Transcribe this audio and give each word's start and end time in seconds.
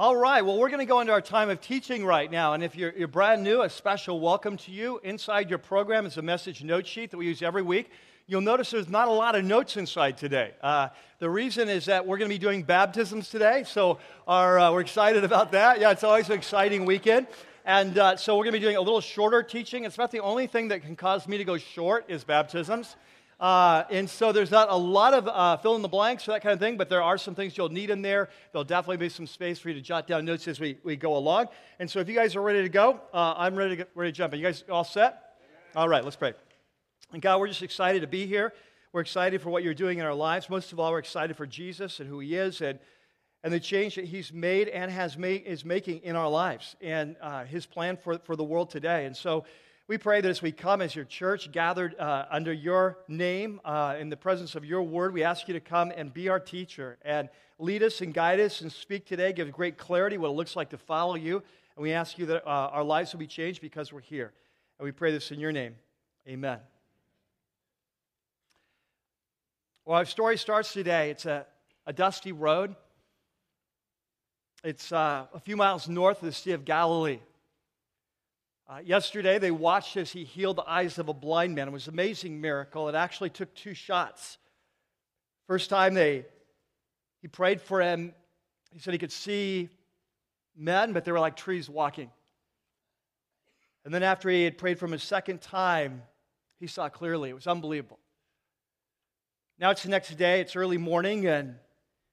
All 0.00 0.16
right, 0.16 0.40
well, 0.40 0.56
we're 0.56 0.70
going 0.70 0.78
to 0.78 0.86
go 0.86 1.00
into 1.00 1.12
our 1.12 1.20
time 1.20 1.50
of 1.50 1.60
teaching 1.60 2.06
right 2.06 2.30
now. 2.30 2.54
And 2.54 2.64
if 2.64 2.74
you're, 2.74 2.90
you're 2.96 3.06
brand 3.06 3.44
new, 3.44 3.60
a 3.60 3.68
special 3.68 4.18
welcome 4.18 4.56
to 4.56 4.70
you. 4.70 4.98
Inside 5.04 5.50
your 5.50 5.58
program 5.58 6.06
is 6.06 6.16
a 6.16 6.22
message 6.22 6.64
note 6.64 6.86
sheet 6.86 7.10
that 7.10 7.18
we 7.18 7.26
use 7.26 7.42
every 7.42 7.60
week. 7.60 7.90
You'll 8.26 8.40
notice 8.40 8.70
there's 8.70 8.88
not 8.88 9.08
a 9.08 9.10
lot 9.10 9.36
of 9.36 9.44
notes 9.44 9.76
inside 9.76 10.16
today. 10.16 10.52
Uh, 10.62 10.88
the 11.18 11.28
reason 11.28 11.68
is 11.68 11.84
that 11.84 12.06
we're 12.06 12.16
going 12.16 12.30
to 12.30 12.34
be 12.34 12.38
doing 12.38 12.62
baptisms 12.62 13.28
today, 13.28 13.62
so 13.66 13.98
our, 14.26 14.58
uh, 14.58 14.72
we're 14.72 14.80
excited 14.80 15.22
about 15.22 15.52
that. 15.52 15.80
Yeah, 15.80 15.90
it's 15.90 16.02
always 16.02 16.30
an 16.30 16.38
exciting 16.38 16.86
weekend. 16.86 17.26
And 17.66 17.98
uh, 17.98 18.16
so 18.16 18.38
we're 18.38 18.44
going 18.44 18.54
to 18.54 18.58
be 18.58 18.64
doing 18.64 18.76
a 18.76 18.80
little 18.80 19.02
shorter 19.02 19.42
teaching. 19.42 19.84
It's 19.84 19.96
about 19.96 20.12
the 20.12 20.20
only 20.20 20.46
thing 20.46 20.68
that 20.68 20.80
can 20.80 20.96
cause 20.96 21.28
me 21.28 21.36
to 21.36 21.44
go 21.44 21.58
short 21.58 22.06
is 22.08 22.24
baptisms. 22.24 22.96
Uh, 23.40 23.84
and 23.90 24.08
so 24.08 24.32
there's 24.32 24.50
not 24.50 24.68
a 24.68 24.76
lot 24.76 25.14
of 25.14 25.26
uh, 25.26 25.56
fill 25.56 25.74
in 25.74 25.80
the 25.80 25.88
blanks 25.88 26.24
for 26.24 26.32
that 26.32 26.42
kind 26.42 26.52
of 26.52 26.60
thing, 26.60 26.76
but 26.76 26.90
there 26.90 27.02
are 27.02 27.16
some 27.16 27.34
things 27.34 27.56
you'll 27.56 27.70
need 27.70 27.88
in 27.88 28.02
there. 28.02 28.28
There'll 28.52 28.64
definitely 28.64 28.98
be 28.98 29.08
some 29.08 29.26
space 29.26 29.58
for 29.58 29.70
you 29.70 29.74
to 29.76 29.80
jot 29.80 30.06
down 30.06 30.26
notes 30.26 30.46
as 30.46 30.60
we, 30.60 30.76
we 30.84 30.94
go 30.94 31.16
along. 31.16 31.46
And 31.78 31.90
so 31.90 32.00
if 32.00 32.08
you 32.08 32.14
guys 32.14 32.36
are 32.36 32.42
ready 32.42 32.60
to 32.60 32.68
go, 32.68 33.00
uh, 33.14 33.34
I'm 33.38 33.56
ready 33.56 33.70
to, 33.70 33.76
get, 33.76 33.90
ready 33.94 34.12
to 34.12 34.16
jump 34.16 34.34
in. 34.34 34.40
You 34.40 34.44
guys 34.44 34.62
all 34.68 34.84
set? 34.84 35.38
All 35.74 35.88
right, 35.88 36.04
let's 36.04 36.16
pray. 36.16 36.34
And 37.14 37.22
God, 37.22 37.40
we're 37.40 37.48
just 37.48 37.62
excited 37.62 38.02
to 38.02 38.06
be 38.06 38.26
here. 38.26 38.52
We're 38.92 39.00
excited 39.00 39.40
for 39.40 39.48
what 39.48 39.62
you're 39.62 39.72
doing 39.72 40.00
in 40.00 40.04
our 40.04 40.14
lives. 40.14 40.50
Most 40.50 40.72
of 40.72 40.78
all, 40.78 40.90
we're 40.90 40.98
excited 40.98 41.34
for 41.34 41.46
Jesus 41.46 41.98
and 41.98 42.08
who 42.08 42.18
he 42.20 42.36
is 42.36 42.60
and, 42.60 42.78
and 43.42 43.50
the 43.50 43.60
change 43.60 43.94
that 43.94 44.04
he's 44.04 44.34
made 44.34 44.68
and 44.68 44.90
has 44.90 45.16
made, 45.16 45.44
is 45.46 45.64
making 45.64 46.00
in 46.00 46.14
our 46.14 46.28
lives 46.28 46.76
and 46.82 47.16
uh, 47.22 47.44
his 47.44 47.64
plan 47.64 47.96
for, 47.96 48.18
for 48.18 48.36
the 48.36 48.44
world 48.44 48.68
today. 48.68 49.06
And 49.06 49.16
so 49.16 49.44
we 49.90 49.98
pray 49.98 50.20
that 50.20 50.28
as 50.28 50.40
we 50.40 50.52
come 50.52 50.80
as 50.80 50.94
your 50.94 51.04
church 51.04 51.50
gathered 51.50 51.98
uh, 51.98 52.24
under 52.30 52.52
your 52.52 52.98
name 53.08 53.60
uh, 53.64 53.96
in 53.98 54.08
the 54.08 54.16
presence 54.16 54.54
of 54.54 54.64
your 54.64 54.84
word, 54.84 55.12
we 55.12 55.24
ask 55.24 55.48
you 55.48 55.54
to 55.54 55.58
come 55.58 55.92
and 55.96 56.14
be 56.14 56.28
our 56.28 56.38
teacher 56.38 56.96
and 57.02 57.28
lead 57.58 57.82
us 57.82 58.00
and 58.00 58.14
guide 58.14 58.38
us 58.38 58.60
and 58.60 58.70
speak 58.70 59.04
today, 59.04 59.32
give 59.32 59.50
great 59.50 59.78
clarity 59.78 60.16
what 60.16 60.28
it 60.28 60.34
looks 60.34 60.54
like 60.54 60.70
to 60.70 60.78
follow 60.78 61.16
you. 61.16 61.42
And 61.74 61.82
we 61.82 61.92
ask 61.92 62.20
you 62.20 62.26
that 62.26 62.46
uh, 62.46 62.70
our 62.70 62.84
lives 62.84 63.12
will 63.12 63.18
be 63.18 63.26
changed 63.26 63.60
because 63.60 63.92
we're 63.92 63.98
here. 63.98 64.32
And 64.78 64.84
we 64.84 64.92
pray 64.92 65.10
this 65.10 65.32
in 65.32 65.40
your 65.40 65.50
name. 65.50 65.74
Amen. 66.28 66.60
Well, 69.84 69.98
our 69.98 70.04
story 70.04 70.38
starts 70.38 70.72
today. 70.72 71.10
It's 71.10 71.26
a, 71.26 71.46
a 71.84 71.92
dusty 71.92 72.30
road. 72.30 72.76
It's 74.62 74.92
uh, 74.92 75.26
a 75.34 75.40
few 75.40 75.56
miles 75.56 75.88
north 75.88 76.22
of 76.22 76.26
the 76.26 76.32
Sea 76.32 76.52
of 76.52 76.64
Galilee. 76.64 77.18
Uh, 78.70 78.78
yesterday, 78.84 79.36
they 79.40 79.50
watched 79.50 79.96
as 79.96 80.12
he 80.12 80.22
healed 80.22 80.54
the 80.54 80.70
eyes 80.70 80.98
of 80.98 81.08
a 81.08 81.14
blind 81.14 81.56
man. 81.56 81.66
It 81.66 81.72
was 81.72 81.88
an 81.88 81.94
amazing 81.94 82.40
miracle. 82.40 82.88
It 82.88 82.94
actually 82.94 83.30
took 83.30 83.52
two 83.52 83.74
shots. 83.74 84.38
First 85.48 85.70
time 85.70 85.94
they, 85.94 86.24
he 87.20 87.26
prayed 87.26 87.60
for 87.60 87.80
him, 87.80 88.14
he 88.72 88.78
said 88.78 88.92
he 88.92 88.98
could 88.98 89.10
see 89.10 89.70
men, 90.56 90.92
but 90.92 91.04
they 91.04 91.10
were 91.10 91.18
like 91.18 91.34
trees 91.34 91.68
walking. 91.68 92.12
And 93.84 93.92
then 93.92 94.04
after 94.04 94.28
he 94.28 94.44
had 94.44 94.56
prayed 94.56 94.78
for 94.78 94.84
him 94.84 94.92
a 94.92 95.00
second 95.00 95.40
time, 95.40 96.02
he 96.60 96.68
saw 96.68 96.88
clearly. 96.88 97.30
It 97.30 97.34
was 97.34 97.48
unbelievable. 97.48 97.98
Now 99.58 99.70
it's 99.70 99.82
the 99.82 99.88
next 99.88 100.16
day, 100.16 100.40
it's 100.40 100.54
early 100.54 100.78
morning, 100.78 101.26
and 101.26 101.56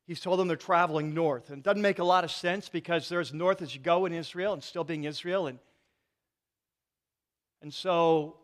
he's 0.08 0.22
told 0.22 0.40
them 0.40 0.48
they're 0.48 0.58
traveling 0.58 1.14
north. 1.14 1.52
And 1.52 1.60
it 1.60 1.64
doesn't 1.64 1.84
make 1.84 2.00
a 2.00 2.04
lot 2.04 2.24
of 2.24 2.32
sense 2.32 2.68
because 2.68 3.10
there's 3.10 3.32
north 3.32 3.62
as 3.62 3.76
you 3.76 3.80
go 3.80 4.08
in 4.08 4.14
Israel 4.14 4.54
and 4.54 4.64
still 4.64 4.84
being 4.84 5.04
Israel. 5.04 5.46
And 5.46 5.60
and 7.62 7.74
so 7.74 8.38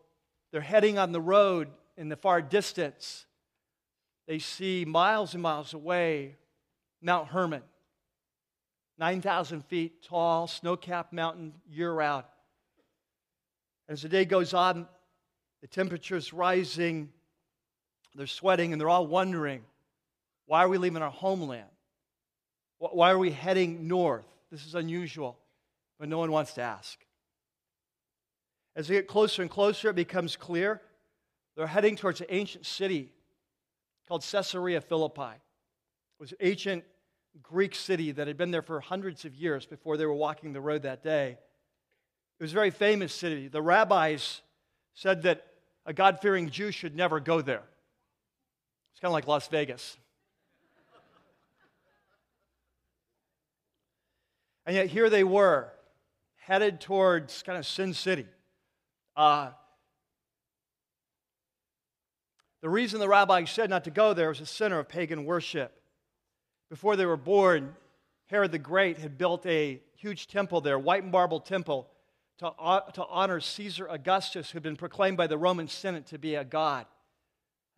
they're 0.52 0.62
heading 0.62 0.98
on 0.98 1.12
the 1.12 1.22
road 1.22 1.70
in 1.98 2.10
the 2.10 2.16
far 2.16 2.42
distance. 2.42 3.26
They 4.28 4.40
see 4.40 4.86
miles 4.86 5.34
and 5.34 5.44
miles 5.44 5.74
away 5.74 6.38
Mount 7.02 7.28
Hermon, 7.28 7.62
9,000 8.98 9.66
feet 9.66 10.04
tall, 10.04 10.48
snow 10.48 10.78
capped 10.78 11.12
mountain 11.12 11.54
year 11.70 11.92
round. 11.92 12.24
As 13.90 14.02
the 14.02 14.10
day 14.10 14.24
goes 14.24 14.54
on, 14.54 14.88
the 15.62 15.68
temperature's 15.68 16.32
rising, 16.32 17.12
they're 18.16 18.28
sweating, 18.28 18.72
and 18.72 18.80
they're 18.80 18.90
all 18.90 19.08
wondering 19.08 19.64
why 20.46 20.64
are 20.64 20.70
we 20.70 20.78
leaving 20.78 21.02
our 21.02 21.12
homeland? 21.12 21.70
Why 22.78 23.12
are 23.12 23.18
we 23.18 23.32
heading 23.32 23.88
north? 23.88 24.26
This 24.52 24.66
is 24.66 24.76
unusual, 24.76 25.38
but 26.00 26.10
no 26.10 26.18
one 26.18 26.32
wants 26.32 26.54
to 26.54 26.62
ask. 26.62 27.00
As 28.76 28.88
they 28.88 28.96
get 28.96 29.08
closer 29.08 29.42
and 29.42 29.52
closer, 29.52 29.90
it 29.90 29.96
becomes 29.96 30.36
clear 30.36 30.82
they're 31.56 31.68
heading 31.68 31.96
towards 31.96 32.22
an 32.22 32.28
ancient 32.30 32.66
city 32.66 33.12
called 34.08 34.26
Caesarea 34.30 34.82
Philippi. 34.82 35.22
It 35.22 36.20
was 36.20 36.32
an 36.32 36.38
ancient 36.42 36.84
Greek 37.42 37.76
city 37.76 38.12
that 38.12 38.28
had 38.28 38.38
been 38.38 38.52
there 38.52 38.62
for 38.62 38.80
hundreds 38.80 39.26
of 39.26 39.36
years 39.36 39.66
before 39.66 39.98
they 39.98 40.06
were 40.06 40.14
walking 40.14 40.54
the 40.54 40.62
road 40.62 40.84
that 40.84 41.04
day. 41.04 41.38
It 42.40 42.44
was 42.44 42.52
a 42.52 42.56
very 42.56 42.72
famous 42.72 43.14
city. 43.14 43.48
The 43.48 43.62
rabbis 43.62 44.42
said 44.94 45.24
that 45.24 45.46
a 45.86 45.94
God 45.94 46.20
fearing 46.22 46.50
Jew 46.50 46.72
should 46.72 46.96
never 46.96 47.20
go 47.20 47.42
there. 47.42 47.64
It's 48.92 49.00
kind 49.00 49.10
of 49.10 49.14
like 49.14 49.28
Las 49.28 49.48
Vegas. 49.48 49.98
and 54.66 54.76
yet 54.76 54.88
here 54.88 55.10
they 55.10 55.24
were, 55.24 55.72
headed 56.36 56.82
towards 56.82 57.44
kind 57.44 57.58
of 57.58 57.66
Sin 57.66 57.94
City. 57.94 58.28
Uh, 59.16 59.52
the 62.62 62.70
reason 62.70 63.00
the 63.00 63.10
rabbi 63.10 63.44
said 63.46 63.70
not 63.70 63.84
to 63.84 63.92
go 63.92 64.14
there 64.14 64.30
was 64.30 64.40
a 64.40 64.46
center 64.46 64.80
of 64.80 64.88
pagan 64.88 65.26
worship. 65.26 65.74
Before 66.70 66.96
they 66.96 67.06
were 67.06 67.18
born, 67.18 67.76
Herod 68.28 68.52
the 68.52 68.60
Great 68.60 68.98
had 68.98 69.18
built 69.18 69.46
a 69.46 69.82
huge 69.96 70.28
temple 70.28 70.62
there, 70.62 70.80
white 70.80 71.06
marble 71.06 71.40
temple, 71.40 71.90
to, 72.40 72.52
to 72.94 73.06
honor 73.06 73.40
Caesar 73.40 73.88
Augustus, 73.88 74.50
who 74.50 74.56
had 74.56 74.64
been 74.64 74.76
proclaimed 74.76 75.18
by 75.18 75.28
the 75.28 75.38
Roman 75.38 75.68
Senate 75.68 76.08
to 76.08 76.18
be 76.18 76.36
a 76.36 76.44
god. 76.44 76.86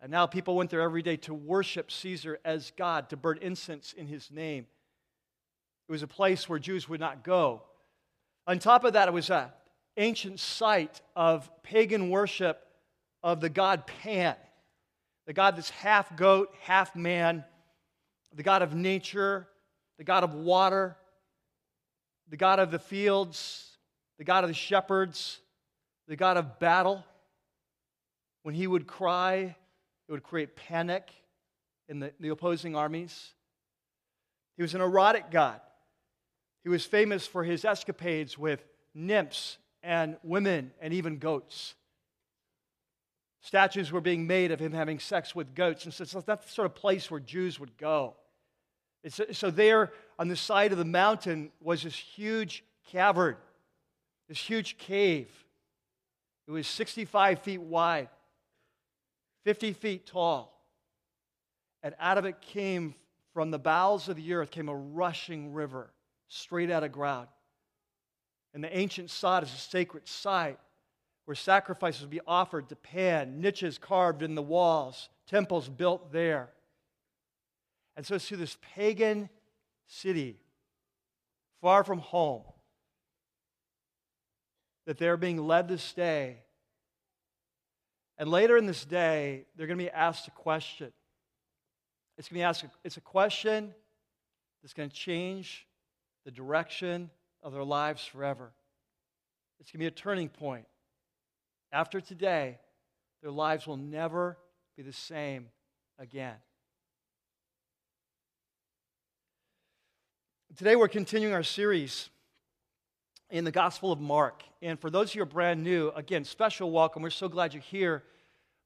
And 0.00 0.10
now 0.10 0.26
people 0.26 0.56
went 0.56 0.70
there 0.70 0.80
every 0.80 1.02
day 1.02 1.16
to 1.18 1.34
worship 1.34 1.90
Caesar 1.90 2.38
as 2.44 2.72
God, 2.76 3.10
to 3.10 3.16
burn 3.16 3.38
incense 3.42 3.92
in 3.92 4.06
his 4.06 4.30
name. 4.30 4.66
It 5.88 5.92
was 5.92 6.02
a 6.02 6.08
place 6.08 6.48
where 6.48 6.58
Jews 6.58 6.88
would 6.88 7.00
not 7.00 7.22
go. 7.22 7.62
On 8.46 8.58
top 8.58 8.84
of 8.84 8.94
that, 8.94 9.08
it 9.08 9.14
was 9.14 9.30
a 9.30 9.52
ancient 9.96 10.40
site 10.40 11.00
of 11.14 11.50
pagan 11.62 12.10
worship 12.10 12.62
of 13.22 13.40
the 13.40 13.48
god 13.48 13.86
Pan, 13.86 14.36
the 15.26 15.32
god 15.32 15.56
that's 15.56 15.70
half 15.70 16.14
goat, 16.16 16.54
half 16.62 16.94
man, 16.94 17.44
the 18.34 18.42
god 18.42 18.62
of 18.62 18.74
nature, 18.74 19.48
the 19.98 20.04
god 20.04 20.22
of 20.22 20.34
water, 20.34 20.96
the 22.28 22.36
god 22.36 22.58
of 22.58 22.70
the 22.70 22.78
fields, 22.78 23.78
the 24.18 24.24
god 24.24 24.44
of 24.44 24.48
the 24.48 24.54
shepherds, 24.54 25.40
the 26.08 26.16
god 26.16 26.36
of 26.36 26.58
battle. 26.58 27.04
When 28.42 28.54
he 28.54 28.66
would 28.66 28.86
cry, 28.86 29.56
it 30.08 30.12
would 30.12 30.22
create 30.22 30.54
panic 30.54 31.10
in 31.88 31.98
the, 31.98 32.12
the 32.20 32.28
opposing 32.28 32.76
armies. 32.76 33.32
He 34.56 34.62
was 34.62 34.74
an 34.74 34.80
erotic 34.80 35.30
god. 35.30 35.60
He 36.62 36.68
was 36.68 36.84
famous 36.84 37.26
for 37.26 37.44
his 37.44 37.64
escapades 37.64 38.38
with 38.38 38.64
nymphs 38.94 39.58
and 39.86 40.16
women 40.24 40.72
and 40.80 40.92
even 40.92 41.18
goats. 41.18 41.76
Statues 43.40 43.92
were 43.92 44.00
being 44.00 44.26
made 44.26 44.50
of 44.50 44.58
him 44.58 44.72
having 44.72 44.98
sex 44.98 45.32
with 45.32 45.54
goats. 45.54 45.84
And 45.84 45.94
so 45.94 46.20
that's 46.20 46.46
the 46.46 46.52
sort 46.52 46.66
of 46.66 46.74
place 46.74 47.08
where 47.08 47.20
Jews 47.20 47.60
would 47.60 47.78
go. 47.78 48.16
So 49.30 49.50
there 49.52 49.92
on 50.18 50.26
the 50.26 50.34
side 50.34 50.72
of 50.72 50.78
the 50.78 50.84
mountain 50.84 51.52
was 51.60 51.84
this 51.84 51.94
huge 51.94 52.64
cavern, 52.90 53.36
this 54.28 54.38
huge 54.38 54.76
cave. 54.78 55.30
It 56.48 56.50
was 56.50 56.66
65 56.66 57.38
feet 57.40 57.60
wide, 57.60 58.08
50 59.44 59.72
feet 59.74 60.06
tall. 60.06 60.52
And 61.84 61.94
out 62.00 62.18
of 62.18 62.24
it 62.24 62.40
came, 62.40 62.96
from 63.32 63.52
the 63.52 63.60
bowels 63.60 64.08
of 64.08 64.16
the 64.16 64.34
earth, 64.34 64.50
came 64.50 64.68
a 64.68 64.74
rushing 64.74 65.52
river 65.52 65.92
straight 66.26 66.72
out 66.72 66.82
of 66.82 66.90
ground. 66.90 67.28
And 68.56 68.64
the 68.64 68.74
ancient 68.74 69.10
sod 69.10 69.42
is 69.42 69.52
a 69.52 69.58
sacred 69.58 70.08
site 70.08 70.58
where 71.26 71.34
sacrifices 71.34 72.00
would 72.00 72.10
be 72.10 72.22
offered 72.26 72.70
to 72.70 72.74
Pan, 72.74 73.38
niches 73.38 73.76
carved 73.76 74.22
in 74.22 74.34
the 74.34 74.40
walls, 74.40 75.10
temples 75.26 75.68
built 75.68 76.10
there. 76.10 76.48
And 77.98 78.06
so 78.06 78.14
it's 78.14 78.26
to 78.28 78.36
this 78.38 78.56
pagan 78.74 79.28
city, 79.86 80.38
far 81.60 81.84
from 81.84 81.98
home, 81.98 82.44
that 84.86 84.96
they're 84.96 85.18
being 85.18 85.46
led 85.46 85.68
to 85.68 85.76
stay. 85.76 86.38
And 88.16 88.30
later 88.30 88.56
in 88.56 88.64
this 88.64 88.86
day, 88.86 89.44
they're 89.54 89.66
going 89.66 89.78
to 89.78 89.84
be 89.84 89.90
asked 89.90 90.28
a 90.28 90.30
question. 90.30 90.94
It's 92.16 92.30
going 92.30 92.36
to 92.36 92.40
be 92.40 92.44
asked, 92.44 92.64
it's 92.84 92.96
a 92.96 93.02
question 93.02 93.74
that's 94.62 94.72
going 94.72 94.88
to 94.88 94.96
change 94.96 95.66
the 96.24 96.30
direction 96.30 97.10
of 97.46 97.52
their 97.52 97.62
lives 97.62 98.04
forever. 98.04 98.50
It's 99.60 99.70
going 99.70 99.78
to 99.78 99.84
be 99.84 99.86
a 99.86 99.90
turning 99.92 100.28
point. 100.28 100.66
After 101.70 102.00
today, 102.00 102.58
their 103.22 103.30
lives 103.30 103.68
will 103.68 103.76
never 103.76 104.36
be 104.76 104.82
the 104.82 104.92
same 104.92 105.46
again. 105.96 106.34
Today 110.56 110.74
we're 110.74 110.88
continuing 110.88 111.34
our 111.34 111.44
series 111.44 112.10
in 113.30 113.44
the 113.44 113.52
Gospel 113.52 113.92
of 113.92 114.00
Mark. 114.00 114.42
And 114.60 114.80
for 114.80 114.90
those 114.90 115.10
of 115.10 115.14
you 115.14 115.20
who 115.20 115.22
are 115.22 115.26
brand 115.26 115.62
new, 115.62 115.90
again, 115.94 116.24
special 116.24 116.72
welcome. 116.72 117.00
We're 117.00 117.10
so 117.10 117.28
glad 117.28 117.54
you're 117.54 117.62
here. 117.62 118.02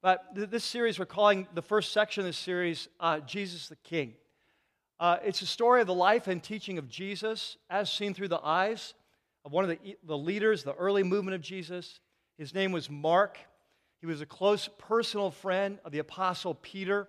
But 0.00 0.24
this 0.32 0.64
series, 0.64 0.98
we're 0.98 1.04
calling 1.04 1.46
the 1.52 1.60
first 1.60 1.92
section 1.92 2.22
of 2.22 2.26
this 2.26 2.38
series 2.38 2.88
uh, 2.98 3.20
Jesus 3.20 3.68
the 3.68 3.76
King. 3.76 4.14
Uh, 5.00 5.16
it's 5.24 5.40
a 5.40 5.46
story 5.46 5.80
of 5.80 5.86
the 5.86 5.94
life 5.94 6.26
and 6.26 6.42
teaching 6.42 6.76
of 6.76 6.86
Jesus 6.86 7.56
as 7.70 7.90
seen 7.90 8.12
through 8.12 8.28
the 8.28 8.44
eyes 8.44 8.92
of 9.46 9.52
one 9.52 9.64
of 9.64 9.70
the, 9.70 9.96
the 10.04 10.18
leaders, 10.18 10.62
the 10.62 10.74
early 10.74 11.02
movement 11.02 11.34
of 11.34 11.40
Jesus. 11.40 12.00
His 12.36 12.54
name 12.54 12.70
was 12.70 12.90
Mark. 12.90 13.38
He 14.00 14.06
was 14.06 14.20
a 14.20 14.26
close 14.26 14.68
personal 14.76 15.30
friend 15.30 15.78
of 15.86 15.92
the 15.92 16.00
Apostle 16.00 16.54
Peter. 16.54 17.08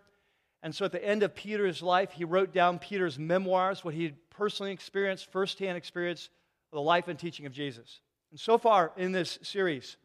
And 0.64 0.74
so 0.74 0.86
at 0.86 0.94
the 0.94 1.06
end 1.06 1.22
of 1.22 1.36
Peter's 1.36 1.84
life, 1.84 2.14
he 2.14 2.24
wrote 2.24 2.54
down 2.54 2.80
Peter's 2.80 3.20
memoirs, 3.20 3.84
what 3.84 3.94
he 3.94 4.06
had 4.06 4.16
personally 4.30 4.72
experienced, 4.72 5.30
firsthand 5.30 5.78
experience 5.78 6.30
of 6.72 6.78
the 6.78 6.82
life 6.82 7.10
and 7.10 7.20
teaching 7.20 7.46
of 7.46 7.52
Jesus. 7.52 8.00
And 8.32 8.40
so 8.40 8.58
far 8.58 8.94
in 8.96 9.12
this 9.12 9.38
series, 9.42 9.98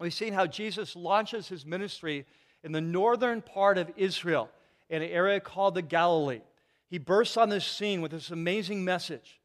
we've 0.00 0.12
seen 0.12 0.32
how 0.32 0.48
Jesus 0.48 0.96
launches 0.96 1.46
his 1.46 1.64
ministry 1.64 2.26
in 2.64 2.72
the 2.72 2.80
northern 2.80 3.40
part 3.40 3.78
of 3.78 3.88
Israel, 3.96 4.50
in 4.90 5.00
an 5.00 5.10
area 5.10 5.38
called 5.38 5.76
the 5.76 5.82
Galilee. 5.82 6.40
He 6.90 6.98
bursts 6.98 7.36
on 7.36 7.48
this 7.48 7.66
scene 7.66 8.00
with 8.00 8.12
this 8.12 8.30
amazing 8.30 8.84
message 8.84 9.40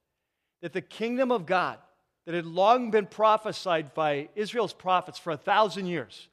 that 0.62 0.74
the 0.74 0.82
kingdom 0.82 1.32
of 1.32 1.46
God, 1.46 1.78
that 2.26 2.34
had 2.36 2.46
long 2.46 2.90
been 2.90 3.06
prophesied 3.06 3.94
by 3.94 4.30
Israel's 4.36 4.74
prophets 4.74 5.20
for 5.20 5.32
a 5.32 5.38
thousand 5.38 5.88
years, 5.88 6.30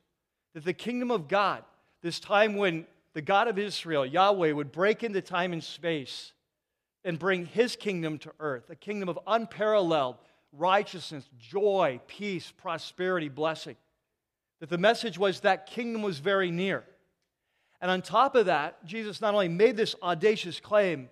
that 0.54 0.64
the 0.64 0.72
kingdom 0.72 1.10
of 1.10 1.26
God, 1.26 1.64
this 2.02 2.20
time 2.20 2.54
when 2.54 2.86
the 3.12 3.22
God 3.22 3.48
of 3.48 3.58
Israel, 3.58 4.06
Yahweh, 4.06 4.52
would 4.52 4.70
break 4.70 5.02
into 5.02 5.20
time 5.20 5.52
and 5.52 5.64
space 5.64 6.32
and 7.04 7.18
bring 7.18 7.46
his 7.46 7.74
kingdom 7.74 8.18
to 8.18 8.32
earth, 8.38 8.70
a 8.70 8.76
kingdom 8.76 9.08
of 9.08 9.18
unparalleled 9.26 10.16
righteousness, 10.52 11.28
joy, 11.38 12.00
peace, 12.06 12.52
prosperity, 12.56 13.28
blessing. 13.28 13.76
That 14.60 14.68
the 14.68 14.78
message 14.78 15.18
was 15.18 15.40
that 15.40 15.66
kingdom 15.66 16.02
was 16.02 16.18
very 16.18 16.50
near. 16.50 16.84
And 17.80 17.90
on 17.90 18.02
top 18.02 18.34
of 18.34 18.46
that, 18.46 18.84
Jesus 18.84 19.20
not 19.20 19.34
only 19.34 19.48
made 19.48 19.76
this 19.76 19.94
audacious 20.02 20.60
claim, 20.60 21.08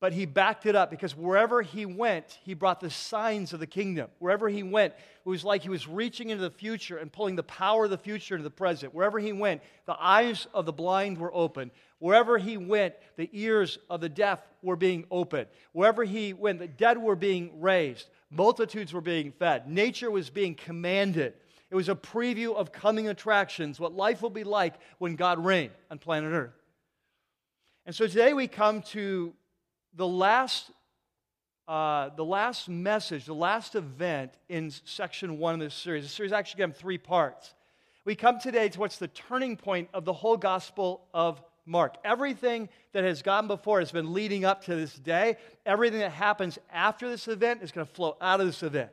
but 0.00 0.12
he 0.12 0.26
backed 0.26 0.66
it 0.66 0.76
up 0.76 0.90
because 0.90 1.16
wherever 1.16 1.62
he 1.62 1.86
went, 1.86 2.38
he 2.44 2.52
brought 2.52 2.78
the 2.78 2.90
signs 2.90 3.54
of 3.54 3.60
the 3.60 3.66
kingdom. 3.66 4.10
Wherever 4.18 4.50
he 4.50 4.62
went, 4.62 4.92
it 4.92 5.28
was 5.28 5.44
like 5.44 5.62
he 5.62 5.70
was 5.70 5.88
reaching 5.88 6.28
into 6.28 6.42
the 6.42 6.50
future 6.50 6.98
and 6.98 7.10
pulling 7.10 7.36
the 7.36 7.42
power 7.42 7.84
of 7.84 7.90
the 7.90 7.96
future 7.96 8.34
into 8.34 8.44
the 8.44 8.50
present. 8.50 8.94
Wherever 8.94 9.18
he 9.18 9.32
went, 9.32 9.62
the 9.86 9.96
eyes 9.98 10.46
of 10.52 10.66
the 10.66 10.74
blind 10.74 11.16
were 11.16 11.34
open. 11.34 11.70
Wherever 12.00 12.36
he 12.36 12.58
went, 12.58 12.94
the 13.16 13.30
ears 13.32 13.78
of 13.88 14.02
the 14.02 14.10
deaf 14.10 14.42
were 14.60 14.76
being 14.76 15.06
opened. 15.10 15.46
Wherever 15.72 16.04
he 16.04 16.34
went, 16.34 16.58
the 16.58 16.68
dead 16.68 16.98
were 16.98 17.16
being 17.16 17.62
raised. 17.62 18.08
Multitudes 18.30 18.92
were 18.92 19.00
being 19.00 19.32
fed. 19.32 19.70
Nature 19.70 20.10
was 20.10 20.28
being 20.28 20.54
commanded. 20.54 21.32
It 21.74 21.76
was 21.76 21.88
a 21.88 21.96
preview 21.96 22.54
of 22.54 22.70
coming 22.70 23.08
attractions, 23.08 23.80
what 23.80 23.92
life 23.92 24.22
will 24.22 24.30
be 24.30 24.44
like 24.44 24.74
when 24.98 25.16
God 25.16 25.44
reigned 25.44 25.72
on 25.90 25.98
planet 25.98 26.32
Earth. 26.32 26.54
And 27.84 27.92
so 27.92 28.06
today 28.06 28.32
we 28.32 28.46
come 28.46 28.82
to 28.92 29.34
the 29.92 30.06
last, 30.06 30.70
uh, 31.66 32.10
the 32.10 32.24
last 32.24 32.68
message, 32.68 33.24
the 33.24 33.34
last 33.34 33.74
event 33.74 34.34
in 34.48 34.70
section 34.84 35.38
one 35.38 35.54
of 35.54 35.58
this 35.58 35.74
series. 35.74 36.04
The 36.04 36.10
series 36.10 36.30
actually 36.30 36.64
has 36.64 36.76
three 36.76 36.96
parts. 36.96 37.54
We 38.04 38.14
come 38.14 38.38
today 38.38 38.68
to 38.68 38.78
what's 38.78 38.98
the 38.98 39.08
turning 39.08 39.56
point 39.56 39.88
of 39.92 40.04
the 40.04 40.12
whole 40.12 40.36
Gospel 40.36 41.04
of 41.12 41.42
Mark. 41.66 41.96
Everything 42.04 42.68
that 42.92 43.02
has 43.02 43.20
gone 43.20 43.48
before 43.48 43.80
has 43.80 43.90
been 43.90 44.12
leading 44.12 44.44
up 44.44 44.62
to 44.66 44.76
this 44.76 44.94
day. 44.94 45.38
Everything 45.66 45.98
that 45.98 46.12
happens 46.12 46.56
after 46.72 47.10
this 47.10 47.26
event 47.26 47.64
is 47.64 47.72
going 47.72 47.84
to 47.84 47.92
flow 47.92 48.16
out 48.20 48.38
of 48.38 48.46
this 48.46 48.62
event. 48.62 48.92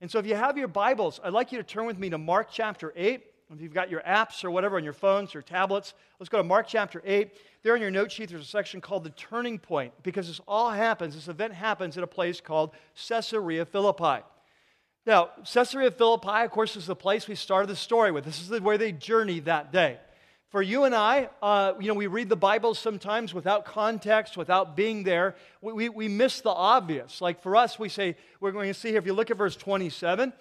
And 0.00 0.10
so, 0.10 0.18
if 0.18 0.26
you 0.26 0.36
have 0.36 0.56
your 0.56 0.68
Bibles, 0.68 1.18
I'd 1.24 1.32
like 1.32 1.50
you 1.50 1.58
to 1.58 1.64
turn 1.64 1.86
with 1.86 1.98
me 1.98 2.10
to 2.10 2.18
Mark 2.18 2.48
chapter 2.52 2.92
8. 2.94 3.24
If 3.52 3.60
you've 3.62 3.72
got 3.72 3.90
your 3.90 4.02
apps 4.02 4.44
or 4.44 4.50
whatever 4.50 4.76
on 4.76 4.84
your 4.84 4.92
phones 4.92 5.34
or 5.34 5.40
tablets, 5.40 5.94
let's 6.20 6.28
go 6.28 6.36
to 6.36 6.44
Mark 6.44 6.66
chapter 6.68 7.02
8. 7.04 7.32
There 7.62 7.74
in 7.74 7.80
your 7.80 7.90
note 7.90 8.12
sheet, 8.12 8.28
there's 8.28 8.42
a 8.42 8.44
section 8.44 8.80
called 8.80 9.04
the 9.04 9.10
turning 9.10 9.58
point 9.58 9.94
because 10.02 10.28
this 10.28 10.40
all 10.46 10.70
happens, 10.70 11.14
this 11.14 11.28
event 11.28 11.54
happens 11.54 11.96
at 11.96 12.04
a 12.04 12.08
place 12.08 12.40
called 12.40 12.72
Caesarea 13.08 13.64
Philippi. 13.64 14.22
Now, 15.06 15.30
Caesarea 15.50 15.90
Philippi, 15.90 16.44
of 16.44 16.50
course, 16.50 16.76
is 16.76 16.86
the 16.86 16.94
place 16.94 17.26
we 17.26 17.34
started 17.34 17.68
the 17.68 17.76
story 17.76 18.12
with. 18.12 18.26
This 18.26 18.42
is 18.42 18.60
where 18.60 18.76
they 18.76 18.92
journeyed 18.92 19.46
that 19.46 19.72
day. 19.72 19.98
For 20.50 20.62
you 20.62 20.84
and 20.84 20.94
I, 20.94 21.28
uh, 21.42 21.74
you 21.78 21.88
know, 21.88 21.94
we 21.94 22.06
read 22.06 22.30
the 22.30 22.36
Bible 22.36 22.74
sometimes 22.74 23.34
without 23.34 23.66
context, 23.66 24.36
without 24.36 24.76
being 24.76 25.02
there. 25.02 25.34
We, 25.60 25.72
we, 25.72 25.88
we 25.90 26.08
miss 26.08 26.40
the 26.40 26.50
obvious. 26.50 27.20
Like 27.20 27.42
for 27.42 27.54
us, 27.54 27.78
we 27.78 27.90
say, 27.90 28.16
we're 28.40 28.52
going 28.52 28.68
to 28.68 28.74
see 28.74 28.88
here, 28.88 28.98
if 28.98 29.04
you 29.04 29.12
look 29.12 29.30
at 29.30 29.36
verse 29.36 29.56
27, 29.56 30.32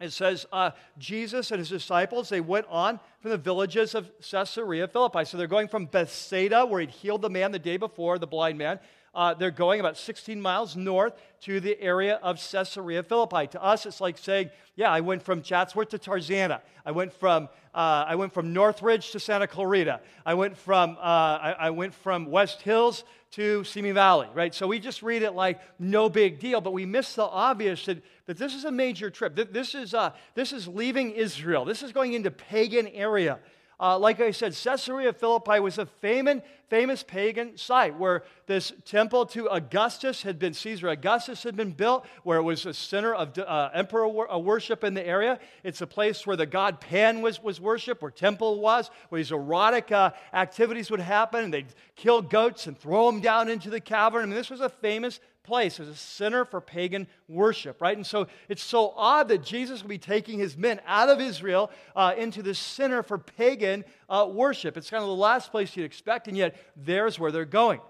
it 0.00 0.12
says, 0.12 0.46
uh, 0.52 0.70
Jesus 0.98 1.50
and 1.50 1.58
his 1.58 1.68
disciples, 1.68 2.28
they 2.28 2.40
went 2.40 2.66
on 2.68 3.00
from 3.20 3.32
the 3.32 3.38
villages 3.38 3.96
of 3.96 4.08
Caesarea 4.30 4.86
Philippi. 4.86 5.24
So 5.24 5.36
they're 5.36 5.48
going 5.48 5.66
from 5.66 5.86
Bethsaida, 5.86 6.64
where 6.64 6.80
he'd 6.80 6.90
healed 6.90 7.22
the 7.22 7.30
man 7.30 7.50
the 7.50 7.58
day 7.58 7.76
before, 7.76 8.20
the 8.20 8.26
blind 8.28 8.56
man. 8.56 8.78
Uh, 9.18 9.34
they're 9.34 9.50
going 9.50 9.80
about 9.80 9.96
16 9.96 10.40
miles 10.40 10.76
north 10.76 11.12
to 11.40 11.58
the 11.58 11.76
area 11.80 12.20
of 12.22 12.40
Caesarea 12.52 13.02
Philippi. 13.02 13.48
To 13.48 13.60
us, 13.60 13.84
it's 13.84 14.00
like 14.00 14.16
saying, 14.16 14.50
yeah, 14.76 14.92
I 14.92 15.00
went 15.00 15.24
from 15.24 15.42
Chatsworth 15.42 15.88
to 15.88 15.98
Tarzana. 15.98 16.60
I 16.86 16.92
went 16.92 17.12
from, 17.12 17.48
uh, 17.74 18.04
I 18.06 18.14
went 18.14 18.32
from 18.32 18.52
Northridge 18.52 19.10
to 19.10 19.18
Santa 19.18 19.48
Clarita. 19.48 20.02
I 20.24 20.34
went 20.34 20.56
from, 20.56 20.92
uh, 20.98 21.00
I, 21.00 21.56
I 21.58 21.70
went 21.70 21.94
from 21.94 22.30
West 22.30 22.62
Hills 22.62 23.02
to 23.32 23.64
Simi 23.64 23.90
Valley, 23.90 24.28
right? 24.34 24.54
So 24.54 24.68
we 24.68 24.78
just 24.78 25.02
read 25.02 25.22
it 25.22 25.32
like 25.32 25.58
no 25.80 26.08
big 26.08 26.38
deal, 26.38 26.60
but 26.60 26.72
we 26.72 26.86
miss 26.86 27.16
the 27.16 27.24
obvious 27.24 27.86
that, 27.86 28.00
that 28.26 28.38
this 28.38 28.54
is 28.54 28.66
a 28.66 28.70
major 28.70 29.10
trip. 29.10 29.34
This 29.52 29.74
is, 29.74 29.94
uh, 29.94 30.12
this 30.36 30.52
is 30.52 30.68
leaving 30.68 31.10
Israel. 31.10 31.64
This 31.64 31.82
is 31.82 31.90
going 31.90 32.12
into 32.12 32.30
pagan 32.30 32.86
area. 32.86 33.40
Uh, 33.80 33.96
like 33.96 34.20
I 34.20 34.32
said, 34.32 34.54
Caesarea 34.54 35.12
Philippi 35.12 35.60
was 35.60 35.78
a 35.78 35.86
famous, 35.86 36.42
famous 36.68 37.04
pagan 37.04 37.56
site 37.56 37.96
where 37.96 38.24
this 38.46 38.72
temple 38.84 39.24
to 39.26 39.48
Augustus 39.48 40.22
had 40.22 40.40
been, 40.40 40.52
Caesar 40.52 40.88
Augustus 40.88 41.44
had 41.44 41.54
been 41.54 41.70
built, 41.70 42.04
where 42.24 42.38
it 42.38 42.42
was 42.42 42.66
a 42.66 42.74
center 42.74 43.14
of 43.14 43.38
uh, 43.38 43.70
emperor 43.72 44.08
worship 44.08 44.82
in 44.82 44.94
the 44.94 45.06
area. 45.06 45.38
It's 45.62 45.80
a 45.80 45.86
place 45.86 46.26
where 46.26 46.36
the 46.36 46.46
god 46.46 46.80
Pan 46.80 47.22
was, 47.22 47.40
was 47.40 47.60
worshipped, 47.60 48.02
where 48.02 48.10
temple 48.10 48.58
was, 48.58 48.90
where 49.10 49.20
these 49.20 49.30
erotic 49.30 49.92
uh, 49.92 50.10
activities 50.32 50.90
would 50.90 50.98
happen, 50.98 51.44
and 51.44 51.54
they'd 51.54 51.72
kill 51.94 52.20
goats 52.20 52.66
and 52.66 52.76
throw 52.76 53.06
them 53.06 53.20
down 53.20 53.48
into 53.48 53.70
the 53.70 53.80
cavern. 53.80 54.24
I 54.24 54.26
mean, 54.26 54.34
this 54.34 54.50
was 54.50 54.60
a 54.60 54.68
famous 54.68 55.20
place 55.48 55.80
as 55.80 55.88
a 55.88 55.94
center 55.94 56.44
for 56.44 56.60
pagan 56.60 57.06
worship, 57.26 57.80
right? 57.80 57.96
And 57.96 58.06
so 58.06 58.26
it's 58.50 58.62
so 58.62 58.92
odd 58.96 59.28
that 59.28 59.42
Jesus 59.42 59.82
will 59.82 59.88
be 59.88 59.98
taking 59.98 60.38
his 60.38 60.58
men 60.58 60.78
out 60.86 61.08
of 61.08 61.20
Israel 61.20 61.70
uh, 61.96 62.14
into 62.16 62.42
this 62.42 62.58
center 62.58 63.02
for 63.02 63.16
pagan 63.16 63.86
uh, 64.10 64.28
worship. 64.30 64.76
It's 64.76 64.90
kind 64.90 65.02
of 65.02 65.08
the 65.08 65.14
last 65.14 65.50
place 65.50 65.74
you'd 65.74 65.86
expect, 65.86 66.28
and 66.28 66.36
yet 66.36 66.54
there's 66.76 67.18
where 67.18 67.32
they're 67.32 67.46
going. 67.46 67.80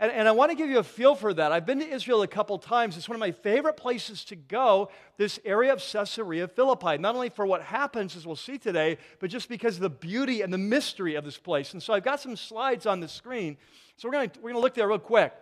And, 0.00 0.10
and, 0.10 0.26
I 0.26 0.32
want 0.32 0.50
to 0.50 0.56
give 0.56 0.68
you 0.68 0.80
a 0.80 0.82
feel 0.82 1.14
for 1.14 1.32
that. 1.32 1.52
I've 1.52 1.64
been 1.64 1.78
to 1.78 1.88
Israel 1.88 2.22
a 2.22 2.26
couple 2.26 2.58
times. 2.58 2.96
It's 2.96 3.08
one 3.08 3.14
of 3.14 3.20
my 3.20 3.30
favorite 3.30 3.76
places 3.76 4.24
to 4.24 4.34
go, 4.36 4.90
this 5.18 5.38
area 5.44 5.72
of 5.72 5.78
Caesarea 5.78 6.48
Philippi. 6.48 6.98
Not 6.98 7.14
only 7.14 7.28
for 7.28 7.46
what 7.46 7.62
happens, 7.62 8.16
as 8.16 8.26
we'll 8.26 8.34
see 8.34 8.58
today, 8.58 8.98
but 9.20 9.30
just 9.30 9.48
because 9.48 9.76
of 9.76 9.82
the 9.82 9.90
beauty 9.90 10.42
and 10.42 10.52
the 10.52 10.58
mystery 10.58 11.14
of 11.14 11.24
this 11.24 11.38
place. 11.38 11.74
And 11.74 11.82
so 11.82 11.94
I've 11.94 12.02
got 12.02 12.20
some 12.20 12.34
slides 12.34 12.86
on 12.86 12.98
the 12.98 13.06
screen. 13.06 13.56
So 13.96 14.08
we're 14.08 14.14
going 14.14 14.30
to, 14.30 14.40
we're 14.40 14.50
going 14.50 14.60
to 14.60 14.62
look 14.62 14.74
there 14.74 14.88
real 14.88 14.98
quick. 14.98 15.32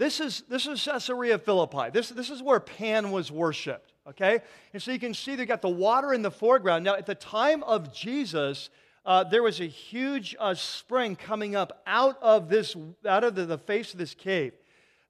This 0.00 0.18
is, 0.18 0.44
this 0.48 0.66
is 0.66 0.82
Caesarea 0.82 1.38
Philippi. 1.38 1.90
This, 1.92 2.08
this 2.08 2.30
is 2.30 2.42
where 2.42 2.58
Pan 2.58 3.10
was 3.10 3.30
worshiped, 3.30 3.92
okay? 4.08 4.40
And 4.72 4.82
so 4.82 4.92
you 4.92 4.98
can 4.98 5.12
see 5.12 5.36
they 5.36 5.44
got 5.44 5.60
the 5.60 5.68
water 5.68 6.14
in 6.14 6.22
the 6.22 6.30
foreground. 6.30 6.84
Now, 6.84 6.94
at 6.94 7.04
the 7.04 7.14
time 7.14 7.62
of 7.64 7.92
Jesus, 7.92 8.70
uh, 9.04 9.24
there 9.24 9.42
was 9.42 9.60
a 9.60 9.66
huge 9.66 10.34
uh, 10.40 10.54
spring 10.54 11.16
coming 11.16 11.54
up 11.54 11.82
out 11.86 12.16
of, 12.22 12.48
this, 12.48 12.74
out 13.06 13.24
of 13.24 13.34
the, 13.34 13.44
the 13.44 13.58
face 13.58 13.92
of 13.92 13.98
this 13.98 14.14
cave. 14.14 14.54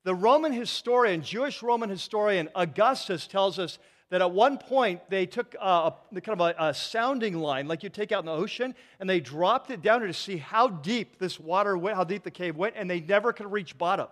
The 0.02 0.12
Roman 0.12 0.50
historian, 0.52 1.22
Jewish 1.22 1.62
Roman 1.62 1.88
historian 1.88 2.48
Augustus 2.56 3.28
tells 3.28 3.60
us 3.60 3.78
that 4.08 4.20
at 4.20 4.32
one 4.32 4.58
point 4.58 5.08
they 5.08 5.24
took 5.24 5.54
uh, 5.60 5.92
a, 6.12 6.20
kind 6.20 6.40
of 6.40 6.48
a, 6.48 6.70
a, 6.70 6.74
sounding 6.74 7.38
line 7.38 7.68
like 7.68 7.84
you 7.84 7.90
take 7.90 8.10
out 8.10 8.24
in 8.24 8.26
the 8.26 8.32
ocean 8.32 8.74
and 8.98 9.08
they 9.08 9.20
dropped 9.20 9.70
it 9.70 9.82
down 9.82 10.00
to 10.00 10.12
see 10.12 10.38
how 10.38 10.66
deep 10.66 11.20
this 11.20 11.38
water 11.38 11.78
went, 11.78 11.96
how 11.96 12.02
deep 12.02 12.24
the 12.24 12.30
cave 12.32 12.56
went, 12.56 12.74
and 12.76 12.90
they 12.90 13.00
never 13.00 13.32
could 13.32 13.52
reach 13.52 13.78
bottom. 13.78 14.08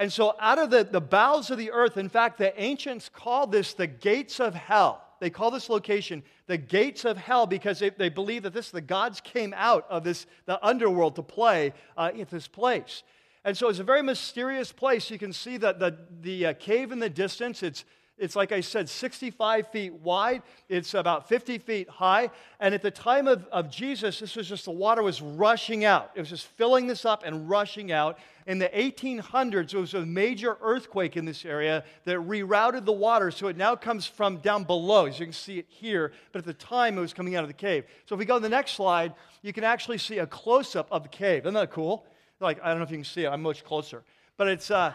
And 0.00 0.10
so, 0.10 0.34
out 0.40 0.58
of 0.58 0.70
the, 0.70 0.82
the 0.82 1.00
bowels 1.00 1.50
of 1.50 1.58
the 1.58 1.70
earth, 1.72 1.98
in 1.98 2.08
fact, 2.08 2.38
the 2.38 2.58
ancients 2.58 3.10
called 3.10 3.52
this 3.52 3.74
the 3.74 3.86
gates 3.86 4.40
of 4.40 4.54
hell. 4.54 5.04
They 5.20 5.28
call 5.28 5.50
this 5.50 5.68
location 5.68 6.22
the 6.46 6.56
gates 6.56 7.04
of 7.04 7.18
hell 7.18 7.46
because 7.46 7.80
they, 7.80 7.90
they 7.90 8.08
believe 8.08 8.44
that 8.44 8.54
this 8.54 8.70
the 8.70 8.80
gods 8.80 9.20
came 9.20 9.52
out 9.54 9.84
of 9.90 10.02
this 10.02 10.24
the 10.46 10.58
underworld 10.66 11.16
to 11.16 11.22
play 11.22 11.74
uh, 11.98 12.12
at 12.18 12.30
this 12.30 12.48
place. 12.48 13.02
And 13.44 13.54
so 13.54 13.68
it's 13.68 13.78
a 13.78 13.84
very 13.84 14.02
mysterious 14.02 14.72
place. 14.72 15.10
You 15.10 15.18
can 15.18 15.34
see 15.34 15.58
that 15.58 15.78
the, 15.78 15.98
the 16.22 16.46
uh, 16.46 16.52
cave 16.54 16.92
in 16.92 16.98
the 16.98 17.10
distance. 17.10 17.62
It's 17.62 17.84
It's 18.20 18.36
like 18.36 18.52
I 18.52 18.60
said, 18.60 18.86
65 18.86 19.68
feet 19.68 19.94
wide. 19.94 20.42
It's 20.68 20.92
about 20.92 21.26
50 21.26 21.56
feet 21.56 21.88
high. 21.88 22.30
And 22.60 22.74
at 22.74 22.82
the 22.82 22.90
time 22.90 23.26
of, 23.26 23.46
of 23.46 23.70
Jesus, 23.70 24.20
this 24.20 24.36
was 24.36 24.46
just 24.46 24.66
the 24.66 24.70
water 24.70 25.02
was 25.02 25.22
rushing 25.22 25.86
out. 25.86 26.10
It 26.14 26.20
was 26.20 26.28
just 26.28 26.46
filling 26.46 26.86
this 26.86 27.06
up 27.06 27.22
and 27.24 27.48
rushing 27.48 27.92
out. 27.92 28.18
In 28.46 28.58
the 28.58 28.68
1800s, 28.68 29.70
there 29.70 29.80
was 29.80 29.94
a 29.94 30.04
major 30.04 30.58
earthquake 30.60 31.16
in 31.16 31.24
this 31.24 31.46
area 31.46 31.82
that 32.04 32.18
rerouted 32.18 32.84
the 32.84 32.92
water. 32.92 33.30
So 33.30 33.48
it 33.48 33.56
now 33.56 33.74
comes 33.74 34.06
from 34.06 34.36
down 34.36 34.64
below. 34.64 35.06
As 35.06 35.18
you 35.18 35.24
can 35.24 35.32
see 35.32 35.58
it 35.58 35.66
here. 35.68 36.12
But 36.32 36.40
at 36.40 36.44
the 36.44 36.52
time, 36.52 36.98
it 36.98 37.00
was 37.00 37.14
coming 37.14 37.36
out 37.36 37.42
of 37.42 37.48
the 37.48 37.54
cave. 37.54 37.84
So 38.04 38.14
if 38.14 38.18
we 38.18 38.26
go 38.26 38.34
to 38.34 38.42
the 38.42 38.50
next 38.50 38.72
slide, 38.72 39.14
you 39.40 39.54
can 39.54 39.64
actually 39.64 39.98
see 39.98 40.18
a 40.18 40.26
close 40.26 40.76
up 40.76 40.88
of 40.90 41.04
the 41.04 41.08
cave. 41.08 41.44
Isn't 41.44 41.54
that 41.54 41.70
cool? 41.70 42.04
Like, 42.38 42.60
I 42.62 42.68
don't 42.68 42.78
know 42.78 42.84
if 42.84 42.90
you 42.90 42.98
can 42.98 43.04
see 43.04 43.24
it. 43.24 43.28
I'm 43.28 43.40
much 43.40 43.64
closer. 43.64 44.02
But 44.36 44.48
it's. 44.48 44.70
Uh, 44.70 44.92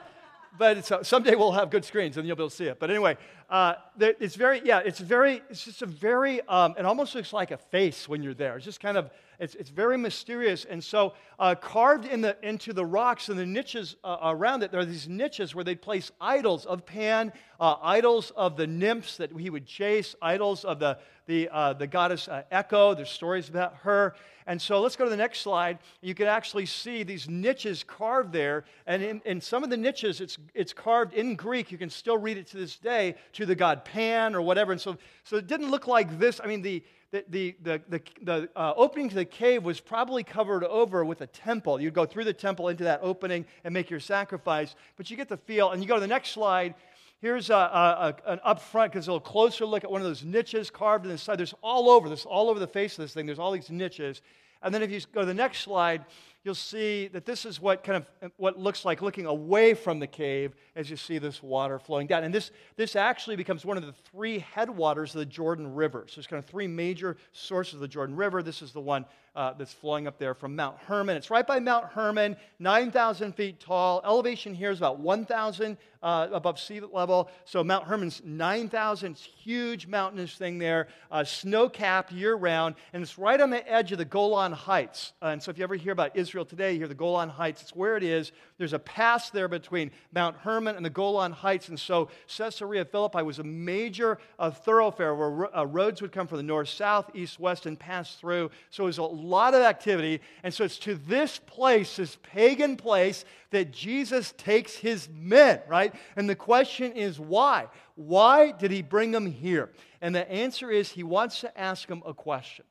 but 0.57 0.91
uh, 0.91 1.03
someday 1.03 1.35
we'll 1.35 1.51
have 1.51 1.69
good 1.69 1.85
screens 1.85 2.17
and 2.17 2.27
you'll 2.27 2.35
be 2.35 2.43
able 2.43 2.49
to 2.49 2.55
see 2.55 2.65
it. 2.65 2.79
But 2.79 2.89
anyway, 2.89 3.17
uh, 3.49 3.75
it's 3.99 4.35
very, 4.35 4.61
yeah, 4.63 4.79
it's 4.79 4.99
very, 4.99 5.41
it's 5.49 5.65
just 5.65 5.81
a 5.81 5.85
very, 5.85 6.41
um, 6.47 6.75
it 6.77 6.85
almost 6.85 7.15
looks 7.15 7.33
like 7.33 7.51
a 7.51 7.57
face 7.57 8.07
when 8.07 8.23
you're 8.23 8.33
there. 8.33 8.55
It's 8.55 8.65
just 8.65 8.79
kind 8.79 8.97
of, 8.97 9.09
it's, 9.39 9.55
it's 9.55 9.69
very 9.69 9.97
mysterious. 9.97 10.65
And 10.65 10.83
so, 10.83 11.13
uh, 11.39 11.55
carved 11.55 12.05
in 12.05 12.21
the, 12.21 12.37
into 12.41 12.73
the 12.73 12.85
rocks 12.85 13.29
and 13.29 13.37
the 13.37 13.45
niches 13.45 13.95
uh, 14.03 14.17
around 14.23 14.63
it, 14.63 14.71
there 14.71 14.79
are 14.79 14.85
these 14.85 15.07
niches 15.07 15.53
where 15.53 15.63
they 15.63 15.75
place 15.75 16.11
idols 16.21 16.65
of 16.65 16.85
Pan, 16.85 17.33
uh, 17.59 17.75
idols 17.81 18.31
of 18.35 18.57
the 18.57 18.67
nymphs 18.67 19.17
that 19.17 19.31
he 19.37 19.49
would 19.49 19.65
chase, 19.65 20.15
idols 20.21 20.65
of 20.65 20.79
the, 20.79 20.97
the, 21.25 21.49
uh, 21.51 21.73
the 21.73 21.87
goddess 21.87 22.29
Echo. 22.51 22.93
There's 22.93 23.09
stories 23.09 23.49
about 23.49 23.75
her. 23.77 24.15
And 24.47 24.61
so 24.61 24.79
let's 24.79 24.95
go 24.95 25.05
to 25.05 25.09
the 25.09 25.17
next 25.17 25.39
slide. 25.39 25.79
You 26.01 26.13
can 26.13 26.27
actually 26.27 26.67
see 26.67 27.01
these 27.01 27.27
niches 27.27 27.83
carved 27.83 28.31
there. 28.31 28.65
And 28.85 29.01
in, 29.01 29.21
in 29.25 29.41
some 29.41 29.63
of 29.63 29.71
the 29.71 29.77
niches, 29.77 30.21
it's, 30.21 30.37
it's 30.53 30.71
carved 30.71 31.13
in 31.13 31.35
Greek. 31.35 31.71
You 31.71 31.79
can 31.79 31.89
still 31.89 32.17
read 32.17 32.37
it 32.37 32.45
to 32.47 32.57
this 32.57 32.77
day 32.77 33.15
to 33.33 33.45
the 33.45 33.55
god 33.55 33.85
Pan 33.85 34.35
or 34.35 34.41
whatever. 34.41 34.71
And 34.71 34.79
so, 34.79 34.97
so 35.23 35.37
it 35.37 35.47
didn't 35.47 35.71
look 35.71 35.87
like 35.87 36.19
this. 36.19 36.39
I 36.43 36.47
mean, 36.47 36.61
the, 36.61 36.83
the, 37.29 37.55
the, 37.61 37.81
the, 37.87 38.01
the, 38.21 38.49
uh, 38.55 38.73
opening 38.75 39.09
to 39.09 39.15
the 39.15 39.25
cave 39.25 39.63
was 39.63 39.79
probably 39.79 40.23
covered 40.23 40.63
over 40.63 41.05
with 41.05 41.21
a 41.21 41.27
temple. 41.27 41.79
You'd 41.79 41.93
go 41.93 42.05
through 42.05 42.25
the 42.25 42.33
temple 42.33 42.69
into 42.69 42.83
that 42.85 42.99
opening 43.01 43.45
and 43.63 43.73
make 43.73 43.89
your 43.89 43.99
sacrifice. 43.99 44.75
But 44.97 45.09
you 45.09 45.17
get 45.17 45.29
the 45.29 45.37
feel. 45.37 45.71
And 45.71 45.81
you 45.81 45.87
go 45.87 45.95
to 45.95 46.01
the 46.01 46.07
next 46.07 46.29
slide. 46.31 46.75
Here's 47.21 47.49
a, 47.49 47.55
a, 47.55 48.15
a, 48.27 48.31
an 48.33 48.39
up 48.43 48.61
front, 48.61 48.91
because 48.91 49.07
a 49.07 49.11
little 49.11 49.19
closer 49.19 49.65
look 49.65 49.83
at 49.83 49.91
one 49.91 50.01
of 50.01 50.07
those 50.07 50.23
niches 50.23 50.69
carved 50.69 51.05
in 51.05 51.11
the 51.11 51.17
side. 51.17 51.39
There's 51.39 51.55
all 51.63 51.89
over 51.89 52.09
this, 52.09 52.25
all 52.25 52.49
over 52.49 52.59
the 52.59 52.67
face 52.67 52.97
of 52.97 53.03
this 53.03 53.13
thing. 53.13 53.25
There's 53.25 53.39
all 53.39 53.51
these 53.51 53.69
niches. 53.69 54.21
And 54.61 54.73
then 54.73 54.83
if 54.83 54.91
you 54.91 54.99
go 55.13 55.21
to 55.21 55.25
the 55.25 55.33
next 55.33 55.59
slide, 55.59 56.05
you'll 56.45 56.53
see 56.53 57.07
that 57.07 57.25
this 57.25 57.43
is 57.43 57.59
what 57.59 57.83
kind 57.83 58.05
of 58.21 58.31
what 58.37 58.57
looks 58.57 58.85
like 58.85 59.01
looking 59.01 59.25
away 59.25 59.73
from 59.73 59.97
the 59.99 60.05
cave 60.05 60.55
as 60.75 60.91
you 60.91 60.95
see 60.95 61.17
this 61.17 61.41
water 61.41 61.79
flowing 61.79 62.05
down. 62.05 62.23
And 62.23 62.33
this, 62.33 62.51
this 62.75 62.95
actually 62.95 63.35
becomes 63.35 63.65
one 63.65 63.77
of 63.77 63.85
the 63.85 63.93
three 64.11 64.39
headwaters 64.39 65.15
of 65.15 65.19
the 65.19 65.25
Jordan 65.25 65.73
River. 65.73 66.05
So 66.07 66.15
there's 66.15 66.27
kind 66.27 66.41
of 66.41 66.47
three 66.47 66.67
major 66.67 67.17
sources 67.31 67.73
of 67.73 67.79
the 67.79 67.87
Jordan 67.87 68.15
River. 68.15 68.43
This 68.43 68.61
is 68.61 68.71
the 68.71 68.79
one 68.79 69.05
uh, 69.35 69.53
that's 69.53 69.73
flowing 69.73 70.07
up 70.07 70.17
there 70.17 70.33
from 70.33 70.55
Mount 70.55 70.77
Hermon. 70.87 71.17
It's 71.17 71.29
right 71.29 71.45
by 71.45 71.59
Mount 71.59 71.85
Hermon, 71.85 72.37
9,000 72.59 73.33
feet 73.33 73.59
tall. 73.59 74.01
Elevation 74.05 74.53
here 74.53 74.71
is 74.71 74.77
about 74.77 74.99
1,000 74.99 75.77
uh, 76.01 76.27
above 76.31 76.59
sea 76.59 76.79
level. 76.79 77.29
So 77.43 77.63
Mount 77.63 77.85
Hermon's 77.85 78.21
9,000. 78.23 79.13
It's 79.13 79.23
huge 79.23 79.87
mountainous 79.87 80.35
thing 80.35 80.57
there, 80.57 80.87
uh, 81.11 81.23
snow 81.23 81.67
capped 81.67 82.11
year 82.11 82.35
round, 82.35 82.75
and 82.93 83.01
it's 83.01 83.17
right 83.17 83.39
on 83.39 83.49
the 83.49 83.69
edge 83.71 83.91
of 83.91 83.97
the 83.97 84.05
Golan 84.05 84.51
Heights. 84.51 85.13
and 85.21 85.41
so 85.41 85.51
if 85.51 85.57
you 85.57 85.63
ever 85.63 85.75
hear 85.75 85.91
about 85.91 86.15
Israel 86.15 86.34
today, 86.43 86.75
here, 86.75 86.87
the 86.87 86.95
Golan 86.95 87.29
Heights. 87.29 87.61
It's 87.61 87.75
where 87.75 87.95
it 87.95 88.03
is. 88.03 88.31
There's 88.57 88.73
a 88.73 88.79
pass 88.79 89.29
there 89.29 89.47
between 89.47 89.91
Mount 90.11 90.35
Hermon 90.37 90.75
and 90.75 90.85
the 90.85 90.89
Golan 90.89 91.31
Heights. 91.31 91.69
And 91.69 91.79
so 91.79 92.09
Caesarea 92.27 92.83
Philippi 92.83 93.21
was 93.21 93.39
a 93.39 93.43
major 93.43 94.17
uh, 94.37 94.51
thoroughfare 94.51 95.15
where 95.15 95.55
uh, 95.55 95.63
roads 95.63 96.01
would 96.01 96.11
come 96.11 96.27
from 96.27 96.37
the 96.37 96.43
north, 96.43 96.67
south, 96.67 97.11
east, 97.13 97.39
west, 97.39 97.65
and 97.65 97.79
pass 97.79 98.15
through. 98.15 98.51
So 98.71 98.83
it 98.83 98.87
was 98.87 98.97
a 98.97 99.03
lot 99.03 99.53
of 99.53 99.61
activity. 99.61 100.19
And 100.43 100.53
so 100.53 100.65
it's 100.65 100.79
to 100.79 100.95
this 100.95 101.39
place, 101.45 101.95
this 101.95 102.17
pagan 102.23 102.75
place, 102.75 103.23
that 103.51 103.71
Jesus 103.71 104.33
takes 104.37 104.75
his 104.75 105.07
men, 105.15 105.61
right? 105.67 105.93
And 106.17 106.29
the 106.29 106.35
question 106.35 106.91
is 106.91 107.19
why? 107.19 107.67
Why 107.95 108.51
did 108.51 108.71
he 108.71 108.81
bring 108.81 109.11
them 109.11 109.25
here? 109.25 109.71
And 110.01 110.13
the 110.13 110.29
answer 110.29 110.69
is 110.69 110.89
he 110.89 111.03
wants 111.03 111.39
to 111.41 111.57
ask 111.57 111.87
them 111.87 112.03
a 112.05 112.13
question. 112.13 112.65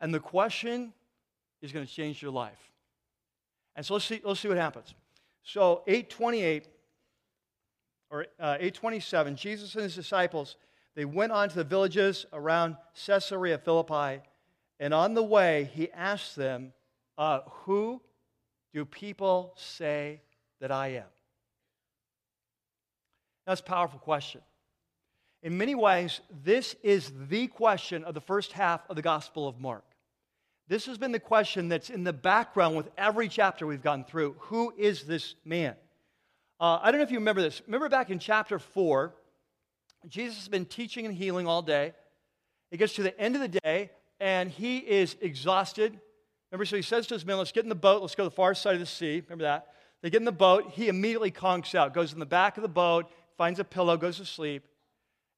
And 0.00 0.12
the 0.12 0.20
question 0.20 0.92
is 1.62 1.72
going 1.72 1.86
to 1.86 1.92
change 1.92 2.20
your 2.20 2.32
life. 2.32 2.72
And 3.74 3.86
so 3.86 3.94
let's 3.94 4.04
see, 4.04 4.20
let's 4.22 4.40
see 4.40 4.48
what 4.48 4.58
happens. 4.58 4.94
So 5.42 5.82
828 5.86 6.68
or 8.10 8.26
uh, 8.38 8.56
827, 8.60 9.36
Jesus 9.36 9.74
and 9.74 9.84
his 9.84 9.94
disciples, 9.94 10.56
they 10.94 11.06
went 11.06 11.32
on 11.32 11.48
to 11.48 11.54
the 11.54 11.64
villages 11.64 12.26
around 12.32 12.76
Caesarea 13.06 13.56
Philippi, 13.56 14.22
and 14.78 14.92
on 14.92 15.14
the 15.14 15.22
way, 15.22 15.70
he 15.72 15.90
asked 15.92 16.36
them, 16.36 16.72
uh, 17.16 17.40
Who 17.64 18.02
do 18.74 18.84
people 18.84 19.54
say 19.56 20.20
that 20.60 20.70
I 20.70 20.88
am? 20.88 21.06
That's 23.46 23.60
a 23.60 23.64
powerful 23.64 23.98
question. 23.98 24.42
In 25.42 25.56
many 25.56 25.74
ways, 25.74 26.20
this 26.44 26.76
is 26.82 27.12
the 27.28 27.48
question 27.48 28.04
of 28.04 28.14
the 28.14 28.20
first 28.20 28.52
half 28.52 28.82
of 28.88 28.96
the 28.96 29.02
Gospel 29.02 29.48
of 29.48 29.58
Mark. 29.58 29.84
This 30.68 30.86
has 30.86 30.96
been 30.96 31.12
the 31.12 31.20
question 31.20 31.68
that's 31.68 31.90
in 31.90 32.04
the 32.04 32.12
background 32.12 32.76
with 32.76 32.88
every 32.96 33.28
chapter 33.28 33.66
we've 33.66 33.82
gone 33.82 34.04
through. 34.04 34.36
Who 34.40 34.72
is 34.76 35.02
this 35.04 35.34
man? 35.44 35.74
Uh, 36.60 36.78
I 36.80 36.90
don't 36.90 37.00
know 37.00 37.04
if 37.04 37.10
you 37.10 37.18
remember 37.18 37.42
this. 37.42 37.60
Remember 37.66 37.88
back 37.88 38.10
in 38.10 38.18
chapter 38.18 38.58
4, 38.58 39.12
Jesus 40.08 40.36
has 40.36 40.48
been 40.48 40.64
teaching 40.64 41.04
and 41.04 41.14
healing 41.14 41.46
all 41.46 41.62
day. 41.62 41.92
It 42.70 42.76
gets 42.78 42.94
to 42.94 43.02
the 43.02 43.18
end 43.20 43.34
of 43.34 43.40
the 43.40 43.60
day, 43.60 43.90
and 44.20 44.48
he 44.48 44.78
is 44.78 45.16
exhausted. 45.20 45.98
Remember, 46.50 46.64
so 46.64 46.76
he 46.76 46.82
says 46.82 47.06
to 47.08 47.14
his 47.14 47.26
men, 47.26 47.38
Let's 47.38 47.52
get 47.52 47.64
in 47.64 47.68
the 47.68 47.74
boat, 47.74 48.00
let's 48.00 48.14
go 48.14 48.24
to 48.24 48.30
the 48.30 48.34
far 48.34 48.54
side 48.54 48.74
of 48.74 48.80
the 48.80 48.86
sea. 48.86 49.22
Remember 49.26 49.44
that? 49.44 49.68
They 50.02 50.10
get 50.10 50.20
in 50.20 50.24
the 50.24 50.32
boat, 50.32 50.70
he 50.72 50.88
immediately 50.88 51.30
conks 51.30 51.74
out, 51.74 51.94
goes 51.94 52.12
in 52.12 52.18
the 52.18 52.26
back 52.26 52.56
of 52.56 52.62
the 52.62 52.68
boat, 52.68 53.10
finds 53.36 53.58
a 53.58 53.64
pillow, 53.64 53.96
goes 53.96 54.18
to 54.18 54.24
sleep. 54.24 54.66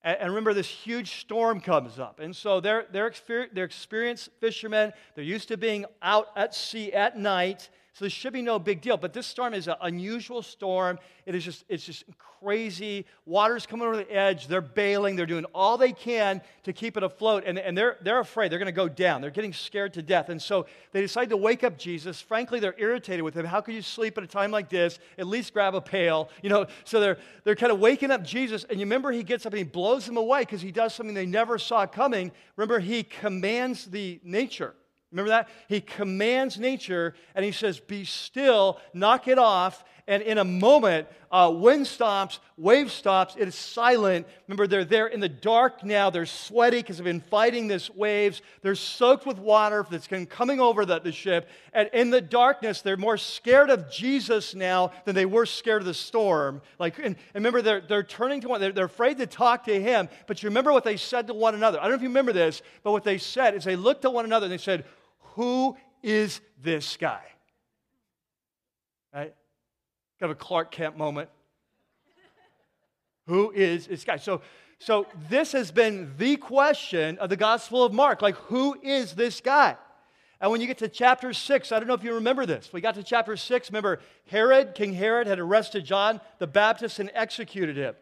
And 0.04 0.28
remember, 0.28 0.52
this 0.52 0.68
huge 0.68 1.20
storm 1.20 1.60
comes 1.60 1.98
up. 1.98 2.20
And 2.20 2.36
so 2.36 2.60
they're, 2.60 2.86
they're, 2.92 3.10
they're 3.52 3.64
experienced 3.64 4.28
fishermen. 4.38 4.92
They're 5.14 5.24
used 5.24 5.48
to 5.48 5.56
being 5.56 5.86
out 6.02 6.28
at 6.36 6.54
sea 6.54 6.92
at 6.92 7.18
night. 7.18 7.70
So 7.94 8.04
this 8.04 8.12
should 8.12 8.32
be 8.32 8.42
no 8.42 8.58
big 8.58 8.80
deal. 8.80 8.96
But 8.96 9.12
this 9.12 9.24
storm 9.24 9.54
is 9.54 9.68
an 9.68 9.76
unusual 9.80 10.42
storm. 10.42 10.98
It 11.26 11.36
is 11.36 11.44
just, 11.44 11.64
it's 11.68 11.86
just 11.86 12.02
crazy. 12.40 13.06
Water's 13.24 13.66
coming 13.66 13.86
over 13.86 13.96
the 13.96 14.12
edge. 14.12 14.48
They're 14.48 14.60
bailing. 14.60 15.14
They're 15.14 15.26
doing 15.26 15.44
all 15.54 15.78
they 15.78 15.92
can 15.92 16.42
to 16.64 16.72
keep 16.72 16.96
it 16.96 17.04
afloat. 17.04 17.44
And, 17.46 17.56
and 17.56 17.78
they're, 17.78 17.96
they're 18.02 18.18
afraid. 18.18 18.50
They're 18.50 18.58
going 18.58 18.66
to 18.66 18.72
go 18.72 18.88
down. 18.88 19.20
They're 19.20 19.30
getting 19.30 19.52
scared 19.52 19.94
to 19.94 20.02
death. 20.02 20.28
And 20.28 20.42
so 20.42 20.66
they 20.90 21.02
decide 21.02 21.30
to 21.30 21.36
wake 21.36 21.62
up 21.62 21.78
Jesus. 21.78 22.20
Frankly, 22.20 22.58
they're 22.58 22.74
irritated 22.76 23.22
with 23.22 23.36
him. 23.36 23.46
How 23.46 23.60
could 23.60 23.74
you 23.74 23.82
sleep 23.82 24.18
at 24.18 24.24
a 24.24 24.26
time 24.26 24.50
like 24.50 24.68
this? 24.68 24.98
At 25.16 25.28
least 25.28 25.52
grab 25.52 25.76
a 25.76 25.80
pail. 25.80 26.30
You 26.42 26.50
know, 26.50 26.66
so 26.82 26.98
they're, 26.98 27.18
they're 27.44 27.54
kind 27.54 27.70
of 27.70 27.78
waking 27.78 28.10
up 28.10 28.24
Jesus. 28.24 28.64
And 28.64 28.80
you 28.80 28.86
remember 28.86 29.12
he 29.12 29.22
gets 29.22 29.46
up 29.46 29.52
and 29.52 29.58
he 29.58 29.64
blows 29.64 30.04
them 30.04 30.16
away 30.16 30.40
because 30.40 30.60
he 30.60 30.72
does 30.72 30.92
something 30.94 31.14
they 31.14 31.26
never 31.26 31.58
saw 31.58 31.86
coming. 31.86 32.32
Remember, 32.56 32.80
he 32.80 33.04
commands 33.04 33.84
the 33.84 34.18
nature 34.24 34.74
Remember 35.14 35.30
that? 35.30 35.48
He 35.68 35.80
commands 35.80 36.58
nature 36.58 37.14
and 37.36 37.44
he 37.44 37.52
says, 37.52 37.78
Be 37.78 38.04
still, 38.04 38.80
knock 38.92 39.28
it 39.28 39.38
off. 39.38 39.84
And 40.06 40.22
in 40.22 40.36
a 40.36 40.44
moment, 40.44 41.08
uh, 41.32 41.50
wind 41.54 41.86
stops, 41.86 42.38
wave 42.58 42.92
stops, 42.92 43.36
it 43.38 43.48
is 43.48 43.54
silent. 43.54 44.26
Remember, 44.46 44.66
they're 44.66 44.84
there 44.84 45.06
in 45.06 45.18
the 45.18 45.30
dark 45.30 45.82
now. 45.82 46.10
They're 46.10 46.26
sweaty 46.26 46.80
because 46.80 46.98
they've 46.98 47.04
been 47.04 47.22
fighting 47.22 47.68
this 47.68 47.88
waves. 47.88 48.42
They're 48.60 48.74
soaked 48.74 49.24
with 49.24 49.38
water 49.38 49.86
that's 49.90 50.06
coming 50.28 50.60
over 50.60 50.84
the, 50.84 50.98
the 51.00 51.10
ship. 51.10 51.48
And 51.72 51.88
in 51.94 52.10
the 52.10 52.20
darkness, 52.20 52.82
they're 52.82 52.98
more 52.98 53.16
scared 53.16 53.70
of 53.70 53.90
Jesus 53.90 54.54
now 54.54 54.92
than 55.06 55.14
they 55.14 55.24
were 55.24 55.46
scared 55.46 55.80
of 55.80 55.86
the 55.86 55.94
storm. 55.94 56.60
Like, 56.78 56.98
and, 56.98 57.06
and 57.06 57.16
remember, 57.34 57.62
they're, 57.62 57.80
they're 57.80 58.02
turning 58.02 58.42
to 58.42 58.48
one, 58.48 58.60
they're, 58.60 58.72
they're 58.72 58.84
afraid 58.84 59.16
to 59.18 59.26
talk 59.26 59.64
to 59.64 59.80
him. 59.80 60.10
But 60.26 60.42
you 60.42 60.50
remember 60.50 60.70
what 60.70 60.84
they 60.84 60.98
said 60.98 61.28
to 61.28 61.34
one 61.34 61.54
another. 61.54 61.78
I 61.78 61.84
don't 61.84 61.92
know 61.92 61.96
if 61.96 62.02
you 62.02 62.08
remember 62.08 62.34
this, 62.34 62.60
but 62.82 62.92
what 62.92 63.04
they 63.04 63.16
said 63.16 63.54
is 63.54 63.64
they 63.64 63.76
looked 63.76 64.04
at 64.04 64.12
one 64.12 64.26
another 64.26 64.44
and 64.44 64.52
they 64.52 64.58
said, 64.58 64.84
who 65.34 65.76
is 66.02 66.40
this 66.62 66.96
guy? 66.96 67.22
Right? 69.12 69.34
Kind 70.20 70.30
of 70.30 70.30
a 70.30 70.34
Clark 70.34 70.70
Kent 70.70 70.96
moment. 70.96 71.28
Who 73.26 73.50
is 73.50 73.86
this 73.86 74.04
guy? 74.04 74.16
So, 74.18 74.42
so 74.78 75.06
this 75.28 75.52
has 75.52 75.70
been 75.70 76.12
the 76.18 76.36
question 76.36 77.18
of 77.18 77.30
the 77.30 77.36
Gospel 77.36 77.84
of 77.84 77.92
Mark. 77.92 78.22
Like, 78.22 78.36
who 78.36 78.78
is 78.80 79.14
this 79.14 79.40
guy? 79.40 79.76
And 80.40 80.52
when 80.52 80.60
you 80.60 80.66
get 80.66 80.78
to 80.78 80.88
chapter 80.88 81.32
6, 81.32 81.72
I 81.72 81.78
don't 81.78 81.88
know 81.88 81.94
if 81.94 82.04
you 82.04 82.14
remember 82.14 82.44
this. 82.44 82.70
We 82.72 82.80
got 82.80 82.94
to 82.96 83.02
chapter 83.02 83.36
6. 83.36 83.70
Remember, 83.70 84.00
Herod, 84.26 84.74
King 84.74 84.92
Herod, 84.92 85.26
had 85.26 85.40
arrested 85.40 85.84
John 85.84 86.20
the 86.38 86.46
Baptist 86.46 86.98
and 86.98 87.10
executed 87.14 87.76
him. 87.76 87.94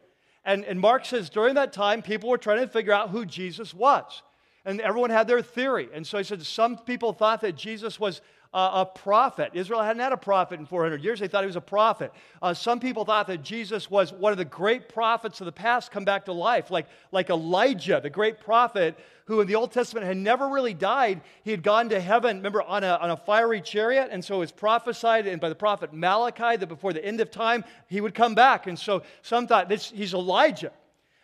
And, 0.44 0.64
and 0.64 0.80
Mark 0.80 1.04
says 1.06 1.30
during 1.30 1.54
that 1.54 1.72
time, 1.72 2.02
people 2.02 2.28
were 2.28 2.38
trying 2.38 2.60
to 2.60 2.66
figure 2.66 2.92
out 2.92 3.10
who 3.10 3.24
Jesus 3.24 3.72
was 3.72 4.22
and 4.64 4.80
everyone 4.80 5.10
had 5.10 5.26
their 5.26 5.42
theory. 5.42 5.88
And 5.92 6.06
so 6.06 6.18
he 6.18 6.24
said 6.24 6.44
some 6.44 6.76
people 6.76 7.12
thought 7.12 7.40
that 7.40 7.56
Jesus 7.56 7.98
was 7.98 8.20
uh, 8.54 8.84
a 8.84 8.86
prophet. 8.86 9.52
Israel 9.54 9.82
hadn't 9.82 10.02
had 10.02 10.12
a 10.12 10.16
prophet 10.16 10.60
in 10.60 10.66
400 10.66 11.02
years. 11.02 11.20
They 11.20 11.28
thought 11.28 11.42
he 11.42 11.46
was 11.46 11.56
a 11.56 11.60
prophet. 11.60 12.12
Uh, 12.42 12.52
some 12.52 12.80
people 12.80 13.04
thought 13.04 13.26
that 13.28 13.42
Jesus 13.42 13.90
was 13.90 14.12
one 14.12 14.30
of 14.30 14.38
the 14.38 14.44
great 14.44 14.90
prophets 14.90 15.40
of 15.40 15.46
the 15.46 15.52
past 15.52 15.90
come 15.90 16.04
back 16.04 16.26
to 16.26 16.32
life, 16.32 16.70
like, 16.70 16.86
like 17.12 17.30
Elijah, 17.30 18.00
the 18.02 18.10
great 18.10 18.40
prophet 18.40 18.98
who 19.24 19.40
in 19.40 19.46
the 19.46 19.54
Old 19.54 19.72
Testament 19.72 20.04
had 20.04 20.16
never 20.16 20.48
really 20.48 20.74
died. 20.74 21.22
He 21.44 21.50
had 21.50 21.62
gone 21.62 21.88
to 21.90 22.00
heaven, 22.00 22.38
remember, 22.38 22.60
on 22.62 22.84
a, 22.84 22.98
on 23.00 23.10
a 23.10 23.16
fiery 23.16 23.60
chariot. 23.60 24.08
And 24.10 24.22
so 24.22 24.36
it 24.36 24.40
was 24.40 24.52
prophesied 24.52 25.26
and 25.26 25.40
by 25.40 25.48
the 25.48 25.54
prophet 25.54 25.94
Malachi 25.94 26.56
that 26.56 26.66
before 26.66 26.92
the 26.92 27.04
end 27.04 27.20
of 27.20 27.30
time, 27.30 27.64
he 27.86 28.00
would 28.00 28.14
come 28.14 28.34
back. 28.34 28.66
And 28.66 28.78
so 28.78 29.02
some 29.22 29.46
thought 29.46 29.68
this, 29.68 29.90
he's 29.90 30.12
Elijah. 30.12 30.72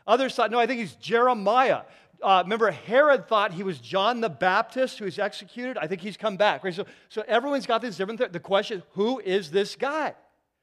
Others 0.07 0.35
thought, 0.37 0.51
no, 0.51 0.59
I 0.59 0.67
think 0.67 0.81
he's 0.81 0.95
Jeremiah. 0.95 1.83
Uh, 2.23 2.41
remember, 2.45 2.71
Herod 2.71 3.29
thought 3.29 3.53
he 3.53 3.63
was 3.63 3.79
John 3.79 4.21
the 4.21 4.29
Baptist 4.29 4.99
who 4.99 5.05
was 5.05 5.19
executed. 5.19 5.79
I 5.79 5.87
think 5.87 6.01
he's 6.01 6.17
come 6.17 6.37
back. 6.37 6.65
Right? 6.65 6.75
So, 6.75 6.87
so 7.09 7.23
everyone's 7.27 7.67
got 7.67 7.81
this 7.81 7.97
different. 7.97 8.19
Th- 8.19 8.33
the 8.33 8.41
question: 8.41 8.83
Who 8.93 9.21
is 9.21 9.51
this 9.51 9.77
guy? 9.77 10.15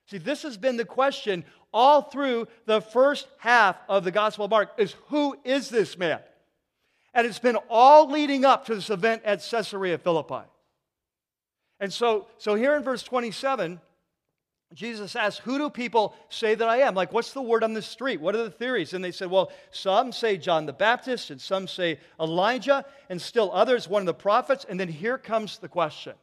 See, 0.08 0.18
this 0.18 0.44
has 0.44 0.58
been 0.58 0.78
the 0.78 0.86
question 0.86 1.46
all 1.74 2.04
through 2.04 2.48
the 2.66 2.82
first 2.82 3.28
half 3.38 3.78
of 3.88 4.04
the 4.04 4.12
Gospel 4.12 4.46
of 4.46 4.52
Mark: 4.52 4.72
Is 4.78 4.96
who 5.08 5.38
is 5.44 5.70
this 5.70 5.98
man? 5.98 6.20
And 7.14 7.26
it's 7.26 7.40
been 7.40 7.58
all 7.70 8.10
leading 8.10 8.44
up 8.44 8.66
to 8.66 8.76
this 8.76 8.90
event 8.90 9.24
at 9.24 9.42
Caesarea 9.50 9.98
Philippi. 9.98 10.46
And 11.80 11.92
so, 11.92 12.28
so 12.38 12.56
here 12.56 12.76
in 12.76 12.84
verse 12.84 13.04
27, 13.04 13.80
Jesus 14.76 15.16
asked, 15.16 15.40
Who 15.40 15.58
do 15.58 15.70
people 15.70 16.14
say 16.30 16.54
that 16.54 16.68
I 16.68 16.78
am? 16.82 16.94
Like, 16.96 17.14
what's 17.14 17.32
the 17.32 17.42
word 17.42 17.64
on 17.64 17.74
the 17.74 17.82
street? 17.82 18.20
What 18.20 18.36
are 18.36 18.44
the 18.44 18.52
theories? 18.52 18.94
And 18.94 19.04
they 19.04 19.12
said, 19.12 19.32
Well, 19.32 19.52
some 19.72 20.12
say 20.12 20.38
John 20.38 20.66
the 20.66 20.74
Baptist, 20.74 21.32
and 21.32 21.40
some 21.40 21.68
say 21.68 22.00
Elijah, 22.20 22.86
and 23.10 23.22
still 23.22 23.52
others, 23.54 23.88
one 23.88 24.02
of 24.02 24.06
the 24.06 24.14
prophets. 24.14 24.66
And 24.68 24.78
then 24.80 24.90
here 24.90 25.18
comes 25.18 25.58
the 25.58 25.70
question. 25.70 26.14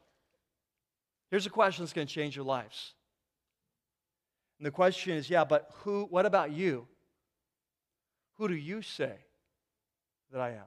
Here's 1.30 1.46
a 1.46 1.50
question 1.50 1.82
that's 1.82 1.94
going 1.94 2.06
to 2.06 2.12
change 2.12 2.36
your 2.36 2.44
lives. 2.44 2.92
And 4.58 4.66
the 4.66 4.70
question 4.70 5.14
is, 5.14 5.30
yeah, 5.30 5.44
but 5.44 5.70
who, 5.76 6.04
what 6.10 6.26
about 6.26 6.52
you? 6.52 6.86
Who 8.36 8.48
do 8.48 8.54
you 8.54 8.82
say 8.82 9.14
that 10.30 10.40
I 10.40 10.50
am? 10.50 10.66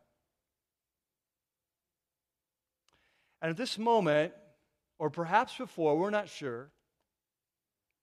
And 3.44 3.51
at 3.51 3.58
this 3.58 3.77
moment, 3.77 4.34
or 4.98 5.12
perhaps 5.12 5.56
before, 5.56 5.98
we're 5.98 6.10
not 6.10 6.30
sure, 6.30 6.72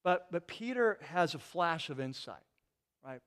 but, 0.04 0.26
but 0.30 0.46
Peter 0.46 0.98
has 1.02 1.34
a 1.34 1.38
flash 1.38 1.90
of 1.90 2.00
insight, 2.00 2.42
right? 3.04 3.20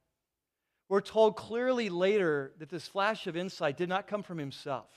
We're 0.90 1.02
told 1.02 1.36
clearly 1.36 1.90
later 1.90 2.52
that 2.60 2.70
this 2.70 2.88
flash 2.88 3.28
of 3.28 3.36
insight 3.36 3.78
did 3.78 3.90
not 3.90 4.08
come 4.08 4.24
from 4.24 4.38
himself, 4.38 4.90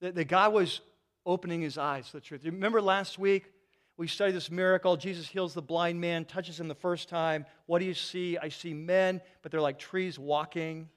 that, 0.00 0.14
that 0.14 0.28
God 0.28 0.52
was 0.52 0.80
opening 1.26 1.60
his 1.60 1.76
eyes 1.76 2.06
to 2.06 2.12
the 2.12 2.20
truth. 2.20 2.44
Remember 2.44 2.80
last 2.80 3.18
week, 3.18 3.52
we 3.96 4.06
studied 4.06 4.34
this 4.34 4.50
miracle. 4.50 4.96
Jesus 4.96 5.26
heals 5.28 5.52
the 5.52 5.60
blind 5.60 6.00
man, 6.00 6.24
touches 6.24 6.58
him 6.58 6.68
the 6.68 6.74
first 6.74 7.08
time. 7.10 7.44
What 7.66 7.80
do 7.80 7.84
you 7.84 7.92
see? 7.92 8.38
I 8.38 8.48
see 8.48 8.72
men, 8.72 9.20
but 9.42 9.52
they're 9.52 9.60
like 9.60 9.78
trees 9.78 10.18
walking, 10.18 10.76
kind 10.76 10.88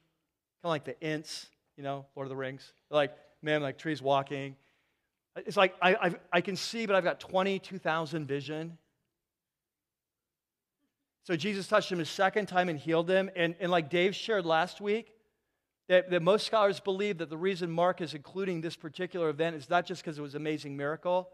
of 0.64 0.70
like 0.70 0.84
the 0.84 0.98
Ents, 1.04 1.48
you 1.76 1.82
know, 1.82 2.06
Lord 2.16 2.26
of 2.26 2.30
the 2.30 2.36
Rings. 2.36 2.72
They're 2.88 2.96
like 2.96 3.14
men, 3.42 3.60
like 3.60 3.76
trees 3.76 4.00
walking. 4.00 4.56
It's 5.36 5.56
like 5.56 5.74
I, 5.82 5.94
I, 5.94 6.14
I 6.32 6.40
can 6.40 6.56
see, 6.56 6.86
but 6.86 6.96
I've 6.96 7.04
got 7.04 7.20
22,000 7.20 8.26
vision. 8.26 8.78
So 11.24 11.36
Jesus 11.36 11.66
touched 11.66 11.90
him 11.90 12.00
a 12.00 12.04
second 12.04 12.46
time 12.46 12.68
and 12.68 12.78
healed 12.78 13.10
him. 13.10 13.30
And, 13.34 13.54
and 13.58 13.70
like 13.70 13.90
Dave 13.90 14.14
shared 14.14 14.44
last 14.44 14.80
week, 14.80 15.10
that, 15.88 16.10
that 16.10 16.22
most 16.22 16.46
scholars 16.46 16.80
believe 16.80 17.18
that 17.18 17.30
the 17.30 17.36
reason 17.36 17.70
Mark 17.70 18.00
is 18.00 18.14
including 18.14 18.60
this 18.60 18.76
particular 18.76 19.28
event 19.28 19.56
is 19.56 19.68
not 19.68 19.86
just 19.86 20.02
because 20.02 20.18
it 20.18 20.22
was 20.22 20.34
an 20.34 20.40
amazing 20.40 20.76
miracle, 20.76 21.30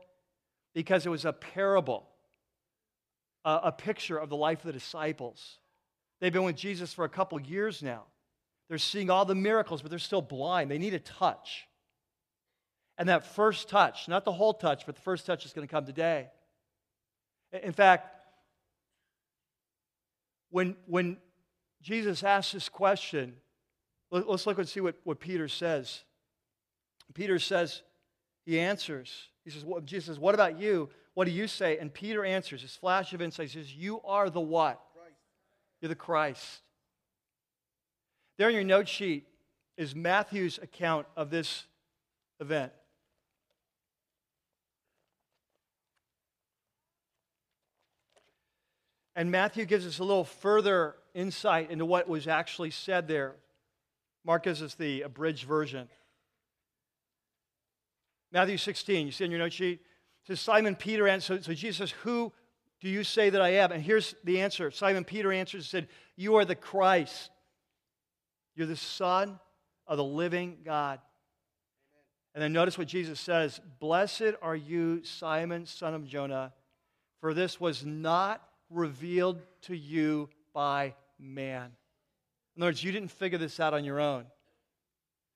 because 0.75 1.07
it 1.07 1.09
was 1.09 1.25
a 1.25 1.33
parable, 1.33 2.09
a, 3.45 3.61
a 3.65 3.73
picture 3.73 4.17
of 4.17 4.29
the 4.29 4.37
life 4.37 4.61
of 4.61 4.67
the 4.67 4.73
disciples. 4.73 5.59
They've 6.21 6.33
been 6.33 6.45
with 6.45 6.57
Jesus 6.57 6.93
for 6.93 7.05
a 7.05 7.09
couple 7.09 7.41
years 7.41 7.83
now. 7.83 8.05
They're 8.69 8.79
seeing 8.79 9.11
all 9.11 9.25
the 9.25 9.35
miracles, 9.35 9.83
but 9.83 9.91
they're 9.91 9.99
still 9.99 10.23
blind. 10.23 10.71
They 10.71 10.79
need 10.79 10.95
a 10.95 11.01
touch. 11.01 11.67
And 12.99 13.09
that 13.09 13.27
first 13.35 13.69
touch, 13.69 14.07
not 14.07 14.25
the 14.25 14.33
whole 14.33 14.55
touch, 14.55 14.87
but 14.87 14.95
the 14.95 15.01
first 15.01 15.27
touch 15.27 15.45
is 15.45 15.53
going 15.53 15.67
to 15.67 15.71
come 15.71 15.87
today. 15.87 16.29
In 17.51 17.73
fact, 17.73 18.20
when, 20.50 20.76
when 20.87 21.16
Jesus 21.83 22.23
asks 22.23 22.52
this 22.52 22.69
question, 22.69 23.34
let, 24.10 24.28
us 24.28 24.47
look 24.47 24.58
and 24.58 24.69
see 24.69 24.80
what, 24.80 24.97
what 25.04 25.21
Peter 25.21 25.49
says. 25.49 26.02
Peter 27.15 27.39
says, 27.39 27.82
he 28.45 28.58
answers. 28.58 29.28
He 29.45 29.50
says, 29.50 29.65
well, 29.65 29.80
Jesus 29.80 30.06
says, 30.06 30.19
What 30.19 30.34
about 30.34 30.58
you? 30.58 30.89
What 31.15 31.26
do 31.26 31.30
you 31.30 31.47
say? 31.47 31.78
And 31.78 31.93
Peter 31.93 32.25
answers, 32.25 32.63
his 32.63 32.76
flash 32.76 33.13
of 33.13 33.23
insight 33.23 33.50
says, 33.50 33.75
You 33.75 34.00
are 34.04 34.30
the 34.30 34.41
what? 34.41 34.80
Christ. 34.95 35.17
You're 35.80 35.89
the 35.89 35.95
Christ. 35.95 36.60
There 38.39 38.49
in 38.49 38.54
your 38.54 38.65
note 38.65 38.89
sheet 38.89 39.26
is 39.76 39.95
Matthew's 39.95 40.58
account 40.58 41.06
of 41.17 41.30
this 41.30 41.65
event. 42.41 42.73
And 49.21 49.30
Matthew 49.30 49.67
gives 49.67 49.87
us 49.87 49.99
a 49.99 50.02
little 50.02 50.25
further 50.25 50.97
insight 51.13 51.71
into 51.71 51.85
what 51.85 52.09
was 52.09 52.26
actually 52.26 52.71
said 52.71 53.06
there. 53.06 53.35
Mark 54.25 54.45
gives 54.45 54.63
us 54.63 54.76
the 54.76 55.02
abridged 55.02 55.45
version. 55.45 55.91
Matthew 58.33 58.56
16, 58.56 59.04
you 59.04 59.13
see 59.13 59.25
on 59.25 59.30
your 59.30 59.41
note 59.41 59.52
sheet? 59.52 59.80
It 60.23 60.26
says, 60.26 60.41
Simon 60.41 60.75
Peter 60.75 61.06
answered, 61.06 61.45
so, 61.45 61.52
Jesus 61.52 61.91
Who 62.02 62.33
do 62.80 62.89
you 62.89 63.04
say 63.04 63.28
that 63.28 63.43
I 63.43 63.50
am? 63.56 63.73
And 63.73 63.83
here's 63.83 64.15
the 64.25 64.41
answer. 64.41 64.71
Simon 64.71 65.04
Peter 65.04 65.30
answered 65.30 65.59
and 65.59 65.67
said, 65.67 65.89
You 66.17 66.37
are 66.37 66.47
the 66.47 66.54
Christ. 66.54 67.30
You're 68.56 68.69
the 68.69 68.75
Son 68.75 69.39
of 69.87 69.99
the 69.99 70.02
living 70.02 70.61
God. 70.65 70.99
And 72.35 72.43
then 72.43 72.54
notice 72.54 72.78
what 72.78 72.89
Jesus 72.89 73.21
says 73.21 73.61
Blessed 73.80 74.33
are 74.41 74.56
you, 74.56 75.04
Simon, 75.04 75.67
son 75.67 75.93
of 75.93 76.06
Jonah, 76.06 76.54
for 77.21 77.35
this 77.35 77.61
was 77.61 77.85
not 77.85 78.47
revealed 78.71 79.43
to 79.63 79.76
you 79.76 80.28
by 80.54 80.95
man. 81.19 81.71
In 82.56 82.63
other 82.63 82.69
words, 82.69 82.83
you 82.83 82.93
didn't 82.93 83.11
figure 83.11 83.39
this 83.39 83.61
out 83.61 83.75
on 83.75 83.85
your 83.85 84.00
own. 84.00 84.25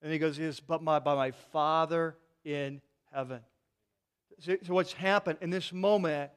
And 0.03 0.13
he 0.13 0.19
goes, 0.19 0.39
Yes, 0.39 0.61
but 0.61 0.83
my, 0.83 0.99
by 0.99 1.15
my 1.15 1.31
Father 1.31 2.17
in 2.45 2.81
heaven. 3.13 3.41
So, 4.41 4.57
so, 4.63 4.75
what's 4.75 4.93
happened 4.93 5.39
in 5.41 5.51
this 5.51 5.73
moment 5.73 6.31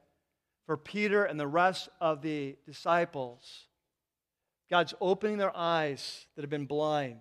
for 0.66 0.78
Peter 0.78 1.24
and 1.24 1.40
the 1.40 1.48
rest 1.48 1.90
of 2.00 2.22
the 2.22 2.56
disciples, 2.66 3.68
God's 4.70 4.94
opening 5.02 5.38
their 5.38 5.56
eyes 5.56 6.28
that 6.36 6.44
have 6.44 6.50
been 6.50 6.66
blind. 6.66 7.20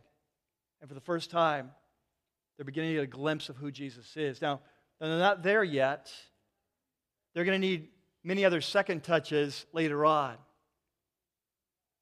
And 0.80 0.88
for 0.88 0.94
the 0.94 1.00
first 1.00 1.30
time, 1.30 1.70
they're 2.56 2.64
beginning 2.64 2.90
to 2.90 2.96
get 2.96 3.04
a 3.04 3.06
glimpse 3.06 3.48
of 3.48 3.56
who 3.56 3.70
Jesus 3.70 4.16
is. 4.16 4.42
Now, 4.42 4.60
they're 5.00 5.18
not 5.18 5.42
there 5.42 5.64
yet. 5.64 6.12
They're 7.34 7.44
going 7.44 7.60
to 7.60 7.66
need 7.66 7.88
many 8.26 8.44
other 8.44 8.60
second 8.60 9.04
touches 9.04 9.64
later 9.72 10.04
on. 10.04 10.34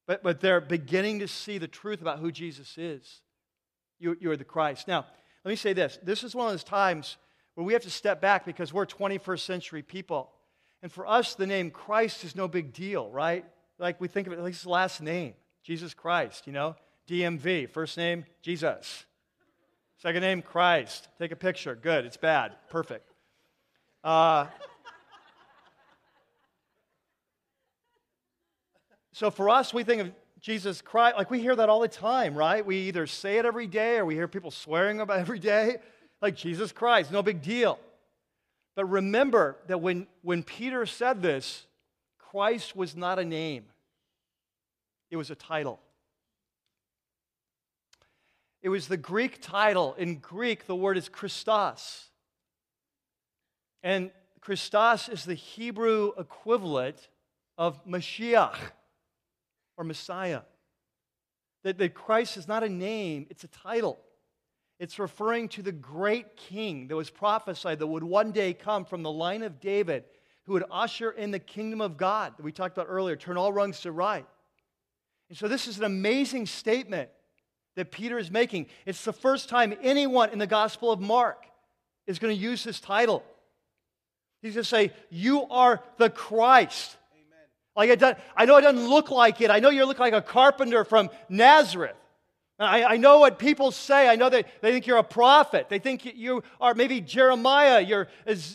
But, 0.07 0.23
but 0.23 0.41
they're 0.41 0.59
beginning 0.59 1.19
to 1.19 1.27
see 1.27 1.57
the 1.59 1.67
truth 1.67 2.01
about 2.01 2.19
who 2.19 2.31
Jesus 2.31 2.77
is. 2.77 3.21
You, 3.99 4.17
you 4.19 4.31
are 4.31 4.37
the 4.37 4.43
Christ. 4.43 4.87
Now, 4.87 5.05
let 5.45 5.49
me 5.49 5.55
say 5.55 5.73
this 5.73 5.99
this 6.03 6.23
is 6.23 6.35
one 6.35 6.47
of 6.47 6.53
those 6.53 6.63
times 6.63 7.17
where 7.53 7.65
we 7.65 7.73
have 7.73 7.83
to 7.83 7.89
step 7.89 8.19
back 8.19 8.45
because 8.45 8.73
we're 8.73 8.85
21st 8.85 9.39
century 9.39 9.81
people. 9.81 10.31
And 10.81 10.91
for 10.91 11.07
us, 11.07 11.35
the 11.35 11.47
name 11.47 11.71
Christ 11.71 12.23
is 12.23 12.35
no 12.35 12.47
big 12.47 12.73
deal, 12.73 13.09
right? 13.09 13.45
Like 13.79 14.01
we 14.01 14.07
think 14.07 14.27
of 14.27 14.33
it 14.33 14.39
like 14.39 14.53
his 14.53 14.65
last 14.65 15.01
name, 15.01 15.35
Jesus 15.63 15.93
Christ, 15.93 16.47
you 16.47 16.53
know? 16.53 16.75
DMV, 17.07 17.69
first 17.69 17.97
name, 17.97 18.25
Jesus. 18.41 19.05
Second 19.97 20.21
name, 20.21 20.41
Christ. 20.41 21.07
Take 21.19 21.31
a 21.31 21.35
picture. 21.35 21.75
Good, 21.75 22.05
it's 22.05 22.17
bad. 22.17 22.55
Perfect. 22.69 23.09
Uh, 24.03 24.47
So 29.15 29.31
for 29.31 29.49
us, 29.49 29.73
we 29.73 29.85
think 29.85 30.01
of 30.01 30.11
Jesus 30.41 30.81
Christ, 30.81 31.15
like 31.15 31.31
we 31.31 31.39
hear 31.39 31.55
that 31.55 31.69
all 31.69 31.79
the 31.79 31.87
time, 31.87 32.35
right? 32.35 32.65
We 32.65 32.75
either 32.89 33.07
say 33.07 33.37
it 33.37 33.45
every 33.45 33.65
day 33.65 33.95
or 33.95 34.03
we 34.03 34.13
hear 34.13 34.27
people 34.27 34.51
swearing 34.51 34.99
about 34.99 35.19
every 35.19 35.39
day, 35.39 35.77
like 36.21 36.35
Jesus 36.35 36.73
Christ, 36.73 37.13
no 37.13 37.23
big 37.23 37.41
deal. 37.41 37.79
But 38.75 38.87
remember 38.87 39.55
that 39.67 39.79
when, 39.79 40.07
when 40.21 40.43
Peter 40.43 40.85
said 40.85 41.21
this, 41.21 41.65
Christ 42.19 42.75
was 42.75 42.93
not 42.93 43.17
a 43.17 43.23
name, 43.23 43.63
it 45.09 45.15
was 45.15 45.31
a 45.31 45.35
title. 45.35 45.79
It 48.61 48.67
was 48.67 48.89
the 48.89 48.97
Greek 48.97 49.39
title. 49.41 49.95
In 49.97 50.15
Greek, 50.17 50.67
the 50.67 50.75
word 50.75 50.97
is 50.97 51.07
Christos. 51.07 52.09
And 53.81 54.11
Christos 54.41 55.07
is 55.07 55.23
the 55.23 55.35
Hebrew 55.35 56.11
equivalent 56.17 57.07
of 57.57 57.81
Mashiach 57.85 58.57
or 59.77 59.83
Messiah. 59.83 60.41
That, 61.63 61.77
that 61.77 61.93
Christ 61.93 62.37
is 62.37 62.47
not 62.47 62.63
a 62.63 62.69
name, 62.69 63.27
it's 63.29 63.43
a 63.43 63.49
title. 63.49 63.99
It's 64.79 64.99
referring 64.99 65.47
to 65.49 65.61
the 65.61 65.71
great 65.71 66.35
king 66.35 66.87
that 66.87 66.95
was 66.95 67.09
prophesied 67.09 67.79
that 67.79 67.87
would 67.87 68.03
one 68.03 68.31
day 68.31 68.53
come 68.53 68.83
from 68.83 69.03
the 69.03 69.11
line 69.11 69.41
of 69.41 69.61
David, 69.61 70.03
who 70.43 70.53
would 70.53 70.65
usher 70.69 71.11
in 71.11 71.31
the 71.31 71.39
kingdom 71.39 71.79
of 71.79 71.97
God 71.97 72.33
that 72.37 72.43
we 72.43 72.51
talked 72.51 72.77
about 72.77 72.87
earlier, 72.89 73.15
turn 73.15 73.37
all 73.37 73.53
wrongs 73.53 73.79
to 73.81 73.91
right. 73.91 74.25
And 75.29 75.37
so, 75.37 75.47
this 75.47 75.67
is 75.67 75.77
an 75.77 75.85
amazing 75.85 76.45
statement 76.45 77.09
that 77.75 77.91
Peter 77.91 78.17
is 78.17 78.29
making. 78.29 78.67
It's 78.85 79.03
the 79.03 79.13
first 79.13 79.49
time 79.49 79.73
anyone 79.81 80.29
in 80.29 80.39
the 80.39 80.47
Gospel 80.47 80.91
of 80.91 80.99
Mark 80.99 81.45
is 82.05 82.19
going 82.19 82.35
to 82.35 82.41
use 82.41 82.63
this 82.63 82.79
title. 82.79 83.23
He's 84.41 84.53
going 84.53 84.63
to 84.63 84.69
say, 84.69 84.91
You 85.09 85.43
are 85.49 85.81
the 85.97 86.09
Christ. 86.09 86.97
Like 87.75 87.89
it 87.89 87.99
does, 87.99 88.15
I 88.35 88.45
know 88.45 88.57
it 88.57 88.61
doesn't 88.61 88.87
look 88.87 89.11
like 89.11 89.41
it. 89.41 89.51
I 89.51 89.59
know 89.59 89.69
you 89.69 89.85
look 89.85 89.99
like 89.99 90.13
a 90.13 90.21
carpenter 90.21 90.85
from 90.85 91.09
Nazareth. 91.29 91.95
I, 92.57 92.83
I, 92.83 92.97
know 92.97 93.19
what 93.19 93.37
people 93.37 93.71
say. 93.71 94.07
I 94.07 94.15
know 94.15 94.29
that 94.29 94.47
they 94.61 94.71
think 94.71 94.87
you're 94.87 94.97
a 94.97 95.03
prophet. 95.03 95.67
They 95.67 95.79
think 95.79 96.05
you 96.05 96.41
are 96.61 96.73
maybe 96.73 97.01
Jeremiah, 97.01 97.81
you're, 97.81 98.07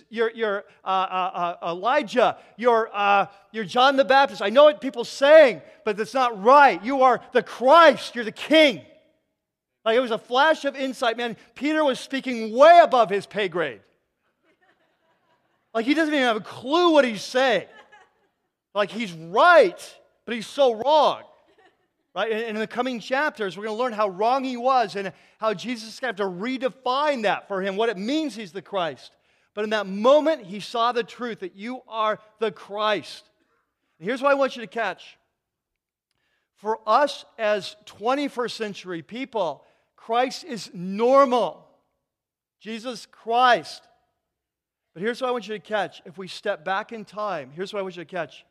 you're, 0.09 0.31
you're 0.31 0.65
uh, 0.83 0.89
uh, 0.89 1.57
uh, 1.63 1.71
Elijah, 1.73 2.39
you're, 2.57 2.89
uh, 2.95 3.27
you're 3.53 3.65
John 3.65 3.97
the 3.97 4.05
Baptist. 4.07 4.41
I 4.41 4.49
know 4.49 4.65
what 4.65 4.81
people 4.81 5.05
saying, 5.05 5.61
but 5.85 5.99
that's 5.99 6.15
not 6.15 6.43
right. 6.43 6.83
You 6.83 7.03
are 7.03 7.21
the 7.33 7.43
Christ, 7.43 8.15
you're 8.15 8.25
the 8.25 8.33
King. 8.33 8.81
Like 9.85 9.99
it 9.99 10.01
was 10.01 10.13
a 10.13 10.19
flash 10.19 10.65
of 10.65 10.77
insight, 10.77 11.19
man. 11.19 11.37
Peter 11.55 11.85
was 11.85 12.01
speaking 12.01 12.57
way 12.57 12.81
above 12.83 13.11
his 13.11 13.27
pay 13.27 13.49
grade. 13.49 13.81
Like 15.75 15.85
he 15.85 15.93
doesn't 15.93 16.13
even 16.13 16.27
have 16.27 16.37
a 16.37 16.41
clue 16.41 16.93
what 16.93 17.05
he's 17.05 17.23
saying. 17.23 17.67
Like 18.75 18.91
he's 18.91 19.13
right, 19.13 19.99
but 20.25 20.35
he's 20.35 20.47
so 20.47 20.75
wrong. 20.75 21.23
Right? 22.15 22.33
And 22.33 22.43
in 22.43 22.57
the 22.57 22.67
coming 22.67 22.99
chapters, 22.99 23.57
we're 23.57 23.65
going 23.65 23.77
to 23.77 23.83
learn 23.83 23.93
how 23.93 24.09
wrong 24.09 24.43
he 24.43 24.57
was 24.57 24.97
and 24.97 25.13
how 25.39 25.55
Jesus 25.55 25.95
is 25.95 26.01
going 26.01 26.15
to 26.15 26.23
have 26.25 26.31
to 26.31 26.37
redefine 26.37 27.23
that 27.23 27.47
for 27.47 27.63
him, 27.63 27.77
what 27.77 27.89
it 27.89 27.97
means 27.97 28.35
he's 28.35 28.53
the 28.53 28.63
Christ. 28.63 29.17
But 29.55 29.65
in 29.65 29.71
that 29.71 29.87
moment, 29.87 30.45
he 30.45 30.61
saw 30.61 30.93
the 30.93 31.05
truth 31.05 31.41
that 31.41 31.55
you 31.55 31.81
are 31.89 32.19
the 32.39 32.51
Christ. 32.51 33.29
And 33.99 34.09
here's 34.09 34.23
what 34.23 34.33
I 34.33 34.35
want 34.35 34.57
you 34.57 34.63
to 34.63 34.69
catch. 34.69 35.19
For 36.57 36.79
us 36.87 37.25
as 37.39 37.77
21st 37.87 38.51
century 38.51 39.03
people, 39.03 39.65
Christ 39.97 40.45
is 40.45 40.71
normal. 40.75 41.67
Jesus 42.61 43.07
Christ. 43.07 43.83
But 44.95 45.03
here's 45.03 45.21
what 45.21 45.29
I 45.29 45.31
want 45.31 45.49
you 45.49 45.55
to 45.55 45.61
catch. 45.61 46.03
If 46.05 46.19
we 46.19 46.29
step 46.29 46.65
back 46.65 46.93
in 46.93 47.05
time, 47.05 47.51
here's 47.55 47.73
what 47.73 47.81
I 47.81 47.83
want 47.83 47.97
you 47.97 48.05
to 48.05 48.11
catch. 48.11 48.45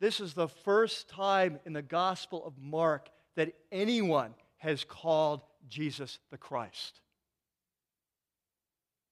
This 0.00 0.18
is 0.18 0.32
the 0.32 0.48
first 0.48 1.08
time 1.08 1.60
in 1.66 1.74
the 1.74 1.82
Gospel 1.82 2.44
of 2.44 2.54
Mark 2.58 3.10
that 3.36 3.52
anyone 3.70 4.34
has 4.56 4.82
called 4.82 5.42
Jesus 5.68 6.18
the 6.30 6.38
Christ. 6.38 7.00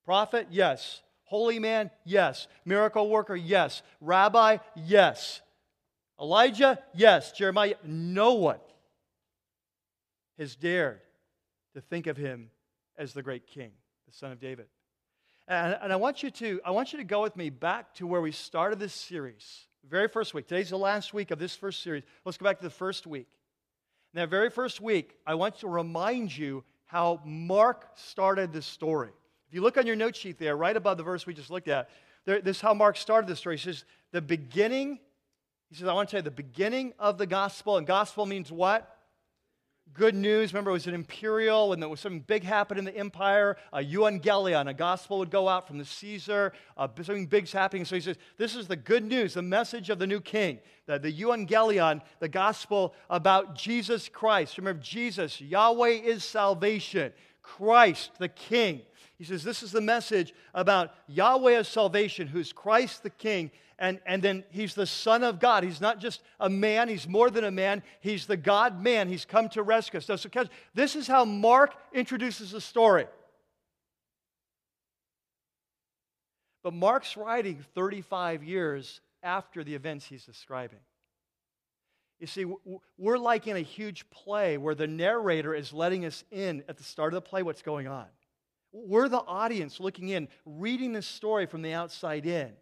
Prophet, 0.04 0.48
yes. 0.50 1.02
Holy 1.24 1.58
man, 1.58 1.90
yes. 2.04 2.48
Miracle 2.64 3.10
worker, 3.10 3.36
yes. 3.36 3.82
Rabbi, 4.00 4.56
yes. 4.74 5.42
Elijah, 6.18 6.78
yes. 6.94 7.32
Jeremiah, 7.32 7.74
no 7.84 8.34
one 8.34 8.60
has 10.38 10.56
dared 10.56 11.00
to 11.74 11.82
think 11.82 12.06
of 12.06 12.16
him 12.16 12.48
as 12.96 13.12
the 13.12 13.22
great 13.22 13.46
king, 13.46 13.72
the 14.06 14.14
son 14.14 14.32
of 14.32 14.40
David. 14.40 14.66
And, 15.46 15.76
and 15.82 15.92
I, 15.92 15.96
want 15.96 16.22
you 16.22 16.30
to, 16.30 16.60
I 16.64 16.70
want 16.70 16.92
you 16.94 16.98
to 16.98 17.04
go 17.04 17.22
with 17.22 17.36
me 17.36 17.50
back 17.50 17.94
to 17.96 18.06
where 18.06 18.22
we 18.22 18.32
started 18.32 18.78
this 18.78 18.94
series, 18.94 19.67
very 19.88 20.08
first 20.08 20.34
week. 20.34 20.46
Today's 20.46 20.70
the 20.70 20.76
last 20.76 21.14
week 21.14 21.30
of 21.30 21.38
this 21.38 21.56
first 21.56 21.82
series. 21.82 22.02
Let's 22.24 22.36
go 22.36 22.44
back 22.44 22.58
to 22.58 22.64
the 22.64 22.70
first 22.70 23.06
week. 23.06 23.28
In 24.14 24.20
that 24.20 24.28
very 24.28 24.50
first 24.50 24.80
week, 24.80 25.14
I 25.26 25.34
want 25.34 25.58
to 25.60 25.68
remind 25.68 26.36
you 26.36 26.64
how 26.86 27.20
Mark 27.24 27.90
started 27.94 28.52
this 28.52 28.66
story. 28.66 29.10
If 29.48 29.54
you 29.54 29.62
look 29.62 29.78
on 29.78 29.86
your 29.86 29.96
note 29.96 30.16
sheet 30.16 30.38
there, 30.38 30.56
right 30.56 30.76
above 30.76 30.98
the 30.98 31.02
verse 31.02 31.26
we 31.26 31.34
just 31.34 31.50
looked 31.50 31.68
at, 31.68 31.88
there, 32.24 32.40
this 32.40 32.58
is 32.58 32.60
how 32.60 32.74
Mark 32.74 32.96
started 32.96 33.28
the 33.28 33.36
story. 33.36 33.56
He 33.56 33.62
says, 33.62 33.84
the 34.12 34.20
beginning, 34.20 34.98
he 35.70 35.76
says, 35.76 35.88
I 35.88 35.94
want 35.94 36.08
to 36.08 36.12
tell 36.12 36.18
you 36.18 36.24
the 36.24 36.30
beginning 36.30 36.92
of 36.98 37.16
the 37.16 37.26
gospel. 37.26 37.76
And 37.76 37.86
gospel 37.86 38.26
means 38.26 38.52
what? 38.52 38.97
Good 39.94 40.14
news. 40.14 40.52
Remember, 40.52 40.70
it 40.70 40.74
was 40.74 40.86
an 40.86 40.94
imperial, 40.94 41.72
and 41.72 41.82
there 41.82 41.88
was 41.88 42.00
something 42.00 42.20
big 42.20 42.44
happened 42.44 42.78
in 42.78 42.84
the 42.84 42.96
empire. 42.96 43.56
A 43.72 43.78
euangelion, 43.78 44.68
a 44.68 44.74
gospel 44.74 45.18
would 45.18 45.30
go 45.30 45.48
out 45.48 45.66
from 45.66 45.78
the 45.78 45.84
Caesar. 45.84 46.52
Uh, 46.76 46.88
something 46.96 47.26
big's 47.26 47.52
happening. 47.52 47.84
So 47.84 47.94
he 47.94 48.00
says, 48.00 48.16
This 48.36 48.54
is 48.54 48.68
the 48.68 48.76
good 48.76 49.04
news, 49.04 49.34
the 49.34 49.42
message 49.42 49.90
of 49.90 49.98
the 49.98 50.06
new 50.06 50.20
king. 50.20 50.60
The, 50.86 50.98
the 50.98 51.12
euangelion, 51.12 52.00
the 52.20 52.28
gospel 52.28 52.94
about 53.10 53.54
Jesus 53.54 54.08
Christ. 54.08 54.58
Remember, 54.58 54.82
Jesus, 54.82 55.40
Yahweh 55.40 56.00
is 56.04 56.24
salvation. 56.24 57.12
Christ, 57.42 58.12
the 58.18 58.28
king. 58.28 58.82
He 59.18 59.24
says, 59.24 59.42
This 59.42 59.62
is 59.62 59.72
the 59.72 59.80
message 59.80 60.32
about 60.54 60.94
Yahweh 61.08 61.54
as 61.54 61.68
salvation, 61.68 62.28
who's 62.28 62.52
Christ 62.52 63.02
the 63.02 63.10
king 63.10 63.50
and, 63.78 64.00
and 64.06 64.22
then 64.22 64.44
he's 64.50 64.74
the 64.74 64.86
Son 64.86 65.22
of 65.22 65.38
God. 65.38 65.62
He's 65.62 65.80
not 65.80 66.00
just 66.00 66.22
a 66.40 66.50
man, 66.50 66.88
he's 66.88 67.06
more 67.06 67.30
than 67.30 67.44
a 67.44 67.50
man. 67.50 67.82
He's 68.00 68.26
the 68.26 68.36
God 68.36 68.82
man. 68.82 69.08
He's 69.08 69.24
come 69.24 69.48
to 69.50 69.62
rescue 69.62 69.98
us. 69.98 70.06
So, 70.06 70.16
so 70.16 70.28
this 70.74 70.96
is 70.96 71.06
how 71.06 71.24
Mark 71.24 71.74
introduces 71.92 72.50
the 72.50 72.60
story. 72.60 73.06
But 76.64 76.74
Mark's 76.74 77.16
writing 77.16 77.64
35 77.74 78.42
years 78.42 79.00
after 79.22 79.62
the 79.62 79.74
events 79.74 80.06
he's 80.06 80.24
describing. 80.24 80.80
You 82.18 82.26
see, 82.26 82.44
we're 82.96 83.18
like 83.18 83.46
in 83.46 83.56
a 83.56 83.60
huge 83.60 84.10
play 84.10 84.58
where 84.58 84.74
the 84.74 84.88
narrator 84.88 85.54
is 85.54 85.72
letting 85.72 86.04
us 86.04 86.24
in 86.32 86.64
at 86.68 86.76
the 86.76 86.82
start 86.82 87.14
of 87.14 87.22
the 87.22 87.28
play 87.28 87.44
what's 87.44 87.62
going 87.62 87.86
on. 87.86 88.06
We're 88.72 89.08
the 89.08 89.18
audience 89.18 89.78
looking 89.78 90.08
in, 90.08 90.28
reading 90.44 90.92
this 90.92 91.06
story 91.06 91.46
from 91.46 91.62
the 91.62 91.72
outside 91.72 92.26
in. 92.26 92.52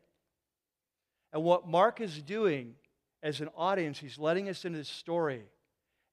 And 1.33 1.43
what 1.43 1.69
Mark 1.69 2.01
is 2.01 2.23
doing 2.23 2.75
as 3.23 3.41
an 3.41 3.49
audience, 3.57 3.99
he's 3.99 4.19
letting 4.19 4.49
us 4.49 4.65
into 4.65 4.79
this 4.79 4.89
story 4.89 5.43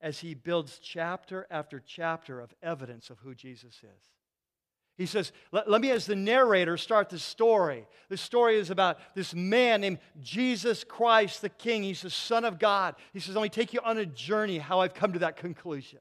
as 0.01 0.19
he 0.19 0.33
builds 0.33 0.79
chapter 0.79 1.47
after 1.49 1.79
chapter 1.79 2.41
of 2.41 2.53
evidence 2.61 3.09
of 3.09 3.19
who 3.19 3.33
Jesus 3.33 3.75
is. 3.83 4.09
He 4.95 5.07
says, 5.07 5.31
let, 5.51 5.69
let, 5.69 5.81
me, 5.81 5.89
as 5.89 6.05
the 6.05 6.15
narrator, 6.15 6.77
start 6.77 7.09
the 7.09 7.17
story. 7.17 7.87
The 8.09 8.17
story 8.17 8.57
is 8.57 8.69
about 8.69 8.99
this 9.15 9.33
man 9.33 9.81
named 9.81 9.97
Jesus 10.21 10.83
Christ 10.83 11.41
the 11.41 11.49
King. 11.49 11.81
He's 11.81 12.03
the 12.03 12.11
Son 12.11 12.45
of 12.45 12.59
God. 12.59 12.95
He 13.11 13.19
says, 13.19 13.35
Let 13.35 13.41
me 13.41 13.49
take 13.49 13.73
you 13.73 13.79
on 13.83 13.97
a 13.97 14.05
journey 14.05 14.59
how 14.59 14.81
I've 14.81 14.93
come 14.93 15.13
to 15.13 15.19
that 15.19 15.35
conclusion. 15.35 15.99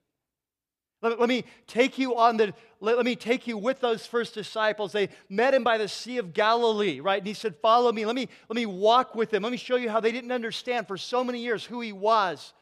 Let, 1.03 1.19
let, 1.19 1.29
me 1.29 1.45
take 1.67 1.99
you 1.99 2.17
on 2.17 2.37
the, 2.37 2.55
let, 2.81 2.97
let 2.97 3.05
me 3.05 3.17
take 3.17 3.49
you 3.49 3.59
with 3.59 3.81
those 3.81 4.07
first 4.07 4.35
disciples. 4.35 4.93
They 4.93 5.09
met 5.29 5.53
him 5.53 5.65
by 5.65 5.77
the 5.77 5.89
Sea 5.89 6.19
of 6.19 6.33
Galilee, 6.33 7.01
right? 7.01 7.19
And 7.19 7.27
he 7.27 7.35
said, 7.35 7.57
Follow 7.57 7.91
me. 7.93 8.07
Let 8.07 8.15
me, 8.15 8.29
let 8.49 8.55
me 8.55 8.67
walk 8.67 9.17
with 9.17 9.35
him. 9.35 9.43
Let 9.43 9.51
me 9.51 9.59
show 9.59 9.77
you 9.77 9.91
how 9.91 9.99
they 9.99 10.13
didn't 10.13 10.31
understand 10.31 10.87
for 10.87 10.97
so 10.97 11.25
many 11.25 11.41
years 11.41 11.65
who 11.65 11.81
he 11.81 11.93
was. 11.93 12.55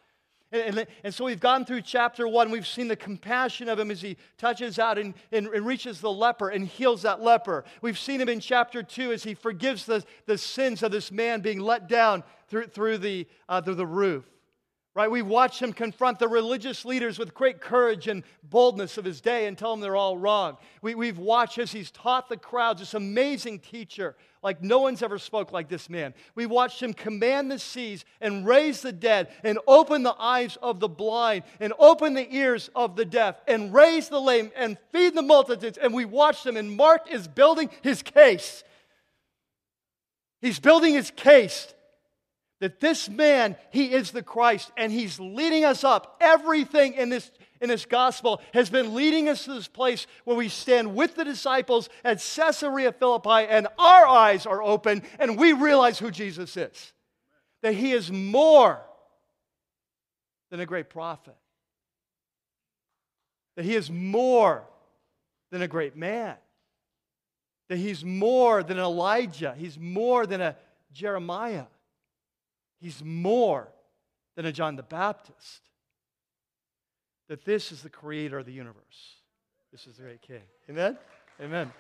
And, 0.53 0.79
and, 0.79 0.87
and, 1.05 1.15
so 1.15 1.27
we've 1.27 1.39
gone 1.39 1.65
through 1.65 1.83
chapter 1.83 2.27
one. 2.27 2.51
We've 2.51 2.67
seen 2.67 2.89
the 2.89 2.97
compassion 2.97 3.69
of 3.69 3.79
him 3.79 3.91
as 3.91 4.01
he 4.01 4.17
touches 4.37 4.79
out 4.79 4.99
and, 4.99 5.15
and, 5.31 5.47
and, 5.47 5.65
reaches 5.65 6.01
the 6.01 6.11
leper 6.11 6.49
and 6.49 6.67
heals 6.67 7.03
that 7.03 7.23
leper. 7.23 7.65
We've 7.83 7.99
seen 7.99 8.21
him 8.21 8.29
in 8.29 8.41
chapter 8.41 8.83
two 8.83 9.13
as 9.13 9.23
he 9.23 9.35
forgives 9.35 9.85
the, 9.85 10.03
the 10.27 10.39
sins 10.39 10.83
of 10.83 10.91
this 10.91 11.13
man 11.13 11.41
being 11.41 11.61
let 11.61 11.89
down 11.89 12.25
through, 12.49 12.67
through, 12.69 12.99
the, 12.99 13.29
uh, 13.49 13.61
through 13.61 13.77
the 13.77 13.87
roof. 13.87 14.25
Right? 14.93 15.09
We 15.09 15.23
watch 15.23 15.63
him 15.63 15.73
confront 15.73 16.19
the 16.19 16.27
religious 16.27 16.85
leaders 16.85 17.17
with 17.17 17.33
great 17.33 17.61
courage 17.61 18.09
and 18.09 18.25
boldness 18.43 18.99
of 18.99 19.05
his 19.05 19.21
day 19.21 19.47
and 19.47 19.57
tell 19.57 19.71
them 19.71 19.81
they're 19.81 19.95
all 19.95 20.19
wrong. 20.19 20.57
We, 20.83 20.97
we've 20.97 21.19
watched 21.19 21.59
as 21.59 21.71
he's 21.71 21.93
taught 21.93 22.29
the 22.29 22.37
crowds, 22.37 22.81
this 22.81 22.95
amazing 22.95 23.61
teacher, 23.61 24.17
like 24.43 24.65
no 24.65 24.81
one's 24.81 25.01
ever 25.03 25.19
spoke 25.19 25.53
like 25.53 25.69
this 25.69 25.89
man. 25.89 26.13
We 26.35 26.47
watched 26.47 26.83
him 26.83 26.93
command 26.93 27.53
the 27.53 27.61
seas 27.61 28.05
and 28.21 28.45
raise 28.45 28.83
the 28.83 28.91
dead 28.91 29.29
and 29.45 29.61
open 29.69 30.03
the 30.03 30.17
eyes 30.19 30.59
of 30.61 30.81
the 30.81 30.89
blind 30.89 31.45
and 31.61 31.73
open 31.79 32.15
the 32.15 32.27
ears 32.35 32.69
of 32.75 32.97
the 32.97 33.05
deaf 33.05 33.41
and 33.47 33.73
raise 33.73 34.09
the 34.09 34.21
lame 34.21 34.51
and 34.57 34.77
feed 34.91 35.15
the 35.15 35.23
multitudes. 35.23 35.79
And 35.79 35.95
we 35.95 36.05
watched 36.05 36.45
him, 36.45 36.57
and 36.57 36.77
Mark 36.77 37.09
is 37.13 37.29
building 37.29 37.71
his 37.83 38.03
case. 38.03 38.65
He's 40.41 40.59
building 40.59 40.95
his 40.95 41.13
case 41.13 41.73
that 42.61 42.79
this 42.79 43.09
man, 43.09 43.57
he 43.71 43.93
is 43.93 44.11
the 44.11 44.23
Christ, 44.23 44.71
and 44.77 44.93
he's 44.93 45.19
leading 45.19 45.65
us 45.65 45.83
up. 45.83 46.17
Everything 46.21 46.93
in 46.95 47.09
this, 47.09 47.31
in 47.61 47.71
this 47.71 47.87
gospel 47.87 48.41
has 48.53 48.69
been 48.69 48.95
leading 48.95 49.29
us 49.29 49.45
to 49.45 49.55
this 49.55 49.67
place 49.67 50.07
where 50.25 50.37
we 50.37 50.49
stand 50.49 50.95
with 50.95 51.17
the 51.17 51.25
disciples 51.25 51.89
at 52.05 52.23
Caesarea 52.37 52.93
Philippi, 52.93 53.47
and 53.49 53.67
our 53.79 54.07
eyes 54.07 54.45
are 54.47 54.63
open, 54.63 55.03
and 55.19 55.39
we 55.39 55.53
realize 55.53 55.99
who 55.99 56.11
Jesus 56.11 56.57
is. 56.57 56.93
That 57.63 57.75
he 57.75 57.93
is 57.93 58.13
more 58.13 58.81
than 60.51 60.61
a 60.61 60.67
great 60.67 60.91
prophet, 60.91 61.37
that 63.57 63.65
he 63.65 63.75
is 63.75 63.91
more 63.91 64.65
than 65.51 65.63
a 65.63 65.69
great 65.69 65.97
man, 65.97 66.37
that 67.69 67.79
he's 67.79 68.05
more 68.05 68.63
than 68.63 68.79
Elijah, 68.79 69.55
he's 69.57 69.79
more 69.79 70.27
than 70.27 70.41
a 70.41 70.57
Jeremiah. 70.93 71.65
He's 72.81 73.05
more 73.05 73.69
than 74.37 74.47
a 74.47 74.53
John 74.53 74.77
the 74.77 74.83
Baptist. 74.83 75.69
That 77.29 77.45
this 77.45 77.71
is 77.71 77.83
the 77.83 77.91
creator 77.91 78.39
of 78.39 78.47
the 78.47 78.53
universe. 78.53 79.17
This 79.71 79.87
is 79.87 79.97
the 79.97 80.03
great 80.03 80.23
king. 80.23 80.43
Amen? 80.69 80.99
Amen. 81.41 81.73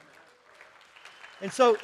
And 1.41 1.53
so, 1.53 1.77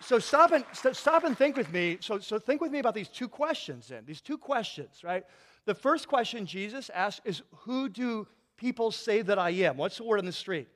so 0.00 0.18
stop 0.18 0.52
and 0.52 0.64
stop 0.92 1.24
and 1.24 1.38
think 1.38 1.56
with 1.56 1.72
me. 1.72 1.98
So, 2.00 2.18
so 2.18 2.38
think 2.38 2.60
with 2.60 2.72
me 2.72 2.80
about 2.80 2.94
these 2.94 3.08
two 3.08 3.28
questions 3.28 3.88
then. 3.88 4.04
These 4.04 4.20
two 4.20 4.36
questions, 4.36 5.02
right? 5.02 5.24
The 5.64 5.74
first 5.74 6.08
question 6.08 6.44
Jesus 6.44 6.90
asked 6.90 7.22
is, 7.24 7.42
Who 7.60 7.88
do 7.88 8.26
people 8.56 8.90
say 8.90 9.22
that 9.22 9.38
I 9.38 9.50
am? 9.50 9.76
What's 9.76 9.96
the 9.96 10.04
word 10.04 10.18
on 10.18 10.26
the 10.26 10.32
street? 10.32 10.68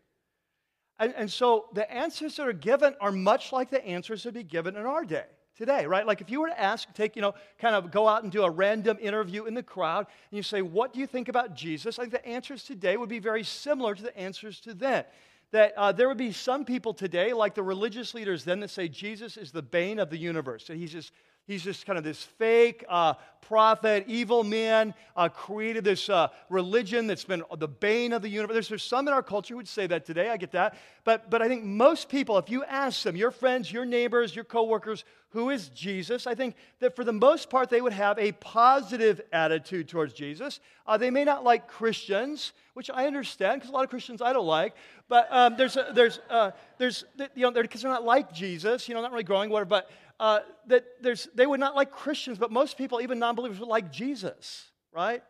And, 0.99 1.13
and 1.15 1.31
so 1.31 1.67
the 1.75 1.91
answers 1.93 2.37
that 2.37 2.47
are 2.47 2.53
given 2.53 2.95
are 3.01 3.11
much 3.11 3.53
like 3.53 3.69
the 3.69 3.85
answers 3.85 4.23
that 4.23 4.29
would 4.29 4.35
be 4.35 4.45
given 4.45 4.77
in 4.77 4.87
our 4.87 5.05
day 5.05 5.27
today, 5.57 5.87
right? 5.87 6.07
Like 6.07 6.21
if 6.21 6.31
you 6.31 6.40
were 6.40 6.49
to 6.49 6.61
ask, 6.61 6.93
take, 6.95 7.17
you 7.17 7.23
know, 7.23 7.35
kind 7.59 7.75
of 7.75 7.90
go 7.90 8.09
out 8.09 8.23
and 8.23 8.33
do 8.33 8.43
a 8.43 8.51
random 8.51 8.99
interview 9.01 9.45
in 9.45 9.55
the 9.55 9.62
crowd, 9.62 10.07
and 10.31 10.37
you 10.37 10.43
say, 10.43 10.62
What 10.62 10.93
do 10.93 11.01
you 11.01 11.07
think 11.07 11.29
about 11.29 11.55
Jesus? 11.55 11.99
I 11.99 12.03
think 12.03 12.12
the 12.12 12.27
answers 12.27 12.64
today 12.64 12.97
would 12.97 13.09
be 13.09 13.19
very 13.19 13.45
similar 13.45 13.95
to 13.95 14.03
the 14.03 14.17
answers 14.17 14.61
to 14.61 14.75
then. 14.75 15.05
That 15.51 15.75
uh, 15.77 15.93
there 15.93 16.09
would 16.09 16.19
be 16.19 16.33
some 16.33 16.64
people 16.64 16.95
today, 16.95 17.33
like 17.33 17.55
the 17.55 17.62
religious 17.62 18.14
leaders 18.14 18.45
then, 18.45 18.61
that 18.61 18.71
say 18.71 18.88
Jesus 18.88 19.37
is 19.37 19.53
the 19.53 19.62
bane 19.62 19.99
of 20.01 20.11
the 20.11 20.19
universe, 20.19 20.67
that 20.67 20.77
he's 20.77 20.93
just 20.93 21.12
He's 21.47 21.63
just 21.63 21.85
kind 21.85 21.99
of 21.99 22.05
this 22.05 22.23
fake 22.23 22.85
uh, 22.89 23.15
prophet, 23.43 24.05
evil 24.07 24.45
man, 24.45 24.95
uh, 25.15 25.29
created 25.29 25.85
this 25.85 26.09
uh, 26.09 26.29
religion 26.49 27.07
that's 27.07 27.25
been 27.25 27.43
the 27.59 27.69
bane 27.69 28.13
of 28.13 28.23
the 28.23 28.29
universe. 28.29 28.55
There's, 28.55 28.69
there's 28.69 28.83
some 28.83 29.07
in 29.09 29.15
our 29.15 29.23
culture 29.23 29.55
who 29.55 29.59
would 29.59 29.69
say 29.69 29.87
that 29.87 30.07
today. 30.07 30.31
I 30.31 30.37
get 30.37 30.53
that. 30.53 30.77
But, 31.05 31.31
but 31.31 31.43
I 31.43 31.49
think 31.49 31.65
most 31.65 32.09
people, 32.09 32.39
if 32.39 32.49
you 32.49 32.65
ask 32.65 33.03
them, 33.03 33.17
your 33.17 33.31
friends, 33.31 33.71
your 33.71 33.85
neighbors, 33.85 34.35
your 34.35 34.45
coworkers, 34.45 35.05
who 35.31 35.51
is 35.51 35.69
Jesus, 35.71 36.27
I 36.27 36.35
think 36.35 36.55
that 36.79 36.95
for 36.95 37.05
the 37.05 37.13
most 37.13 37.51
part, 37.51 37.69
they 37.69 37.81
would 37.81 37.93
have 37.93 38.19
a 38.19 38.33
positive 38.33 39.21
attitude 39.33 39.89
towards 39.89 40.15
Jesus. 40.15 40.61
Uh, 40.87 40.97
they 40.97 41.11
may 41.11 41.25
not 41.25 41.45
like 41.45 41.67
Christians, 41.67 42.53
which 42.75 42.89
I 42.89 43.07
understand 43.07 43.61
because 43.61 43.71
a 43.71 43.73
lot 43.73 43.85
of 43.85 43.91
Christians 43.91 44.23
I 44.23 44.33
don't 44.33 44.47
like. 44.47 44.75
But 45.09 45.27
um, 45.31 45.57
there's, 45.57 45.77
a, 45.77 45.91
there's, 45.93 46.21
uh, 46.31 46.53
there's, 46.79 47.05
you 47.35 47.43
know, 47.43 47.51
because 47.51 47.83
they're, 47.83 47.91
they're 47.91 48.01
not 48.01 48.05
like 48.05 48.33
Jesus, 48.33 48.89
you 48.89 48.95
know, 48.95 49.03
not 49.03 49.11
really 49.11 49.25
growing, 49.25 49.51
whatever. 49.51 49.69
But 49.69 49.91
uh, 50.20 50.40
that 50.66 50.85
there's, 51.00 51.29
they 51.35 51.46
would 51.46 51.61
not 51.61 51.74
like 51.74 51.90
Christians, 51.90 52.38
but 52.38 52.50
most 52.50 52.79
people, 52.79 53.00
even 53.00 53.18
non 53.18 53.35
believers, 53.35 53.59
would 53.59 53.68
like 53.68 53.92
Jesus, 53.92 54.70
right? 54.92 55.22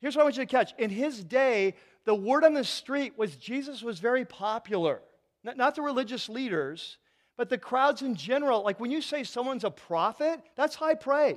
Here's 0.00 0.16
what 0.16 0.22
I 0.22 0.24
want 0.24 0.36
you 0.36 0.44
to 0.44 0.50
catch. 0.50 0.72
In 0.78 0.90
his 0.90 1.22
day, 1.22 1.74
the 2.04 2.14
word 2.14 2.44
on 2.44 2.54
the 2.54 2.64
street 2.64 3.18
was 3.18 3.36
Jesus 3.36 3.82
was 3.82 3.98
very 3.98 4.24
popular. 4.24 5.02
Not, 5.44 5.56
not 5.56 5.74
the 5.74 5.82
religious 5.82 6.28
leaders, 6.28 6.98
but 7.36 7.48
the 7.48 7.58
crowds 7.58 8.02
in 8.02 8.14
general. 8.14 8.62
Like 8.62 8.80
when 8.80 8.90
you 8.90 9.02
say 9.02 9.24
someone's 9.24 9.64
a 9.64 9.70
prophet, 9.70 10.40
that's 10.56 10.74
high 10.74 10.94
praise 10.94 11.36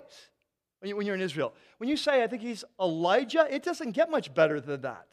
when, 0.80 0.90
you, 0.90 0.96
when 0.96 1.06
you're 1.06 1.16
in 1.16 1.22
Israel. 1.22 1.54
When 1.78 1.90
you 1.90 1.98
say, 1.98 2.24
I 2.24 2.28
think 2.28 2.42
he's 2.42 2.64
Elijah, 2.80 3.48
it 3.50 3.64
doesn't 3.64 3.92
get 3.92 4.10
much 4.10 4.34
better 4.34 4.60
than 4.60 4.82
that. 4.82 5.08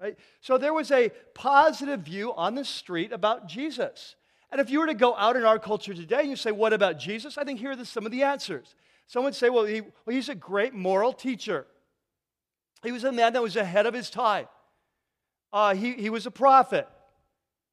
Right? 0.00 0.18
So 0.40 0.58
there 0.58 0.74
was 0.74 0.90
a 0.90 1.10
positive 1.34 2.00
view 2.00 2.34
on 2.34 2.54
the 2.54 2.64
street 2.64 3.12
about 3.12 3.46
Jesus. 3.46 4.16
And 4.54 4.60
if 4.60 4.70
you 4.70 4.78
were 4.78 4.86
to 4.86 4.94
go 4.94 5.16
out 5.16 5.34
in 5.34 5.44
our 5.44 5.58
culture 5.58 5.92
today 5.92 6.20
and 6.20 6.30
you 6.30 6.36
say, 6.36 6.52
What 6.52 6.72
about 6.72 6.96
Jesus? 6.96 7.36
I 7.36 7.42
think 7.42 7.58
here 7.58 7.72
are 7.72 7.84
some 7.84 8.06
of 8.06 8.12
the 8.12 8.22
answers. 8.22 8.76
Some 9.08 9.24
would 9.24 9.34
say, 9.34 9.50
well, 9.50 9.64
he, 9.64 9.80
well, 9.80 10.14
he's 10.14 10.28
a 10.28 10.34
great 10.36 10.74
moral 10.74 11.12
teacher. 11.12 11.66
He 12.84 12.92
was 12.92 13.02
a 13.02 13.10
man 13.10 13.32
that 13.32 13.42
was 13.42 13.56
ahead 13.56 13.84
of 13.84 13.94
his 13.94 14.10
time. 14.10 14.46
Uh, 15.52 15.74
he, 15.74 15.94
he 15.94 16.08
was 16.08 16.26
a 16.26 16.30
prophet. 16.30 16.86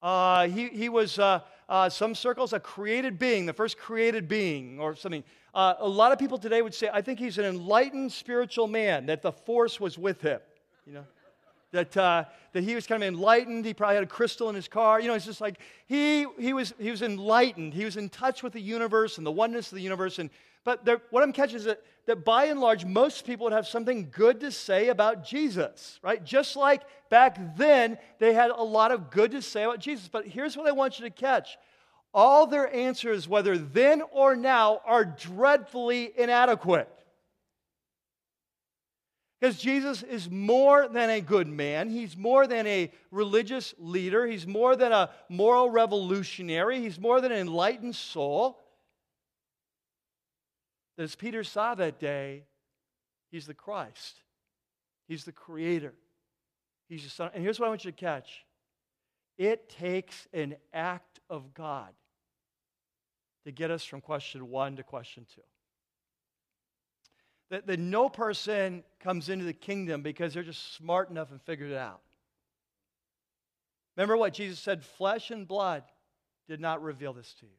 Uh, 0.02 0.48
he, 0.48 0.70
he 0.70 0.89
was, 0.89 1.20
uh, 1.20 1.41
uh 1.70 1.88
some 1.88 2.15
circles, 2.15 2.52
a 2.52 2.60
created 2.60 3.20
being, 3.20 3.46
the 3.46 3.54
first 3.54 3.78
created 3.78 4.28
being, 4.28 4.80
or 4.80 4.96
something. 4.96 5.24
Uh, 5.54 5.76
a 5.78 5.88
lot 5.88 6.12
of 6.12 6.17
people 6.17 6.39
today 6.39 6.63
would 6.63 6.74
say, 6.74 6.89
I 6.91 7.04
think 7.04 7.20
he's 7.20 7.38
an 7.38 7.46
enlightened 7.46 8.12
spiritual 8.12 8.67
man, 8.67 9.06
that 9.06 9.22
the 9.22 9.32
force 9.32 9.80
was 9.80 10.00
with 10.00 10.20
him. 10.22 10.39
You 10.88 10.94
know? 10.94 11.06
That, 11.71 11.95
uh, 11.97 12.25
that 12.53 12.63
he 12.63 12.75
was 12.75 12.86
kind 12.86 13.03
of 13.03 13.07
enlightened. 13.07 13.65
He 13.65 13.73
probably 13.73 13.95
had 13.95 14.03
a 14.03 14.07
crystal 14.07 14.49
in 14.49 14.55
his 14.55 14.67
car. 14.67 14.99
You 14.99 15.07
know, 15.07 15.13
it's 15.13 15.25
just 15.25 15.41
like 15.41 15.60
he, 15.88 16.25
he, 16.39 16.53
was, 16.53 16.73
he 16.79 16.91
was 16.91 17.01
enlightened. 17.01 17.73
He 17.73 17.86
was 17.86 17.97
in 17.97 18.10
touch 18.10 18.43
with 18.43 18.53
the 18.53 18.62
universe 18.62 19.17
and 19.17 19.25
the 19.25 19.31
oneness 19.31 19.71
of 19.71 19.77
the 19.77 19.81
universe. 19.81 20.19
And, 20.19 20.29
but 20.63 20.86
there, 20.86 21.01
what 21.10 21.23
I'm 21.23 21.34
catching 21.34 21.57
is 21.57 21.63
that, 21.65 21.81
that 22.05 22.25
by 22.25 22.45
and 22.45 22.60
large, 22.60 22.86
most 22.86 23.25
people 23.25 23.45
would 23.45 23.53
have 23.53 23.67
something 23.67 24.10
good 24.12 24.39
to 24.41 24.51
say 24.51 24.89
about 24.89 25.25
Jesus, 25.25 25.99
right? 26.03 26.23
Just 26.23 26.55
like 26.55 26.81
back 27.10 27.38
then, 27.57 27.97
they 28.19 28.34
had 28.34 28.51
a 28.51 28.63
lot 28.63 28.91
of 28.91 29.10
good 29.10 29.31
to 29.31 29.41
say 29.41 29.63
about 29.63 29.79
Jesus. 29.79 30.07
But 30.07 30.27
here's 30.27 30.57
what 30.57 30.67
I 30.67 30.71
want 30.71 30.99
you 30.99 31.05
to 31.05 31.12
catch 31.12 31.57
all 32.13 32.45
their 32.45 32.73
answers, 32.75 33.27
whether 33.27 33.57
then 33.57 34.01
or 34.12 34.36
now, 34.36 34.81
are 34.86 35.05
dreadfully 35.05 36.12
inadequate. 36.17 36.89
Because 39.41 39.58
Jesus 39.58 40.04
is 40.04 40.30
more 40.30 40.88
than 40.88 41.10
a 41.10 41.19
good 41.19 41.47
man. 41.47 41.89
He's 41.89 42.15
more 42.15 42.45
than 42.45 42.67
a 42.67 42.91
religious 43.10 43.73
leader. 43.80 44.27
He's 44.27 44.45
more 44.45 44.75
than 44.75 44.91
a 44.91 45.10
moral 45.30 45.71
revolutionary. 45.71 46.80
He's 46.80 46.99
more 46.99 47.19
than 47.19 47.32
an 47.32 47.39
enlightened 47.39 47.95
soul. 47.95 48.60
As 50.99 51.15
Peter 51.15 51.43
saw 51.43 51.73
that 51.73 51.99
day, 51.99 52.43
he's 53.32 53.47
the 53.47 53.56
Christ, 53.56 54.21
he's 55.08 55.23
the 55.23 55.32
creator, 55.32 55.95
he's 56.88 57.04
the 57.04 57.10
Son. 57.10 57.32
And 57.34 57.43
here's 57.43 57.60
what 57.60 57.65
I 57.65 57.69
want 57.69 57.84
you 57.84 57.91
to 57.91 57.97
catch 57.97 58.45
it 59.39 59.69
takes 59.69 60.27
an 60.34 60.56
act 60.71 61.19
of 61.32 61.56
God 61.56 61.89
to 63.45 63.51
get 63.51 63.71
us 63.71 63.84
from 63.84 64.01
question 64.01 64.51
one 64.51 64.75
to 64.75 64.84
question 64.84 65.25
two 65.34 65.41
that, 67.52 67.68
that 67.68 67.80
no 67.80 68.08
person 68.10 68.82
comes 69.02 69.28
into 69.28 69.44
the 69.44 69.54
kingdom 69.54 70.02
because 70.02 70.34
they're 70.34 70.42
just 70.42 70.74
smart 70.74 71.10
enough 71.10 71.32
and 71.32 71.42
figured 71.42 71.72
it 71.72 71.78
out. 71.78 72.00
Remember 73.98 74.16
what 74.16 74.34
Jesus 74.34 74.58
said 74.58 74.84
flesh 74.84 75.32
and 75.32 75.46
blood 75.46 75.84
did 76.48 76.62
not 76.62 76.82
reveal 76.82 77.12
this 77.12 77.34
to 77.42 77.46
you. 77.46 77.52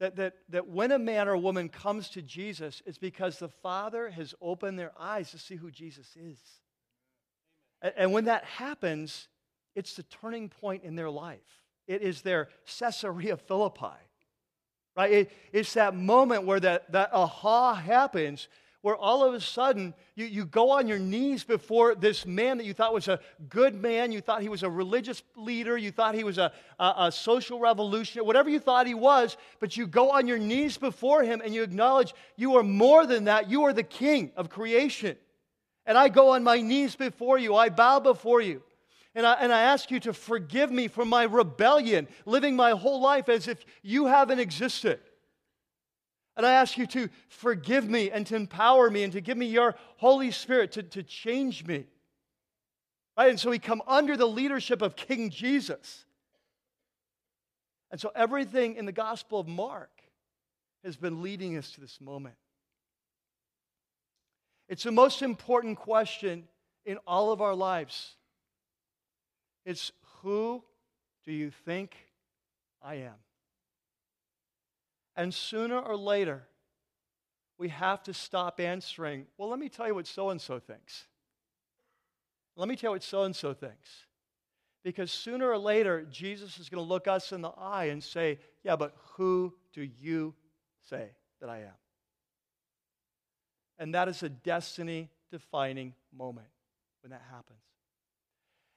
That, 0.00 0.16
that, 0.16 0.34
that 0.48 0.66
when 0.66 0.90
a 0.90 0.98
man 0.98 1.28
or 1.28 1.36
woman 1.36 1.68
comes 1.68 2.08
to 2.10 2.22
Jesus, 2.22 2.82
it's 2.84 2.98
because 2.98 3.38
the 3.38 3.48
Father 3.48 4.10
has 4.10 4.34
opened 4.40 4.76
their 4.76 4.92
eyes 4.98 5.30
to 5.30 5.38
see 5.38 5.54
who 5.54 5.70
Jesus 5.70 6.16
is. 6.16 6.40
And, 7.80 7.94
and 7.96 8.12
when 8.12 8.24
that 8.24 8.44
happens, 8.44 9.28
it's 9.76 9.94
the 9.94 10.02
turning 10.02 10.48
point 10.48 10.82
in 10.82 10.96
their 10.96 11.10
life. 11.10 11.38
It 11.86 12.02
is 12.02 12.22
their 12.22 12.48
Caesarea 12.78 13.36
Philippi, 13.36 13.86
right? 14.96 15.12
It, 15.12 15.32
it's 15.52 15.74
that 15.74 15.94
moment 15.94 16.44
where 16.44 16.60
that, 16.60 16.90
that 16.90 17.10
aha 17.12 17.74
happens 17.74 18.48
where 18.82 18.96
all 18.96 19.24
of 19.24 19.34
a 19.34 19.40
sudden 19.40 19.94
you, 20.14 20.24
you 20.24 20.44
go 20.44 20.70
on 20.70 20.88
your 20.88 20.98
knees 20.98 21.44
before 21.44 21.94
this 21.94 22.24
man 22.24 22.58
that 22.58 22.64
you 22.64 22.72
thought 22.72 22.94
was 22.94 23.08
a 23.08 23.20
good 23.48 23.74
man, 23.74 24.10
you 24.12 24.20
thought 24.20 24.42
he 24.42 24.48
was 24.48 24.62
a 24.62 24.70
religious 24.70 25.22
leader, 25.36 25.76
you 25.76 25.90
thought 25.90 26.14
he 26.14 26.24
was 26.24 26.38
a, 26.38 26.52
a, 26.78 26.94
a 26.98 27.12
social 27.12 27.60
revolutionary, 27.60 28.26
whatever 28.26 28.48
you 28.48 28.58
thought 28.58 28.86
he 28.86 28.94
was, 28.94 29.36
but 29.58 29.76
you 29.76 29.86
go 29.86 30.10
on 30.10 30.26
your 30.26 30.38
knees 30.38 30.78
before 30.78 31.22
him 31.22 31.42
and 31.44 31.54
you 31.54 31.62
acknowledge 31.62 32.14
you 32.36 32.56
are 32.56 32.62
more 32.62 33.06
than 33.06 33.24
that. 33.24 33.50
You 33.50 33.64
are 33.64 33.72
the 33.72 33.82
king 33.82 34.32
of 34.36 34.48
creation. 34.48 35.16
And 35.84 35.98
I 35.98 36.08
go 36.08 36.30
on 36.30 36.44
my 36.44 36.60
knees 36.60 36.96
before 36.96 37.38
you, 37.38 37.54
I 37.54 37.68
bow 37.68 38.00
before 38.00 38.40
you. 38.40 38.62
And 39.14 39.26
I, 39.26 39.34
and 39.34 39.52
I 39.52 39.62
ask 39.62 39.90
you 39.90 39.98
to 40.00 40.12
forgive 40.12 40.70
me 40.70 40.86
for 40.86 41.04
my 41.04 41.24
rebellion, 41.24 42.06
living 42.26 42.54
my 42.54 42.70
whole 42.70 43.00
life 43.00 43.28
as 43.28 43.48
if 43.48 43.64
you 43.82 44.06
haven't 44.06 44.38
existed. 44.38 45.00
And 46.36 46.46
I 46.46 46.52
ask 46.52 46.78
you 46.78 46.86
to 46.88 47.08
forgive 47.28 47.88
me 47.88 48.10
and 48.10 48.26
to 48.28 48.36
empower 48.36 48.90
me 48.90 49.02
and 49.02 49.12
to 49.12 49.20
give 49.20 49.36
me 49.36 49.46
your 49.46 49.74
Holy 49.96 50.30
Spirit 50.30 50.72
to, 50.72 50.82
to 50.82 51.02
change 51.02 51.66
me. 51.66 51.86
Right? 53.16 53.30
And 53.30 53.38
so 53.38 53.50
we 53.50 53.58
come 53.58 53.82
under 53.86 54.16
the 54.16 54.26
leadership 54.26 54.80
of 54.80 54.96
King 54.96 55.30
Jesus. 55.30 56.04
And 57.90 58.00
so 58.00 58.12
everything 58.14 58.76
in 58.76 58.86
the 58.86 58.92
Gospel 58.92 59.40
of 59.40 59.48
Mark 59.48 59.90
has 60.84 60.96
been 60.96 61.22
leading 61.22 61.56
us 61.58 61.72
to 61.72 61.80
this 61.80 62.00
moment. 62.00 62.36
It's 64.68 64.84
the 64.84 64.92
most 64.92 65.20
important 65.22 65.78
question 65.78 66.44
in 66.86 66.98
all 67.06 67.32
of 67.32 67.42
our 67.42 67.54
lives. 67.54 68.14
It's 69.66 69.92
who 70.22 70.62
do 71.24 71.32
you 71.32 71.50
think 71.50 71.96
I 72.80 72.94
am? 72.96 73.14
And 75.20 75.34
sooner 75.34 75.78
or 75.78 75.98
later, 75.98 76.44
we 77.58 77.68
have 77.68 78.02
to 78.04 78.14
stop 78.14 78.58
answering, 78.58 79.26
well, 79.36 79.50
let 79.50 79.58
me 79.58 79.68
tell 79.68 79.86
you 79.86 79.94
what 79.94 80.06
so 80.06 80.30
and 80.30 80.40
so 80.40 80.58
thinks. 80.58 81.04
Let 82.56 82.70
me 82.70 82.74
tell 82.74 82.88
you 82.88 82.92
what 82.92 83.02
so 83.02 83.24
and 83.24 83.36
so 83.36 83.52
thinks. 83.52 84.06
Because 84.82 85.12
sooner 85.12 85.50
or 85.50 85.58
later, 85.58 86.06
Jesus 86.10 86.58
is 86.58 86.70
going 86.70 86.82
to 86.82 86.88
look 86.88 87.06
us 87.06 87.32
in 87.32 87.42
the 87.42 87.50
eye 87.50 87.90
and 87.90 88.02
say, 88.02 88.38
yeah, 88.64 88.76
but 88.76 88.96
who 89.18 89.52
do 89.74 89.86
you 89.98 90.34
say 90.88 91.10
that 91.42 91.50
I 91.50 91.58
am? 91.58 91.78
And 93.78 93.94
that 93.94 94.08
is 94.08 94.22
a 94.22 94.30
destiny 94.30 95.10
defining 95.30 95.92
moment 96.16 96.48
when 97.02 97.10
that 97.10 97.24
happens. 97.30 97.60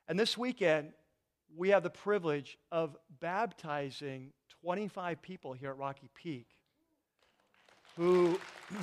And 0.10 0.19
this 0.19 0.38
weekend, 0.38 0.91
we 1.56 1.69
have 1.69 1.84
the 1.84 1.89
privilege 1.89 2.58
of 2.69 2.97
baptizing 3.21 4.34
25 4.63 5.21
people 5.21 5.54
here 5.54 5.71
at 5.71 5.78
Rocky 5.78 6.10
Peak 6.15 6.47
who 7.97 8.39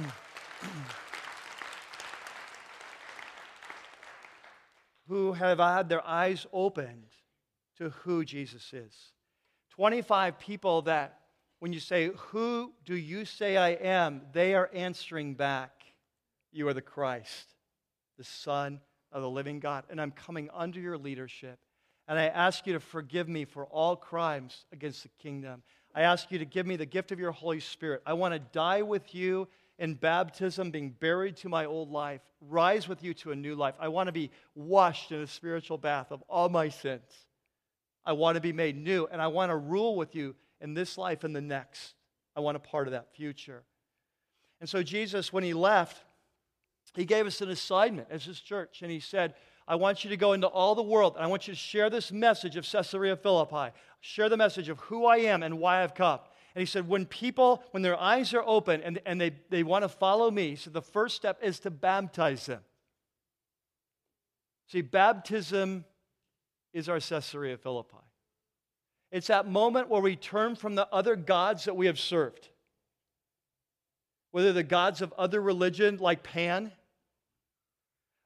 who 5.08 5.32
have 5.32 5.58
had 5.58 5.88
their 5.88 6.06
eyes 6.06 6.46
opened 6.52 7.06
to 7.78 7.90
who 7.90 8.24
Jesus 8.24 8.72
is. 8.72 8.94
25 9.70 10.38
people 10.38 10.82
that, 10.82 11.18
when 11.58 11.72
you 11.72 11.80
say, 11.80 12.10
Who 12.28 12.72
do 12.84 12.94
you 12.94 13.24
say 13.24 13.56
I 13.56 13.70
am? 13.70 14.22
they 14.32 14.54
are 14.54 14.70
answering 14.72 15.34
back, 15.34 15.72
You 16.52 16.68
are 16.68 16.74
the 16.74 16.82
Christ, 16.82 17.54
the 18.18 18.24
Son 18.24 18.80
of 19.10 19.22
the 19.22 19.30
living 19.30 19.58
God, 19.58 19.84
and 19.90 20.00
I'm 20.00 20.12
coming 20.12 20.50
under 20.52 20.78
your 20.78 20.98
leadership. 20.98 21.58
And 22.10 22.18
I 22.18 22.26
ask 22.26 22.66
you 22.66 22.72
to 22.72 22.80
forgive 22.80 23.28
me 23.28 23.44
for 23.44 23.66
all 23.66 23.94
crimes 23.94 24.64
against 24.72 25.04
the 25.04 25.10
kingdom. 25.22 25.62
I 25.94 26.00
ask 26.02 26.32
you 26.32 26.40
to 26.40 26.44
give 26.44 26.66
me 26.66 26.74
the 26.74 26.84
gift 26.84 27.12
of 27.12 27.20
your 27.20 27.30
Holy 27.30 27.60
Spirit. 27.60 28.02
I 28.04 28.14
want 28.14 28.34
to 28.34 28.40
die 28.40 28.82
with 28.82 29.14
you 29.14 29.46
in 29.78 29.94
baptism, 29.94 30.72
being 30.72 30.90
buried 30.90 31.36
to 31.36 31.48
my 31.48 31.66
old 31.66 31.88
life, 31.88 32.20
rise 32.40 32.88
with 32.88 33.04
you 33.04 33.14
to 33.14 33.30
a 33.30 33.36
new 33.36 33.54
life. 33.54 33.76
I 33.78 33.86
want 33.86 34.08
to 34.08 34.12
be 34.12 34.32
washed 34.56 35.12
in 35.12 35.20
a 35.20 35.26
spiritual 35.28 35.78
bath 35.78 36.10
of 36.10 36.20
all 36.28 36.48
my 36.48 36.68
sins. 36.68 37.28
I 38.04 38.14
want 38.14 38.34
to 38.34 38.40
be 38.40 38.52
made 38.52 38.76
new, 38.76 39.06
and 39.12 39.22
I 39.22 39.28
want 39.28 39.50
to 39.50 39.56
rule 39.56 39.94
with 39.94 40.16
you 40.16 40.34
in 40.60 40.74
this 40.74 40.98
life 40.98 41.22
and 41.22 41.34
the 41.34 41.40
next. 41.40 41.94
I 42.34 42.40
want 42.40 42.56
a 42.56 42.60
part 42.60 42.88
of 42.88 42.92
that 42.92 43.14
future. 43.14 43.62
And 44.60 44.68
so, 44.68 44.82
Jesus, 44.82 45.32
when 45.32 45.44
he 45.44 45.54
left, 45.54 46.02
he 46.92 47.04
gave 47.04 47.28
us 47.28 47.40
an 47.40 47.50
assignment 47.50 48.08
as 48.10 48.24
his 48.24 48.40
church, 48.40 48.82
and 48.82 48.90
he 48.90 48.98
said, 48.98 49.34
I 49.70 49.76
want 49.76 50.02
you 50.02 50.10
to 50.10 50.16
go 50.16 50.32
into 50.32 50.48
all 50.48 50.74
the 50.74 50.82
world, 50.82 51.14
and 51.14 51.24
I 51.24 51.28
want 51.28 51.46
you 51.46 51.54
to 51.54 51.58
share 51.58 51.90
this 51.90 52.10
message 52.10 52.56
of 52.56 52.68
Caesarea 52.68 53.14
Philippi. 53.14 53.72
Share 54.00 54.28
the 54.28 54.36
message 54.36 54.68
of 54.68 54.80
who 54.80 55.06
I 55.06 55.18
am 55.18 55.44
and 55.44 55.60
why 55.60 55.84
I've 55.84 55.94
come. 55.94 56.18
And 56.56 56.60
he 56.60 56.66
said, 56.66 56.88
when 56.88 57.06
people, 57.06 57.62
when 57.70 57.84
their 57.84 57.96
eyes 57.96 58.34
are 58.34 58.42
open 58.44 58.82
and, 58.82 59.00
and 59.06 59.20
they, 59.20 59.30
they 59.48 59.62
want 59.62 59.84
to 59.84 59.88
follow 59.88 60.28
me, 60.28 60.56
so 60.56 60.70
the 60.70 60.82
first 60.82 61.14
step 61.14 61.38
is 61.40 61.60
to 61.60 61.70
baptize 61.70 62.46
them. 62.46 62.62
See, 64.66 64.80
baptism 64.80 65.84
is 66.74 66.88
our 66.88 66.98
Caesarea 66.98 67.56
Philippi. 67.56 67.96
It's 69.12 69.28
that 69.28 69.46
moment 69.46 69.88
where 69.88 70.02
we 70.02 70.16
turn 70.16 70.56
from 70.56 70.74
the 70.74 70.88
other 70.92 71.14
gods 71.14 71.66
that 71.66 71.76
we 71.76 71.86
have 71.86 72.00
served, 72.00 72.48
whether 74.32 74.52
the 74.52 74.64
gods 74.64 75.00
of 75.00 75.14
other 75.16 75.40
religion 75.40 75.98
like 75.98 76.24
Pan, 76.24 76.72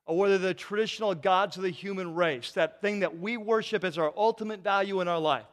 or 0.07 0.19
whether 0.19 0.39
the 0.39 0.55
traditional 0.55 1.15
gods 1.15 1.57
of 1.57 1.63
the 1.63 1.71
human 1.71 2.15
race, 2.15 2.53
that 2.53 2.81
thing 2.81 3.01
that 3.01 3.19
we 3.19 3.37
worship 3.37 3.85
as 3.85 3.97
our 3.97 4.13
ultimate 4.17 4.63
value 4.63 5.01
in 5.01 5.09
our 5.09 5.19
life, 5.19 5.47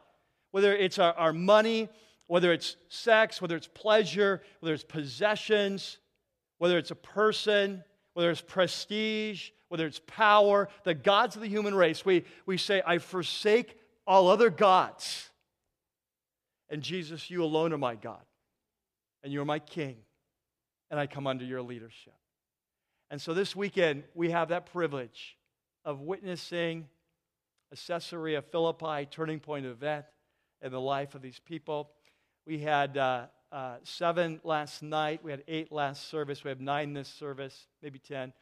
whether 0.50 0.74
it's 0.76 0.98
our, 0.98 1.14
our 1.14 1.32
money, 1.32 1.88
whether 2.26 2.52
it's 2.52 2.76
sex, 2.88 3.40
whether 3.40 3.56
it's 3.56 3.68
pleasure, 3.68 4.42
whether 4.60 4.74
it's 4.74 4.84
possessions, 4.84 5.98
whether 6.58 6.78
it's 6.78 6.90
a 6.90 6.96
person, 6.96 7.82
whether 8.14 8.30
it's 8.30 8.42
prestige, 8.42 9.50
whether 9.68 9.86
it's 9.86 10.00
power, 10.06 10.68
the 10.84 10.94
gods 10.94 11.34
of 11.34 11.42
the 11.42 11.48
human 11.48 11.74
race, 11.74 12.04
we, 12.04 12.24
we 12.44 12.58
say, 12.58 12.82
I 12.86 12.98
forsake 12.98 13.78
all 14.06 14.28
other 14.28 14.50
gods. 14.50 15.30
And 16.68 16.82
Jesus, 16.82 17.30
you 17.30 17.42
alone 17.42 17.72
are 17.72 17.78
my 17.78 17.94
God, 17.94 18.22
and 19.22 19.32
you're 19.32 19.44
my 19.44 19.58
King, 19.58 19.96
and 20.90 21.00
I 21.00 21.06
come 21.06 21.26
under 21.26 21.44
your 21.44 21.62
leadership. 21.62 22.14
And 23.12 23.20
so 23.20 23.34
this 23.34 23.54
weekend, 23.54 24.04
we 24.14 24.30
have 24.30 24.48
that 24.48 24.72
privilege 24.72 25.36
of 25.84 26.00
witnessing 26.00 26.88
a 27.70 27.76
Caesarea 27.76 28.40
Philippi 28.40 29.04
turning 29.04 29.38
point 29.38 29.66
event 29.66 30.06
in 30.62 30.72
the 30.72 30.80
life 30.80 31.14
of 31.14 31.20
these 31.20 31.38
people. 31.38 31.90
We 32.46 32.60
had 32.60 32.96
uh, 32.96 33.26
uh, 33.52 33.76
seven 33.82 34.40
last 34.44 34.82
night, 34.82 35.22
we 35.22 35.30
had 35.30 35.44
eight 35.46 35.70
last 35.70 36.08
service, 36.08 36.42
we 36.42 36.48
have 36.48 36.62
nine 36.62 36.94
this 36.94 37.06
service, 37.06 37.66
maybe 37.82 37.98
10. 37.98 38.32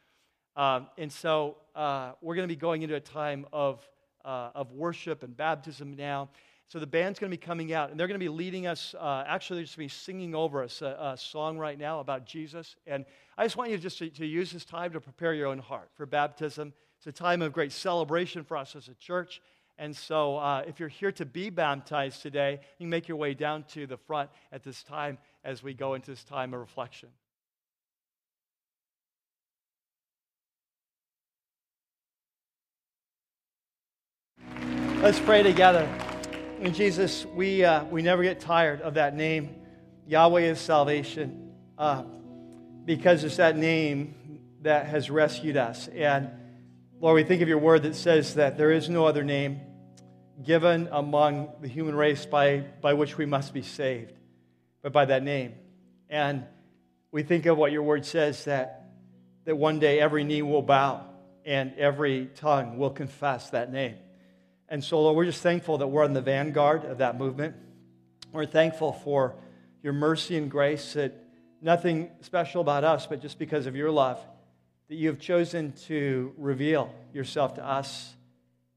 Um, 0.55 0.87
and 0.97 1.11
so 1.11 1.57
uh, 1.75 2.13
we're 2.21 2.35
going 2.35 2.47
to 2.47 2.55
be 2.55 2.57
going 2.57 2.81
into 2.81 2.95
a 2.95 3.01
time 3.01 3.47
of, 3.51 3.85
uh, 4.23 4.51
of 4.55 4.71
worship 4.71 5.21
and 5.21 5.35
baptism 5.35 5.97
now. 5.97 6.29
So 6.71 6.79
the 6.79 6.87
band's 6.87 7.19
going 7.19 7.29
to 7.29 7.37
be 7.37 7.45
coming 7.45 7.73
out, 7.73 7.91
and 7.91 7.99
they're 7.99 8.07
going 8.07 8.17
to 8.17 8.23
be 8.23 8.29
leading 8.29 8.65
us. 8.65 8.95
Uh, 8.97 9.25
actually, 9.27 9.57
they're 9.57 9.65
just 9.65 9.75
going 9.75 9.89
to 9.89 9.93
be 9.93 9.99
singing 9.99 10.33
over 10.33 10.63
us 10.63 10.81
a, 10.81 11.11
a, 11.13 11.17
song 11.17 11.57
right 11.57 11.77
now 11.77 11.99
about 11.99 12.25
Jesus. 12.25 12.77
And 12.87 13.03
I 13.37 13.43
just 13.43 13.57
want 13.57 13.71
you 13.71 13.77
just 13.77 13.97
to, 13.97 14.09
to 14.11 14.25
use 14.25 14.53
this 14.53 14.63
time 14.63 14.93
to 14.93 15.01
prepare 15.01 15.33
your 15.33 15.49
own 15.49 15.59
heart 15.59 15.89
for 15.97 16.05
baptism. 16.05 16.71
It's 16.97 17.07
a 17.07 17.11
time 17.11 17.41
of 17.41 17.51
great 17.51 17.73
celebration 17.73 18.45
for 18.45 18.55
us 18.55 18.73
as 18.77 18.87
a 18.87 18.93
church. 18.93 19.41
And 19.77 19.93
so, 19.93 20.37
uh, 20.37 20.63
if 20.65 20.79
you're 20.79 20.87
here 20.87 21.11
to 21.11 21.25
be 21.25 21.49
baptized 21.49 22.21
today, 22.21 22.61
you 22.77 22.85
can 22.85 22.89
make 22.89 23.09
your 23.09 23.17
way 23.17 23.33
down 23.33 23.65
to 23.73 23.85
the 23.85 23.97
front 23.97 24.29
at 24.53 24.63
this 24.63 24.81
time 24.81 25.17
as 25.43 25.61
we 25.61 25.73
go 25.73 25.95
into 25.95 26.11
this 26.11 26.23
time 26.23 26.53
of 26.53 26.61
reflection. 26.61 27.09
Let's 35.01 35.19
pray 35.19 35.43
together. 35.43 35.89
And 36.61 36.75
Jesus, 36.75 37.25
we, 37.25 37.65
uh, 37.65 37.85
we 37.85 38.03
never 38.03 38.21
get 38.21 38.39
tired 38.39 38.81
of 38.81 38.93
that 38.93 39.15
name. 39.15 39.55
Yahweh 40.05 40.41
is 40.41 40.59
salvation 40.59 41.53
uh, 41.75 42.03
because 42.85 43.23
it's 43.23 43.37
that 43.37 43.57
name 43.57 44.13
that 44.61 44.85
has 44.85 45.09
rescued 45.09 45.57
us. 45.57 45.87
And 45.87 46.29
Lord, 46.99 47.15
we 47.15 47.23
think 47.23 47.41
of 47.41 47.47
your 47.47 47.57
word 47.57 47.81
that 47.81 47.95
says 47.95 48.35
that 48.35 48.59
there 48.59 48.71
is 48.71 48.89
no 48.89 49.07
other 49.07 49.23
name 49.23 49.59
given 50.43 50.87
among 50.91 51.51
the 51.61 51.67
human 51.67 51.95
race 51.95 52.27
by, 52.27 52.59
by 52.79 52.93
which 52.93 53.17
we 53.17 53.25
must 53.25 53.55
be 53.55 53.63
saved, 53.63 54.13
but 54.83 54.93
by 54.93 55.05
that 55.05 55.23
name. 55.23 55.55
And 56.11 56.45
we 57.11 57.23
think 57.23 57.47
of 57.47 57.57
what 57.57 57.71
your 57.71 57.81
word 57.81 58.05
says 58.05 58.45
that, 58.45 58.91
that 59.45 59.57
one 59.57 59.79
day 59.79 59.99
every 59.99 60.23
knee 60.23 60.43
will 60.43 60.61
bow 60.61 61.07
and 61.43 61.73
every 61.79 62.27
tongue 62.35 62.77
will 62.77 62.91
confess 62.91 63.49
that 63.49 63.71
name. 63.71 63.95
And 64.71 64.81
so, 64.81 65.01
Lord, 65.01 65.17
we're 65.17 65.25
just 65.25 65.43
thankful 65.43 65.79
that 65.79 65.87
we're 65.87 66.05
on 66.05 66.13
the 66.13 66.21
vanguard 66.21 66.85
of 66.85 66.99
that 66.99 67.19
movement. 67.19 67.57
We're 68.31 68.45
thankful 68.45 68.93
for 68.93 69.35
your 69.83 69.91
mercy 69.91 70.37
and 70.37 70.49
grace 70.49 70.93
that 70.93 71.13
nothing 71.61 72.09
special 72.21 72.61
about 72.61 72.85
us, 72.85 73.05
but 73.05 73.21
just 73.21 73.37
because 73.37 73.65
of 73.65 73.75
your 73.75 73.91
love, 73.91 74.25
that 74.87 74.95
you 74.95 75.09
have 75.09 75.19
chosen 75.19 75.73
to 75.87 76.31
reveal 76.37 76.89
yourself 77.13 77.55
to 77.55 77.67
us, 77.67 78.15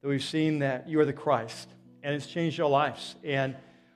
that 0.03 0.09
we've 0.09 0.25
seen 0.25 0.59
that 0.59 0.89
you 0.89 0.99
are 0.99 1.05
the 1.05 1.13
Christ, 1.13 1.69
and 2.03 2.13
it's 2.13 2.27
changed 2.27 2.59
our 2.59 2.69
lives. 2.69 3.15
And 3.23 3.55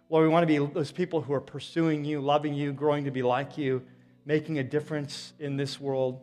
Lord, 0.08 0.22
we 0.22 0.28
want 0.28 0.44
to 0.44 0.46
be 0.46 0.64
those 0.72 0.92
people 0.92 1.20
who 1.20 1.32
are 1.32 1.40
pursuing 1.40 2.04
you, 2.04 2.20
loving 2.20 2.54
you, 2.54 2.72
growing 2.72 3.06
to 3.06 3.10
be 3.10 3.24
like 3.24 3.58
you, 3.58 3.82
making 4.24 4.60
a 4.60 4.62
difference 4.62 5.32
in 5.40 5.56
this 5.56 5.80
world, 5.80 6.20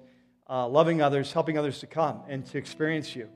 uh, 0.50 0.70
loving 0.70 1.02
others, 1.02 1.34
helping 1.34 1.58
others 1.58 1.80
to 1.80 1.86
come 1.86 2.22
and 2.30 2.46
to 2.46 2.58
experience 2.58 3.14
you. 3.14 3.28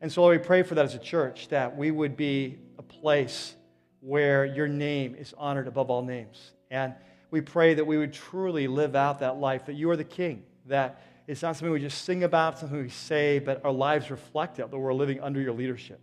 And 0.00 0.12
so, 0.12 0.22
Lord, 0.22 0.40
we 0.40 0.46
pray 0.46 0.62
for 0.62 0.74
that 0.76 0.84
as 0.84 0.94
a 0.94 0.98
church, 0.98 1.48
that 1.48 1.76
we 1.76 1.90
would 1.90 2.16
be 2.16 2.58
a 2.78 2.82
place 2.82 3.54
where 4.00 4.44
your 4.44 4.68
name 4.68 5.14
is 5.14 5.34
honored 5.36 5.66
above 5.66 5.90
all 5.90 6.02
names. 6.02 6.52
And 6.70 6.94
we 7.30 7.40
pray 7.40 7.74
that 7.74 7.84
we 7.84 7.98
would 7.98 8.12
truly 8.12 8.68
live 8.68 8.94
out 8.94 9.18
that 9.20 9.38
life, 9.38 9.66
that 9.66 9.74
you 9.74 9.90
are 9.90 9.96
the 9.96 10.04
king, 10.04 10.44
that 10.66 11.02
it's 11.26 11.42
not 11.42 11.56
something 11.56 11.72
we 11.72 11.80
just 11.80 12.04
sing 12.04 12.24
about, 12.24 12.58
something 12.58 12.80
we 12.80 12.88
say, 12.88 13.38
but 13.38 13.64
our 13.64 13.72
lives 13.72 14.10
reflect 14.10 14.58
it, 14.58 14.70
that 14.70 14.78
we're 14.78 14.94
living 14.94 15.20
under 15.20 15.40
your 15.40 15.52
leadership. 15.52 16.00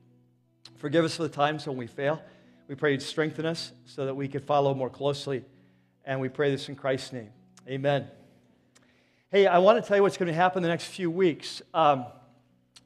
Forgive 0.76 1.06
us 1.06 1.16
for 1.16 1.24
the 1.24 1.30
times 1.30 1.66
when 1.66 1.78
we 1.78 1.88
fail. 1.88 2.22
We 2.68 2.76
pray 2.76 2.92
you'd 2.92 3.02
strengthen 3.02 3.46
us 3.46 3.72
so 3.86 4.06
that 4.06 4.16
we 4.16 4.28
could 4.28 4.44
follow 4.44 4.74
more 4.74 4.90
closely. 4.90 5.44
And 6.04 6.20
we 6.20 6.30
pray 6.30 6.52
this 6.52 6.70
in 6.70 6.76
Christ's 6.76 7.14
name. 7.14 7.30
Amen. 7.68 8.08
Hey, 9.32 9.48
I 9.48 9.58
want 9.58 9.82
to 9.82 9.88
tell 9.88 9.98
you 9.98 10.04
what's 10.04 10.18
going 10.18 10.28
to 10.28 10.34
happen 10.34 10.62
the 10.62 10.70
next 10.70 10.86
few 10.86 11.10
weeks. 11.10 11.62
Um, 11.74 12.06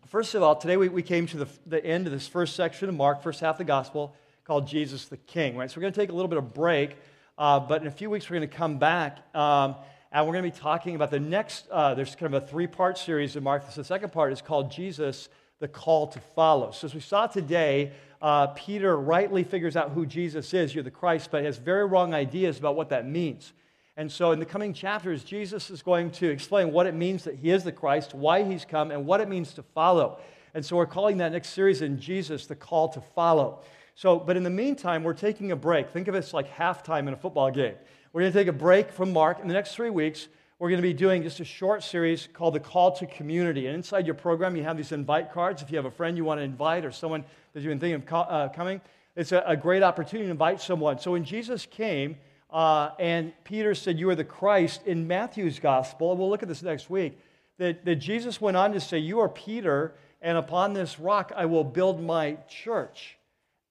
First 0.10 0.34
of 0.34 0.42
all, 0.42 0.56
today 0.56 0.76
we, 0.76 0.90
we 0.90 1.04
came 1.04 1.28
to 1.28 1.38
the, 1.38 1.48
the 1.68 1.86
end 1.86 2.08
of 2.08 2.12
this 2.12 2.28
first 2.28 2.56
section 2.56 2.90
of 2.90 2.96
Mark, 2.96 3.22
first 3.22 3.42
half 3.42 3.56
of 3.56 3.58
the 3.60 3.64
gospel, 3.64 4.16
called 4.44 4.68
Jesus 4.68 5.06
the 5.06 5.18
King. 5.18 5.56
Right? 5.56 5.70
So 5.70 5.78
we're 5.78 5.82
going 5.82 5.94
to 5.94 6.00
take 6.00 6.10
a 6.10 6.14
little 6.14 6.28
bit 6.28 6.40
of 6.40 6.52
break, 6.52 6.98
uh, 7.38 7.60
but 7.60 7.84
in 7.84 7.88
a 7.88 7.92
few 7.92 8.10
weeks 8.10 8.28
we're 8.28 8.38
going 8.38 8.50
to 8.50 8.56
come 8.56 8.80
back. 8.80 9.20
Um, 9.36 9.76
and 10.12 10.26
we're 10.26 10.34
going 10.34 10.46
to 10.46 10.50
be 10.50 10.60
talking 10.60 10.96
about 10.96 11.12
the 11.12 11.20
next, 11.20 11.68
uh, 11.70 11.94
there's 11.94 12.16
kind 12.16 12.34
of 12.34 12.44
a 12.44 12.48
three 12.48 12.66
part 12.66 12.98
series 12.98 13.36
in 13.36 13.44
Mark. 13.44 13.72
The 13.72 13.84
second 13.84 14.12
part 14.12 14.34
is 14.34 14.42
called 14.42 14.72
Jesus, 14.72 15.30
the 15.60 15.68
Call 15.68 16.08
to 16.08 16.20
Follow. 16.20 16.72
So, 16.72 16.88
as 16.88 16.96
we 16.96 17.02
saw 17.02 17.28
today, 17.28 17.92
uh, 18.20 18.48
Peter 18.48 18.98
rightly 18.98 19.44
figures 19.44 19.76
out 19.76 19.92
who 19.92 20.08
Jesus 20.08 20.56
is, 20.56 20.74
you're 20.74 20.84
the 20.84 20.90
Christ, 20.90 21.30
but 21.30 21.44
has 21.44 21.60
very 21.60 21.86
wrong 21.86 22.16
ideas 22.16 22.58
about 22.58 22.76
what 22.76 22.90
that 22.90 23.08
means. 23.08 23.54
And 24.00 24.10
so, 24.10 24.32
in 24.32 24.40
the 24.40 24.46
coming 24.46 24.74
chapters, 24.74 25.26
Jesus 25.26 25.70
is 25.70 25.82
going 25.82 26.12
to 26.12 26.30
explain 26.30 26.72
what 26.72 26.88
it 26.88 26.96
means 26.96 27.26
that 27.26 27.36
he 27.36 27.50
is 27.50 27.66
the 27.66 27.74
Christ, 27.74 28.14
why 28.14 28.44
he's 28.44 28.64
come, 28.64 28.92
and 28.92 29.06
what 29.06 29.20
it 29.20 29.28
means 29.28 29.54
to 29.56 29.62
follow. 29.62 30.20
And 30.54 30.66
so, 30.66 30.78
we're 30.78 30.86
calling 30.86 31.18
that 31.18 31.34
next 31.34 31.50
series 31.50 31.82
in 31.82 32.00
Jesus 32.00 32.46
the 32.46 32.56
call 32.56 32.88
to 32.94 33.02
follow. 33.02 33.60
So, 33.96 34.18
but 34.18 34.38
in 34.38 34.44
the 34.44 34.50
meantime, 34.50 35.04
we're 35.04 35.12
taking 35.12 35.52
a 35.52 35.56
break. 35.58 35.90
Think 35.90 36.08
of 36.08 36.16
it 36.16 36.32
like 36.32 36.50
halftime 36.50 37.10
in 37.10 37.10
a 37.10 37.18
football 37.18 37.52
game. 37.52 37.74
We're 38.14 38.22
going 38.22 38.32
to 38.32 38.40
take 38.40 38.48
a 38.48 38.54
break 38.54 38.90
from 38.90 39.12
Mark. 39.12 39.42
In 39.42 39.50
the 39.50 39.54
next 39.54 39.76
three 39.76 39.90
weeks, 39.90 40.30
we're 40.60 40.70
going 40.70 40.82
to 40.82 40.88
be 40.88 40.94
doing 40.94 41.22
just 41.22 41.42
a 41.42 41.46
short 41.46 41.84
series 41.84 42.30
called 42.32 42.54
The 42.54 42.62
Call 42.62 42.94
to 42.94 43.06
Community. 43.06 43.68
And 43.68 43.76
inside 43.76 44.06
your 44.06 44.16
program, 44.16 44.56
you 44.56 44.64
have 44.64 44.78
these 44.78 44.94
invite 44.94 45.34
cards. 45.34 45.62
If 45.62 45.72
you 45.72 45.76
have 45.76 45.86
a 45.86 45.92
friend 45.92 46.16
you 46.16 46.24
want 46.24 46.40
to 46.40 46.44
invite 46.44 46.86
or 46.86 46.92
someone 46.94 47.26
that 47.52 47.60
you've 47.60 47.72
been 47.72 47.82
thinking 47.82 48.02
of 48.02 48.30
uh, 48.32 48.48
coming, 48.56 48.80
it's 49.18 49.34
a, 49.34 49.44
a 49.46 49.58
great 49.58 49.84
opportunity 49.84 50.28
to 50.28 50.32
invite 50.32 50.62
someone. 50.62 51.00
So, 51.00 51.12
when 51.12 51.26
Jesus 51.26 51.66
came, 51.66 52.16
uh, 52.52 52.92
and 53.00 53.32
Peter 53.44 53.76
said, 53.76 54.00
You 54.00 54.10
are 54.10 54.16
the 54.16 54.24
Christ 54.24 54.82
in 54.86 55.08
Matthew's 55.08 55.60
gospel. 55.60 56.16
We'll 56.16 56.30
look 56.30 56.44
at 56.44 56.50
this 56.50 56.64
next 56.64 56.90
week. 56.90 57.20
That, 57.58 57.86
that 57.86 57.96
Jesus 57.96 58.40
went 58.42 58.58
on 58.58 58.74
to 58.74 58.80
say, 58.80 58.98
You 59.00 59.20
are 59.20 59.30
Peter, 59.30 59.96
and 60.22 60.38
upon 60.38 60.74
this 60.74 61.00
rock 61.00 61.32
I 61.36 61.46
will 61.46 61.64
build 61.64 62.02
my 62.02 62.38
church. 62.48 63.18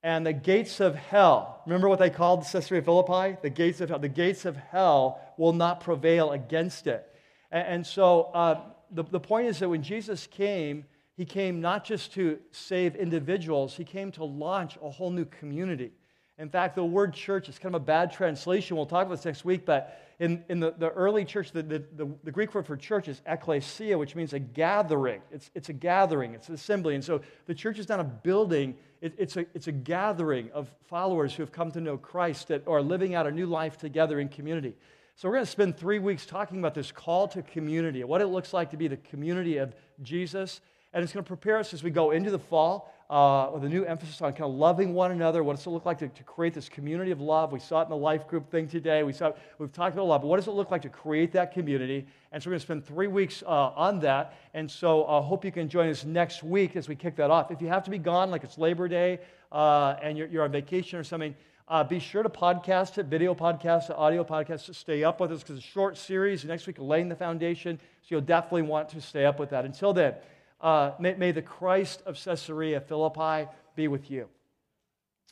and 0.02 0.24
the 0.24 0.32
gates 0.32 0.78
of 0.78 0.94
hell. 0.94 1.60
Remember 1.66 1.88
what 1.88 1.98
they 1.98 2.10
called 2.10 2.42
the 2.42 2.48
Caesarea 2.48 2.82
Philippi? 2.82 3.36
The 3.42 3.50
gates 3.50 3.80
of 3.80 3.88
hell. 3.88 3.98
The 3.98 4.08
gates 4.08 4.44
of 4.44 4.56
hell 4.56 5.20
will 5.36 5.52
not 5.52 5.80
prevail 5.80 6.30
against 6.30 6.86
it. 6.86 7.04
And, 7.50 7.66
and 7.66 7.86
so 7.86 8.30
uh, 8.34 8.60
the, 8.92 9.02
the 9.02 9.20
point 9.20 9.48
is 9.48 9.58
that 9.58 9.68
when 9.68 9.82
Jesus 9.82 10.28
came, 10.28 10.84
he 11.16 11.24
came 11.24 11.60
not 11.60 11.84
just 11.84 12.12
to 12.14 12.38
save 12.52 12.94
individuals, 12.94 13.76
he 13.76 13.84
came 13.84 14.12
to 14.12 14.24
launch 14.24 14.78
a 14.80 14.88
whole 14.88 15.10
new 15.10 15.24
community. 15.24 15.90
In 16.38 16.48
fact, 16.48 16.76
the 16.76 16.84
word 16.84 17.14
church 17.14 17.48
is 17.48 17.58
kind 17.58 17.74
of 17.74 17.82
a 17.82 17.84
bad 17.84 18.12
translation. 18.12 18.76
We'll 18.76 18.86
talk 18.86 19.06
about 19.06 19.16
this 19.16 19.24
next 19.24 19.44
week, 19.44 19.66
but 19.66 20.00
in, 20.20 20.44
in 20.48 20.60
the, 20.60 20.72
the 20.78 20.90
early 20.90 21.24
church, 21.24 21.50
the, 21.50 21.62
the, 21.62 21.82
the, 22.24 22.30
Greek 22.30 22.54
word 22.54 22.66
for 22.66 22.76
church 22.76 23.08
is 23.08 23.20
ekklesia, 23.28 23.98
which 23.98 24.14
means 24.14 24.32
a 24.32 24.38
gathering. 24.38 25.20
It's, 25.32 25.50
it's 25.54 25.68
a 25.68 25.72
gathering, 25.72 26.34
it's 26.34 26.48
an 26.48 26.54
assembly. 26.54 26.94
And 26.94 27.04
so 27.04 27.20
the 27.46 27.54
church 27.54 27.78
is 27.78 27.88
not 27.88 27.98
a 27.98 28.04
building, 28.04 28.76
it, 29.00 29.14
it's, 29.18 29.36
a, 29.36 29.46
it's 29.54 29.66
a 29.66 29.72
gathering 29.72 30.50
of 30.52 30.72
followers 30.86 31.34
who 31.34 31.42
have 31.42 31.52
come 31.52 31.70
to 31.72 31.80
know 31.80 31.96
Christ 31.96 32.48
that 32.48 32.66
are 32.66 32.82
living 32.82 33.14
out 33.14 33.26
a 33.26 33.32
new 33.32 33.46
life 33.46 33.76
together 33.76 34.20
in 34.20 34.28
community. 34.28 34.76
So 35.16 35.28
we're 35.28 35.34
going 35.34 35.46
to 35.46 35.50
spend 35.50 35.76
three 35.76 35.98
weeks 35.98 36.24
talking 36.26 36.60
about 36.60 36.74
this 36.74 36.92
call 36.92 37.26
to 37.28 37.42
community, 37.42 38.04
what 38.04 38.20
it 38.20 38.28
looks 38.28 38.52
like 38.52 38.70
to 38.70 38.76
be 38.76 38.86
the 38.86 38.96
community 38.96 39.56
of 39.56 39.74
Jesus 40.02 40.60
and 40.92 41.04
it's 41.04 41.12
going 41.12 41.24
to 41.24 41.28
prepare 41.28 41.58
us 41.58 41.74
as 41.74 41.82
we 41.82 41.90
go 41.90 42.10
into 42.12 42.30
the 42.30 42.38
fall 42.38 42.92
uh, 43.10 43.50
with 43.54 43.64
a 43.64 43.68
new 43.68 43.84
emphasis 43.84 44.20
on 44.20 44.32
kind 44.32 44.44
of 44.44 44.54
loving 44.54 44.92
one 44.92 45.12
another. 45.12 45.42
What 45.42 45.56
does 45.56 45.66
it 45.66 45.70
look 45.70 45.86
like 45.86 45.98
to, 45.98 46.08
to, 46.08 46.22
create 46.24 46.52
this 46.52 46.68
community 46.68 47.10
of 47.10 47.20
love? 47.20 47.52
We 47.52 47.60
saw 47.60 47.80
it 47.80 47.84
in 47.84 47.90
the 47.90 47.96
life 47.96 48.28
group 48.28 48.50
thing 48.50 48.68
today. 48.68 49.02
We 49.02 49.14
saw, 49.14 49.32
we've 49.58 49.72
talked 49.72 49.94
about 49.94 50.02
a 50.02 50.04
lot, 50.04 50.20
but 50.20 50.28
what 50.28 50.36
does 50.36 50.46
it 50.46 50.52
look 50.52 50.70
like 50.70 50.82
to 50.82 50.90
create 50.90 51.32
that 51.32 51.52
community? 51.52 52.06
And 52.32 52.42
so 52.42 52.48
we're 52.48 52.52
going 52.52 52.60
to 52.60 52.66
spend 52.66 52.86
three 52.86 53.06
weeks 53.06 53.42
uh, 53.46 53.48
on 53.48 53.98
that. 54.00 54.34
And 54.52 54.70
so 54.70 55.04
I 55.04 55.18
uh, 55.18 55.22
hope 55.22 55.44
you 55.44 55.52
can 55.52 55.70
join 55.70 55.88
us 55.88 56.04
next 56.04 56.42
week 56.42 56.76
as 56.76 56.86
we 56.86 56.94
kick 56.94 57.16
that 57.16 57.30
off. 57.30 57.50
If 57.50 57.62
you 57.62 57.68
have 57.68 57.84
to 57.84 57.90
be 57.90 57.98
gone, 57.98 58.30
like 58.30 58.44
it's 58.44 58.58
Labor 58.58 58.88
Day 58.88 59.20
uh, 59.52 59.96
and 60.02 60.18
you're, 60.18 60.28
you're 60.28 60.44
on 60.44 60.52
vacation 60.52 60.98
or 60.98 61.04
something, 61.04 61.34
uh, 61.68 61.84
be 61.84 61.98
sure 61.98 62.22
to 62.22 62.30
podcast 62.30 62.98
it, 62.98 63.06
video 63.06 63.34
podcast 63.34 63.90
audio 63.90 64.24
podcast 64.24 64.66
to 64.66 64.74
stay 64.74 65.04
up 65.04 65.20
with 65.20 65.32
us 65.32 65.40
because 65.40 65.56
it's 65.58 65.66
a 65.66 65.70
short 65.70 65.96
series. 65.96 66.44
Next 66.44 66.66
week, 66.66 66.76
laying 66.78 67.08
the 67.08 67.16
foundation. 67.16 67.78
So 68.02 68.06
you'll 68.08 68.20
definitely 68.22 68.62
want 68.62 68.88
to 68.90 69.00
stay 69.00 69.26
up 69.26 69.38
with 69.38 69.50
that. 69.50 69.66
Until 69.66 69.92
then, 69.92 70.14
uh, 70.60 70.92
may, 70.98 71.14
may, 71.14 71.32
the 71.32 71.42
Christ 71.42 72.02
of 72.06 72.22
Caesarea 72.22 72.80
Philippi 72.80 73.48
be 73.76 73.88
with 73.88 74.10
you. 74.10 74.28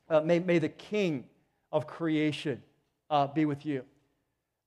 Uh, 0.09 0.21
may, 0.21 0.39
may 0.39 0.59
the 0.59 0.69
King 0.69 1.25
of 1.73 1.87
creation 1.87 2.63
uh, 3.11 3.27
be 3.27 3.45
with 3.45 3.67
you. 3.67 3.85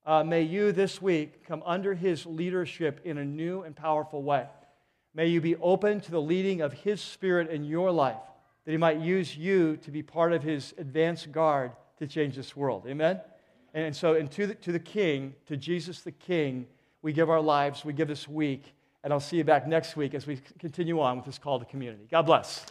Uh, 0.05 0.23
may 0.23 0.41
you 0.41 0.71
this 0.71 1.01
week 1.01 1.45
come 1.45 1.61
under 1.65 1.93
his 1.93 2.25
leadership 2.25 3.01
in 3.03 3.17
a 3.17 3.25
new 3.25 3.61
and 3.61 3.75
powerful 3.75 4.23
way. 4.23 4.47
May 5.13 5.27
you 5.27 5.41
be 5.41 5.55
open 5.57 6.01
to 6.01 6.11
the 6.11 6.21
leading 6.21 6.61
of 6.61 6.73
his 6.73 7.01
spirit 7.01 7.49
in 7.49 7.63
your 7.63 7.91
life, 7.91 8.17
that 8.65 8.71
he 8.71 8.77
might 8.77 8.99
use 8.99 9.35
you 9.35 9.77
to 9.77 9.91
be 9.91 10.03
part 10.03 10.33
of 10.33 10.43
his 10.43 10.73
advanced 10.77 11.31
guard 11.31 11.71
to 11.97 12.07
change 12.07 12.35
this 12.35 12.55
world. 12.55 12.85
Amen? 12.87 13.19
And 13.73 13.95
so, 13.95 14.15
and 14.15 14.31
to 14.31 14.47
the, 14.47 14.55
to 14.55 14.71
the 14.71 14.79
King, 14.79 15.35
to 15.47 15.57
Jesus 15.57 16.01
the 16.01 16.11
King, 16.11 16.67
we 17.01 17.13
give 17.13 17.29
our 17.29 17.41
lives, 17.41 17.85
we 17.85 17.93
give 17.93 18.07
this 18.07 18.27
week. 18.27 18.73
And 19.03 19.13
I'll 19.13 19.19
see 19.19 19.37
you 19.37 19.43
back 19.43 19.67
next 19.67 19.95
week 19.95 20.13
as 20.13 20.27
we 20.27 20.39
continue 20.59 20.99
on 20.99 21.17
with 21.17 21.25
this 21.25 21.37
call 21.37 21.59
to 21.59 21.65
community. 21.65 22.07
God 22.11 22.23
bless. 22.23 22.65